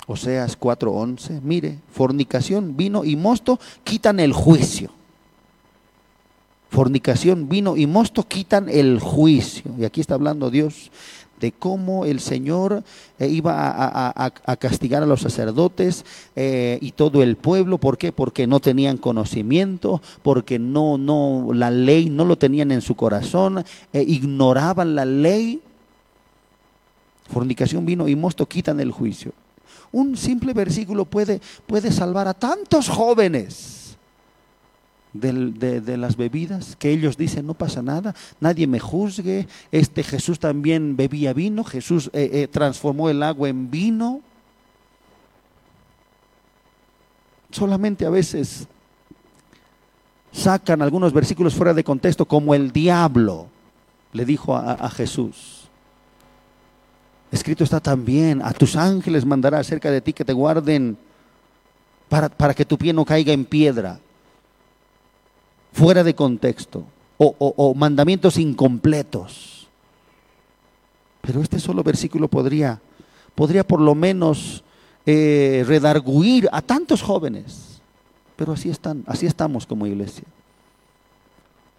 Oseas 0.08 0.58
4.11, 0.58 1.42
mire, 1.42 1.80
fornicación, 1.92 2.78
vino 2.78 3.04
y 3.04 3.18
mosto 3.18 3.60
quitan 3.84 4.22
el 4.22 4.32
juicio 4.32 4.92
fornicación, 6.76 7.48
vino 7.48 7.78
y 7.78 7.88
mosto 7.88 8.28
quitan 8.28 8.68
el 8.68 9.00
juicio. 9.00 9.72
Y 9.80 9.86
aquí 9.86 10.02
está 10.02 10.16
hablando 10.16 10.52
Dios 10.52 10.92
de 11.40 11.54
cómo 11.54 12.06
el 12.06 12.20
Señor 12.20 12.84
eh, 13.18 13.28
iba 13.30 13.54
a, 13.56 14.58
castigar 14.58 15.02
a 15.02 15.06
los 15.06 15.22
sacerdotes 15.22 16.06
eh, 16.36 16.78
y 16.82 16.92
todo 16.92 17.24
el 17.24 17.38
pueblo. 17.38 17.78
¿Por 17.78 17.98
qué? 17.98 18.12
Porque 18.12 18.46
no 18.46 18.60
tenían 18.60 18.98
conocimiento, 18.98 20.02
porque 20.22 20.60
no, 20.60 20.98
no, 20.98 21.50
la 21.54 21.72
ley 21.72 22.10
no 22.10 22.26
lo 22.26 22.38
tenían 22.38 22.72
en 22.72 22.82
su 22.82 22.96
corazón, 22.96 23.64
eh, 23.94 24.04
ignoraban 24.06 24.96
la 24.96 25.06
ley. 25.06 25.62
Fornicación, 27.32 27.86
vino 27.86 28.08
y 28.08 28.18
mosto 28.18 28.46
quitan 28.48 28.82
el 28.82 28.92
juicio. 28.92 29.32
Un 29.94 30.18
simple 30.18 30.54
versículo 30.54 31.06
puede, 31.06 31.40
puede 31.68 31.92
salvar 31.92 32.28
a 32.28 32.34
tantos 32.34 32.90
jóvenes 32.90 33.85
de, 35.20 35.98
las 35.98 36.18
bebidas, 36.18 36.76
que 36.76 36.92
ellos 36.92 37.18
dicen 37.18 37.46
no 37.46 37.54
pasa 37.54 37.82
nada, 37.82 38.14
nadie 38.40 38.68
me 38.68 38.80
juzgue, 38.80 39.48
este 39.72 40.04
Jesús 40.04 40.40
también 40.40 40.96
bebía 40.96 41.34
vino, 41.34 41.64
Jesús 41.64 42.10
eh, 42.14 42.30
eh, 42.34 42.48
transformó 42.48 43.10
el 43.10 43.24
agua 43.24 43.50
en 43.50 43.72
vino. 43.72 44.22
Solamente 47.52 48.06
a 48.06 48.10
veces 48.10 48.68
sacan 50.32 50.82
algunos 50.82 51.14
versículos 51.14 51.56
fuera 51.56 51.74
de 51.74 51.84
contexto, 51.84 52.26
como 52.26 52.54
el 52.54 52.72
diablo 52.72 53.48
le 54.12 54.26
dijo 54.26 54.56
a, 54.56 54.90
Jesús. 54.90 55.68
Escrito 57.32 57.64
está 57.64 57.80
también, 57.80 58.42
a 58.42 58.52
tus 58.54 58.76
ángeles 58.76 59.26
mandará 59.26 59.64
cerca 59.64 59.92
de 59.92 60.02
ti 60.02 60.14
que 60.14 60.26
te 60.26 60.34
guarden 60.34 60.98
para, 62.08 62.30
para 62.30 62.54
que 62.54 62.66
tu 62.66 62.78
pie 62.78 62.94
no 62.94 63.04
caiga 63.04 63.34
en 63.34 63.46
piedra 63.46 64.00
fuera 65.76 66.06
de 66.06 66.16
contexto 66.16 66.86
o, 67.18 67.74
mandamientos 67.76 68.38
incompletos. 68.38 69.68
Pero 71.20 71.42
este 71.42 71.60
solo 71.60 71.84
versículo 71.84 72.30
podría, 72.30 72.80
podría 73.36 73.68
por 73.68 73.82
lo 73.82 73.94
menos 73.94 74.64
eh, 75.06 75.66
redarguir 75.68 76.48
a 76.54 76.62
tantos 76.62 77.02
jóvenes. 77.02 77.82
Pero 78.38 78.54
así 78.54 78.70
están, 78.70 79.04
así 79.06 79.26
estamos 79.26 79.66
como 79.66 79.86
iglesia. 79.86 80.24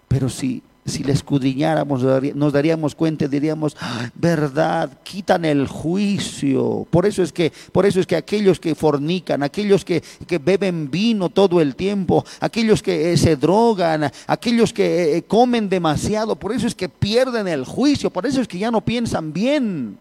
Pero 0.08 0.28
si 0.28 0.62
si 0.86 1.02
le 1.02 1.12
escudriñáramos 1.12 2.02
nos 2.34 2.52
daríamos 2.52 2.94
cuenta 2.94 3.26
diríamos, 3.28 3.76
ah, 3.80 4.10
verdad, 4.14 4.90
quitan 5.02 5.44
el 5.44 5.66
juicio. 5.66 6.86
Por 6.90 7.06
eso 7.06 7.22
es 7.22 7.32
que, 7.32 7.52
por 7.72 7.86
eso 7.86 8.00
es 8.00 8.06
que 8.06 8.16
aquellos 8.16 8.60
que 8.60 8.74
fornican, 8.74 9.42
aquellos 9.42 9.84
que, 9.84 10.02
beben 10.42 10.90
vino 10.90 11.28
todo 11.28 11.60
el 11.60 11.74
tiempo, 11.74 12.24
aquellos 12.40 12.82
que 12.82 13.12
eh, 13.12 13.16
se 13.16 13.36
drogan, 13.36 14.10
aquellos 14.26 14.72
que 14.72 15.16
eh, 15.16 15.22
comen 15.22 15.68
demasiado, 15.68 16.36
por 16.36 16.52
eso 16.52 16.66
es 16.66 16.74
que 16.74 16.88
pierden 16.88 17.48
el 17.48 17.64
juicio, 17.64 18.10
por 18.10 18.26
eso 18.26 18.40
es 18.40 18.48
que 18.48 18.58
ya 18.58 18.70
no 18.70 18.80
piensan 18.80 19.32
bien. 19.32 19.98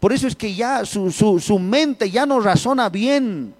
Por 0.00 0.12
eso 0.12 0.26
es 0.26 0.34
que 0.34 0.52
ya 0.52 0.84
su, 0.84 1.12
su, 1.12 1.38
su 1.38 1.58
mente 1.60 2.10
ya 2.10 2.26
no 2.26 2.40
razona 2.40 2.88
bien. 2.88 3.54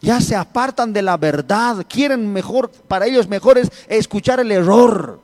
Ya 0.00 0.20
se 0.20 0.36
apartan 0.36 0.92
de 0.92 1.02
la 1.02 1.16
verdad. 1.16 1.84
Quieren 1.88 2.32
mejor, 2.32 2.70
para 2.70 3.06
ellos 3.06 3.28
mejor 3.28 3.58
es 3.58 3.70
escuchar 3.88 4.40
el 4.40 4.52
error. 4.52 5.20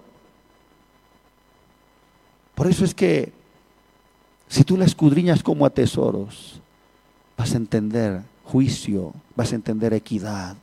Por 2.55 2.67
eso 2.67 2.85
es 2.85 2.95
que 2.95 3.33
si 4.49 4.65
tú 4.65 4.77
la 4.77 4.85
escudriñas 4.85 5.43
como 5.43 5.67
a 5.67 5.71
tesoros, 5.71 6.61
vas 7.37 7.53
a 7.53 7.57
entender 7.57 8.23
juicio, 8.45 9.13
vas 9.35 9.53
a 9.53 9.57
entender 9.57 9.93
equidad, 9.93 10.57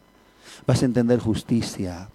vas 0.66 0.82
a 0.82 0.86
entender 0.86 1.20
justicia. 1.20 2.08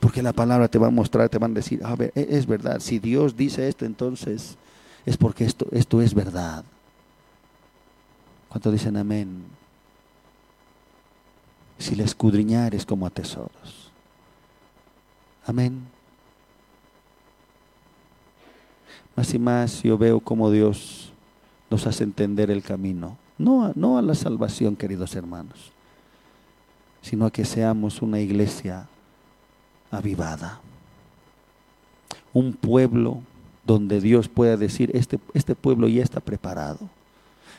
Porque 0.00 0.22
la 0.22 0.32
palabra 0.32 0.68
te 0.68 0.78
va 0.78 0.88
a 0.88 0.90
mostrar, 0.90 1.28
te 1.28 1.38
van 1.38 1.52
a 1.52 1.54
decir, 1.54 1.80
a 1.84 1.94
ver, 1.94 2.12
e-, 2.14 2.26
es 2.30 2.46
verdad, 2.46 2.80
si 2.80 2.98
Dios 2.98 3.36
dice 3.36 3.68
esto, 3.68 3.84
entonces 3.84 4.56
es 5.04 5.16
porque 5.16 5.44
esto, 5.44 5.66
esto 5.72 6.02
es 6.02 6.14
verdad. 6.14 6.64
¿Cuánto 8.48 8.70
dicen 8.70 8.96
amén? 8.96 9.44
Si 11.78 11.94
la 11.94 12.04
escudriñares 12.04 12.86
como 12.86 13.06
a 13.06 13.10
tesoros. 13.10 13.90
Amén. 15.46 15.86
Más 19.14 19.32
y 19.32 19.38
más 19.38 19.82
yo 19.82 19.96
veo 19.96 20.20
como 20.20 20.50
Dios 20.50 21.12
nos 21.70 21.86
hace 21.86 22.04
entender 22.04 22.50
el 22.50 22.62
camino. 22.62 23.16
No 23.38 23.64
a, 23.64 23.72
no 23.74 24.00
la 24.00 24.14
salvación, 24.14 24.76
queridos 24.76 25.14
hermanos, 25.14 25.72
sino 27.02 27.26
a 27.26 27.30
que 27.30 27.44
seamos 27.44 28.02
una 28.02 28.20
iglesia 28.20 28.88
avivada. 29.90 30.60
Un 32.32 32.52
pueblo 32.52 33.22
donde 33.64 34.00
Dios 34.00 34.28
pueda 34.28 34.56
decir, 34.56 34.90
este, 34.94 35.18
este 35.34 35.54
pueblo 35.54 35.88
ya 35.88 36.02
está 36.02 36.20
preparado. 36.20 36.78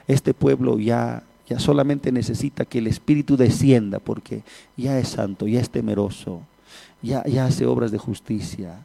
Este 0.08 0.34
pueblo 0.34 0.80
ya, 0.80 1.24
ya 1.48 1.60
solamente 1.60 2.12
necesita 2.12 2.66
que 2.66 2.80
el 2.80 2.88
Espíritu 2.88 3.38
descienda 3.38 4.00
porque 4.00 4.44
ya 4.76 5.00
es 5.00 5.10
santo, 5.10 5.48
ya 5.48 5.62
es 5.62 5.70
temeroso, 5.70 6.42
ya, 7.02 7.24
ya 7.26 7.46
hace 7.46 7.66
obras 7.66 7.92
de 7.92 7.98
justicia, 7.98 8.84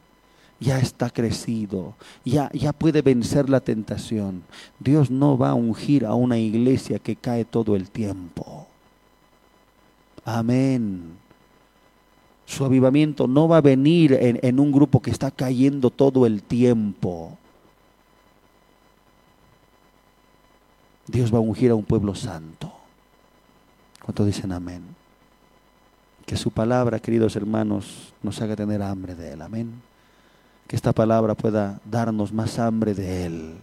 ya 0.59 0.79
está 0.79 1.09
crecido, 1.09 1.93
ya, 2.23 2.49
ya 2.53 2.71
puede 2.71 3.01
vencer 3.01 3.49
la 3.49 3.59
tentación. 3.59 4.43
Dios 4.79 5.11
no 5.11 5.37
va 5.37 5.49
a 5.49 5.55
ungir 5.55 6.05
a 6.05 6.13
una 6.15 6.37
iglesia 6.37 6.99
que 6.99 7.17
cae 7.17 7.43
todo 7.43 7.75
el 7.75 7.89
tiempo. 7.89 8.65
Amén. 10.23 11.17
Su 12.45 12.63
avivamiento 12.63 13.27
no 13.27 13.47
va 13.49 13.57
a 13.57 13.61
venir 13.61 14.13
en, 14.13 14.39
en 14.41 14.59
un 14.59 14.71
grupo 14.71 15.01
que 15.01 15.11
está 15.11 15.31
cayendo 15.31 15.89
todo 15.89 16.25
el 16.25 16.43
tiempo. 16.43 17.37
Dios 21.07 21.33
va 21.33 21.37
a 21.37 21.41
ungir 21.41 21.71
a 21.71 21.75
un 21.75 21.83
pueblo 21.83 22.15
santo. 22.15 22.71
¿Cuánto 24.03 24.25
dicen 24.25 24.51
amén? 24.51 24.83
Que 26.25 26.37
su 26.37 26.51
palabra, 26.51 26.99
queridos 26.99 27.35
hermanos, 27.35 28.13
nos 28.21 28.41
haga 28.41 28.55
tener 28.55 28.81
hambre 28.81 29.15
de 29.15 29.33
él. 29.33 29.41
Amén. 29.41 29.71
Que 30.67 30.75
esta 30.75 30.93
palabra 30.93 31.35
pueda 31.35 31.79
darnos 31.89 32.31
más 32.31 32.59
hambre 32.59 32.93
de 32.93 33.25
él. 33.25 33.53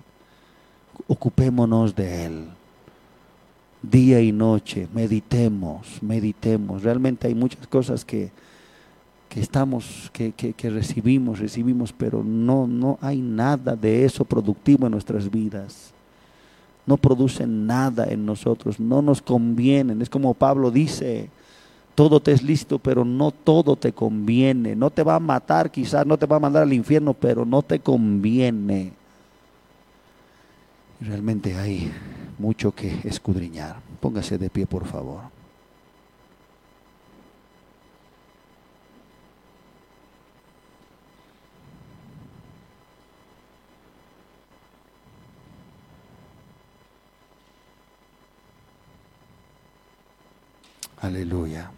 Ocupémonos 1.08 1.94
de 1.94 2.26
él. 2.26 2.44
Día 3.82 4.20
y 4.20 4.30
noche, 4.30 4.88
meditemos, 4.92 6.02
meditemos. 6.02 6.82
Realmente 6.82 7.26
hay 7.26 7.34
muchas 7.34 7.66
cosas 7.66 8.04
que, 8.04 8.30
que 9.30 9.40
estamos, 9.40 10.10
que, 10.12 10.32
que, 10.32 10.52
que, 10.52 10.68
recibimos, 10.68 11.38
recibimos, 11.38 11.94
pero 11.94 12.22
no, 12.22 12.66
no 12.66 12.98
hay 13.00 13.22
nada 13.22 13.74
de 13.76 14.04
eso 14.04 14.26
productivo 14.26 14.84
en 14.84 14.92
nuestras 14.92 15.30
vidas. 15.30 15.94
No 16.90 16.96
producen 16.96 17.68
nada 17.68 18.06
en 18.08 18.26
nosotros, 18.26 18.80
no 18.80 19.00
nos 19.00 19.22
convienen. 19.22 20.02
Es 20.02 20.10
como 20.10 20.34
Pablo 20.34 20.72
dice, 20.72 21.30
todo 21.94 22.18
te 22.18 22.32
es 22.32 22.42
listo, 22.42 22.80
pero 22.80 23.04
no 23.04 23.30
todo 23.30 23.76
te 23.76 23.92
conviene. 23.92 24.74
No 24.74 24.90
te 24.90 25.04
va 25.04 25.14
a 25.14 25.20
matar 25.20 25.70
quizás, 25.70 26.04
no 26.04 26.18
te 26.18 26.26
va 26.26 26.34
a 26.34 26.40
mandar 26.40 26.64
al 26.64 26.72
infierno, 26.72 27.14
pero 27.14 27.44
no 27.44 27.62
te 27.62 27.78
conviene. 27.78 28.90
Realmente 31.00 31.54
hay 31.54 31.92
mucho 32.40 32.74
que 32.74 32.98
escudriñar. 33.04 33.76
Póngase 34.00 34.36
de 34.36 34.50
pie, 34.50 34.66
por 34.66 34.84
favor. 34.84 35.20
Aleluya. 51.00 51.70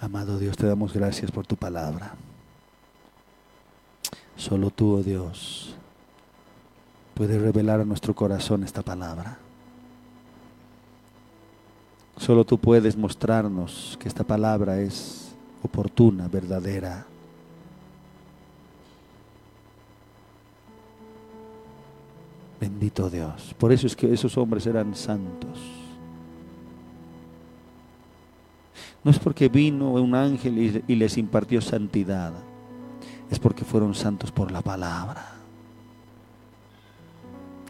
Amado 0.00 0.38
Dios, 0.38 0.56
te 0.56 0.66
damos 0.66 0.92
gracias 0.92 1.30
por 1.30 1.46
tu 1.46 1.56
palabra. 1.56 2.14
Solo 4.36 4.70
tú, 4.70 4.96
oh 4.96 5.02
Dios, 5.02 5.74
puedes 7.14 7.40
revelar 7.42 7.80
a 7.80 7.84
nuestro 7.84 8.14
corazón 8.14 8.62
esta 8.62 8.82
palabra. 8.82 9.38
Solo 12.26 12.44
tú 12.44 12.58
puedes 12.58 12.96
mostrarnos 12.96 13.96
que 14.00 14.08
esta 14.08 14.24
palabra 14.24 14.80
es 14.80 15.32
oportuna, 15.62 16.26
verdadera. 16.26 17.06
Bendito 22.60 23.08
Dios. 23.08 23.54
Por 23.56 23.70
eso 23.70 23.86
es 23.86 23.94
que 23.94 24.12
esos 24.12 24.36
hombres 24.36 24.66
eran 24.66 24.96
santos. 24.96 25.56
No 29.04 29.12
es 29.12 29.20
porque 29.20 29.48
vino 29.48 29.92
un 29.92 30.16
ángel 30.16 30.82
y, 30.84 30.96
les 30.96 31.16
impartió 31.18 31.60
santidad. 31.60 32.32
Es 33.30 33.38
porque 33.38 33.64
fueron 33.64 33.94
santos 33.94 34.32
por 34.32 34.50
la 34.50 34.62
palabra. 34.62 35.30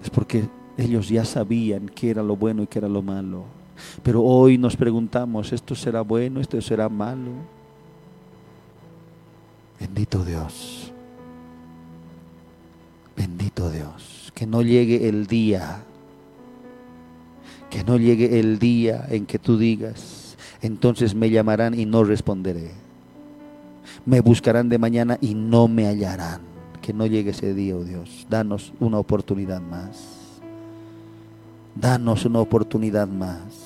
Es 0.02 0.08
porque 0.08 0.48
ellos 0.78 1.10
ya 1.10 1.26
sabían 1.26 1.90
qué 1.90 2.08
era 2.08 2.22
lo 2.22 2.36
bueno 2.36 2.62
y 2.62 2.66
qué 2.66 2.78
era 2.78 2.88
lo 2.88 3.02
malo. 3.02 3.55
Pero 4.02 4.22
hoy 4.22 4.58
nos 4.58 4.76
preguntamos, 4.76 5.52
¿esto 5.52 5.74
será 5.74 6.00
bueno? 6.00 6.40
¿Esto 6.40 6.60
será 6.60 6.88
malo? 6.88 7.32
Bendito 9.78 10.24
Dios. 10.24 10.92
Bendito 13.16 13.70
Dios. 13.70 14.32
Que 14.34 14.46
no 14.46 14.62
llegue 14.62 15.08
el 15.08 15.26
día. 15.26 15.82
Que 17.70 17.84
no 17.84 17.96
llegue 17.96 18.38
el 18.38 18.58
día 18.58 19.06
en 19.10 19.26
que 19.26 19.38
tú 19.38 19.58
digas, 19.58 20.36
entonces 20.62 21.14
me 21.14 21.28
llamarán 21.30 21.78
y 21.78 21.84
no 21.84 22.04
responderé. 22.04 22.70
Me 24.06 24.20
buscarán 24.20 24.68
de 24.68 24.78
mañana 24.78 25.18
y 25.20 25.34
no 25.34 25.68
me 25.68 25.86
hallarán. 25.86 26.40
Que 26.80 26.92
no 26.92 27.06
llegue 27.06 27.30
ese 27.30 27.54
día, 27.54 27.76
oh 27.76 27.82
Dios. 27.82 28.26
Danos 28.30 28.72
una 28.78 28.98
oportunidad 28.98 29.60
más. 29.60 30.40
Danos 31.74 32.24
una 32.24 32.38
oportunidad 32.38 33.08
más 33.08 33.65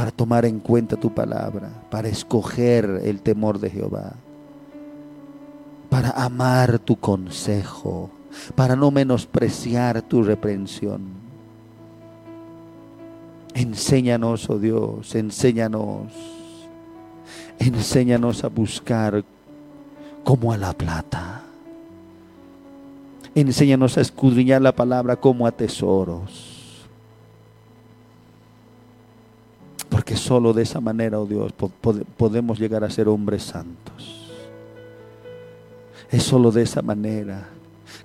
para 0.00 0.12
tomar 0.12 0.46
en 0.46 0.60
cuenta 0.60 0.96
tu 0.96 1.12
palabra, 1.12 1.68
para 1.90 2.08
escoger 2.08 3.02
el 3.04 3.20
temor 3.20 3.58
de 3.60 3.68
Jehová, 3.68 4.14
para 5.90 6.08
amar 6.12 6.78
tu 6.78 6.96
consejo, 6.96 8.08
para 8.54 8.76
no 8.76 8.90
menospreciar 8.90 10.00
tu 10.00 10.22
reprensión. 10.22 11.02
Enséñanos, 13.52 14.48
oh 14.48 14.58
Dios, 14.58 15.14
enséñanos, 15.14 16.10
enséñanos 17.58 18.42
a 18.42 18.48
buscar 18.48 19.22
como 20.24 20.50
a 20.50 20.56
la 20.56 20.72
plata. 20.72 21.42
Enséñanos 23.34 23.98
a 23.98 24.00
escudriñar 24.00 24.62
la 24.62 24.74
palabra 24.74 25.16
como 25.16 25.46
a 25.46 25.52
tesoros 25.52 26.49
Porque 30.00 30.16
solo 30.16 30.54
de 30.54 30.62
esa 30.62 30.80
manera, 30.80 31.20
oh 31.20 31.26
Dios, 31.26 31.52
podemos 32.16 32.58
llegar 32.58 32.82
a 32.84 32.88
ser 32.88 33.06
hombres 33.06 33.42
santos. 33.42 34.30
Es 36.10 36.22
solo 36.22 36.50
de 36.50 36.62
esa 36.62 36.80
manera 36.80 37.50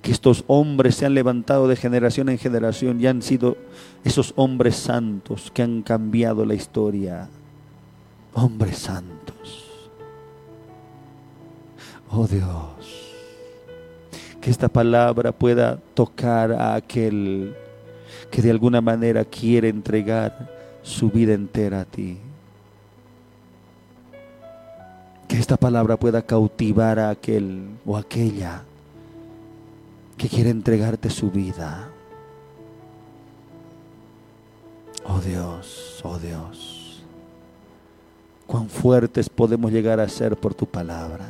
que 0.02 0.12
estos 0.12 0.44
hombres 0.48 0.96
se 0.96 1.06
han 1.06 1.14
levantado 1.14 1.70
de 1.70 1.78
generación 1.78 2.28
en 2.28 2.38
generación 2.38 3.00
y 3.00 3.08
han 3.08 3.22
sido 3.22 3.56
esos 4.04 4.34
hombres 4.36 4.76
santos 4.76 5.50
que 5.54 5.62
han 5.62 5.84
cambiado 5.84 6.44
la 6.44 6.54
historia. 6.54 7.30
Hombres 8.34 8.78
santos. 8.78 9.64
Oh 12.12 12.28
Dios 12.28 13.14
Que 14.42 14.52
esta 14.52 14.68
palabra 14.68 15.32
pueda 15.32 15.78
tocar 15.94 16.52
a 16.52 16.76
aquel 16.76 17.56
que 18.30 18.42
de 18.42 18.52
alguna 18.52 18.82
manera 18.82 19.24
quiere 19.24 19.70
entregar 19.70 20.55
su 20.86 21.10
vida 21.10 21.34
entera 21.34 21.82
a 21.82 21.86
ti. 21.86 22.18
Que 25.28 25.40
esta 25.40 25.58
palabra 25.58 25.98
pueda 25.98 26.22
cautivar 26.22 27.00
a 27.00 27.10
aquel 27.10 27.68
o 27.86 27.98
aquella 27.98 28.64
que 30.16 30.30
quiere 30.30 30.52
entregarte 30.52 31.10
su 31.10 31.32
vida. 31.32 31.90
Oh 35.08 35.20
Dios, 35.20 36.00
oh 36.04 36.18
Dios, 36.20 37.04
cuán 38.48 38.70
fuertes 38.70 39.28
podemos 39.28 39.72
llegar 39.72 40.00
a 40.00 40.08
ser 40.08 40.36
por 40.38 40.54
tu 40.54 40.66
palabra, 40.66 41.28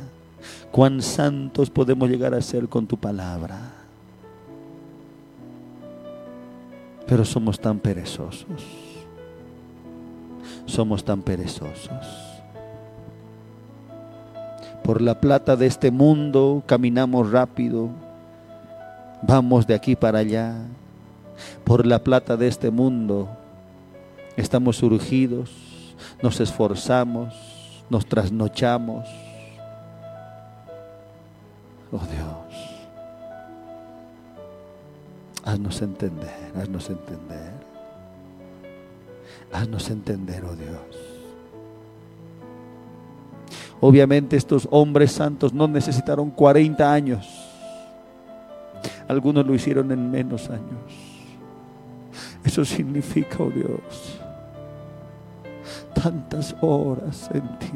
cuán 0.70 1.02
santos 1.02 1.68
podemos 1.68 2.08
llegar 2.08 2.34
a 2.34 2.40
ser 2.40 2.68
con 2.68 2.86
tu 2.86 2.96
palabra. 2.96 3.58
Pero 7.06 7.24
somos 7.24 7.60
tan 7.60 7.78
perezosos, 7.78 8.85
somos 10.66 11.04
tan 11.04 11.22
perezosos. 11.22 12.06
Por 14.84 15.02
la 15.02 15.20
plata 15.20 15.56
de 15.56 15.66
este 15.66 15.90
mundo 15.90 16.62
caminamos 16.66 17.32
rápido, 17.32 17.88
vamos 19.22 19.66
de 19.66 19.74
aquí 19.74 19.96
para 19.96 20.18
allá. 20.18 20.54
Por 21.64 21.86
la 21.86 21.98
plata 21.98 22.36
de 22.36 22.48
este 22.48 22.70
mundo 22.70 23.28
Estamos 24.36 24.76
surgidos, 24.76 25.50
nos 26.22 26.40
esforzamos, 26.40 27.34
nos 27.88 28.04
trasnochamos. 28.04 29.08
Oh 31.90 32.00
Dios, 32.00 32.86
haznos 35.42 35.80
entender, 35.80 36.52
haznos 36.54 36.90
entender. 36.90 37.55
Haznos 39.52 39.90
entender, 39.90 40.44
oh 40.44 40.54
Dios. 40.54 41.06
Obviamente 43.80 44.36
estos 44.36 44.66
hombres 44.70 45.12
santos 45.12 45.52
no 45.52 45.68
necesitaron 45.68 46.30
40 46.30 46.92
años. 46.92 47.26
Algunos 49.08 49.46
lo 49.46 49.54
hicieron 49.54 49.92
en 49.92 50.10
menos 50.10 50.48
años. 50.50 50.80
Eso 52.44 52.64
significa, 52.64 53.36
oh 53.40 53.50
Dios, 53.50 54.20
tantas 55.94 56.54
horas 56.60 57.28
en 57.32 57.58
ti. 57.58 57.72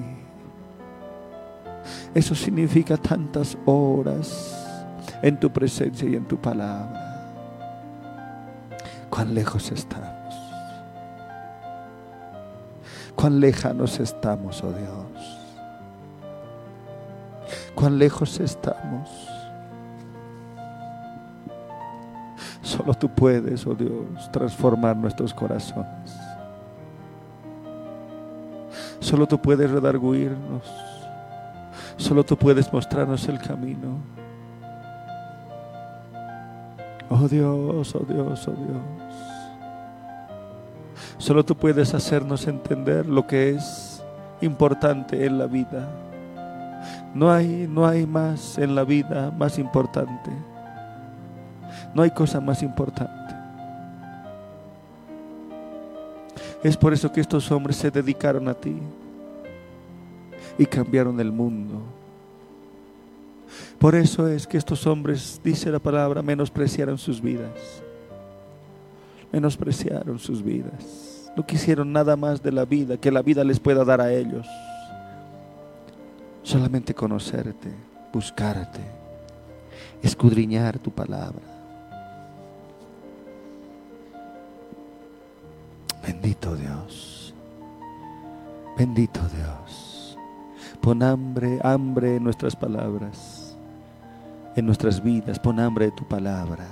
Eso 2.14 2.34
significa 2.34 2.96
tantas 2.96 3.56
horas 3.66 4.56
en 5.22 5.38
tu 5.38 5.50
presencia 5.50 6.08
y 6.08 6.16
en 6.16 6.24
tu 6.24 6.36
palabra. 6.36 7.06
Cuán 9.10 9.34
lejos 9.34 9.70
estamos. 9.70 10.19
Cuán 13.20 13.38
lejanos 13.38 14.00
estamos, 14.00 14.64
oh 14.64 14.72
Dios. 14.72 15.38
Cuán 17.74 17.98
lejos 17.98 18.40
estamos. 18.40 19.10
Solo 22.62 22.94
tú 22.94 23.10
puedes, 23.10 23.66
oh 23.66 23.74
Dios, 23.74 24.32
transformar 24.32 24.96
nuestros 24.96 25.34
corazones. 25.34 26.16
Solo 29.00 29.26
tú 29.26 29.38
puedes 29.38 29.70
redarguirnos. 29.70 30.62
Solo 31.98 32.24
tú 32.24 32.38
puedes 32.38 32.72
mostrarnos 32.72 33.28
el 33.28 33.38
camino. 33.38 33.98
Oh 37.10 37.28
Dios, 37.28 37.94
oh 37.94 38.06
Dios, 38.08 38.48
oh 38.48 38.52
Dios. 38.52 39.39
Solo 41.20 41.44
tú 41.44 41.54
puedes 41.54 41.92
hacernos 41.92 42.46
entender 42.46 43.04
lo 43.04 43.26
que 43.26 43.50
es 43.50 44.02
importante 44.40 45.26
en 45.26 45.36
la 45.36 45.46
vida. 45.46 45.86
No 47.14 47.30
hay, 47.30 47.68
no 47.68 47.86
hay 47.86 48.06
más 48.06 48.56
en 48.56 48.74
la 48.74 48.84
vida 48.84 49.30
más 49.30 49.58
importante. 49.58 50.30
No 51.94 52.00
hay 52.00 52.10
cosa 52.10 52.40
más 52.40 52.62
importante. 52.62 53.34
Es 56.62 56.74
por 56.74 56.94
eso 56.94 57.12
que 57.12 57.20
estos 57.20 57.52
hombres 57.52 57.76
se 57.76 57.90
dedicaron 57.90 58.48
a 58.48 58.54
ti 58.54 58.78
y 60.56 60.64
cambiaron 60.64 61.20
el 61.20 61.30
mundo. 61.30 61.82
Por 63.78 63.94
eso 63.94 64.26
es 64.26 64.46
que 64.46 64.56
estos 64.56 64.86
hombres, 64.86 65.38
dice 65.44 65.70
la 65.70 65.80
palabra, 65.80 66.22
menospreciaron 66.22 66.96
sus 66.96 67.20
vidas. 67.20 67.82
Menospreciaron 69.30 70.18
sus 70.18 70.42
vidas. 70.42 71.09
No 71.37 71.47
quisieron 71.47 71.93
nada 71.93 72.16
más 72.16 72.43
de 72.43 72.53
la 72.53 72.64
vida 72.64 72.97
que 72.97 73.11
la 73.11 73.22
vida 73.22 73.45
les 73.45 73.61
pueda 73.61 73.85
dar 73.85 74.01
a 74.01 74.12
ellos. 74.12 74.47
Solamente 76.43 76.95
conocerte, 76.95 77.70
buscarte, 78.12 78.81
escudriñar 80.03 80.78
tu 80.78 80.91
palabra. 80.91 81.61
Bendito 86.07 86.57
Dios. 86.57 87.35
Bendito 88.76 89.20
Dios. 89.37 90.16
Pon 90.81 91.03
hambre, 91.03 91.61
hambre 91.62 92.16
en 92.16 92.24
nuestras 92.24 92.57
palabras, 92.57 93.57
en 94.57 94.64
nuestras 94.64 95.03
vidas. 95.03 95.39
Pon 95.39 95.61
hambre 95.61 95.87
de 95.87 95.93
tu 95.93 96.05
palabra. 96.09 96.66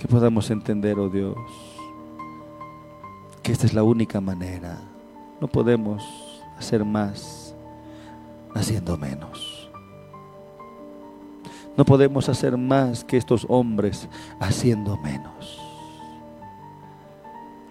Que 0.00 0.08
podamos 0.08 0.50
entender, 0.50 0.98
oh 0.98 1.08
Dios, 1.08 1.36
que 3.48 3.52
esta 3.52 3.64
es 3.64 3.72
la 3.72 3.82
única 3.82 4.20
manera. 4.20 4.76
No 5.40 5.48
podemos 5.48 6.04
hacer 6.58 6.84
más 6.84 7.54
haciendo 8.54 8.98
menos. 8.98 9.70
No 11.74 11.82
podemos 11.82 12.28
hacer 12.28 12.58
más 12.58 13.02
que 13.04 13.16
estos 13.16 13.46
hombres 13.48 14.06
haciendo 14.38 14.98
menos. 14.98 15.58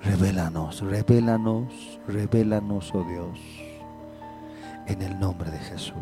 Revélanos, 0.01 0.81
revélanos, 0.81 1.99
revélanos, 2.07 2.91
oh 2.95 3.03
Dios, 3.03 3.39
en 4.87 5.03
el 5.03 5.19
nombre 5.19 5.51
de 5.51 5.59
Jesús. 5.59 5.93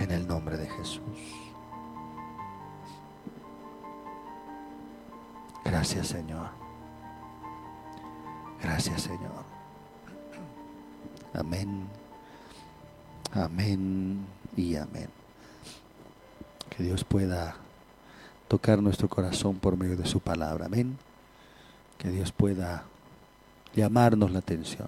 En 0.00 0.10
el 0.10 0.26
nombre 0.26 0.56
de 0.56 0.66
Jesús. 0.66 1.43
Gracias, 5.64 6.08
Señor. 6.08 6.48
Gracias, 8.62 9.02
Señor. 9.02 9.44
Amén. 11.32 11.86
Amén 13.32 14.26
y 14.56 14.76
amén. 14.76 15.08
Que 16.70 16.82
Dios 16.82 17.04
pueda 17.04 17.56
tocar 18.48 18.80
nuestro 18.80 19.08
corazón 19.08 19.56
por 19.56 19.76
medio 19.76 19.96
de 19.96 20.06
su 20.06 20.20
palabra. 20.20 20.66
Amén. 20.66 20.98
Que 21.98 22.10
Dios 22.10 22.32
pueda 22.32 22.84
llamarnos 23.74 24.30
la 24.30 24.38
atención. 24.40 24.82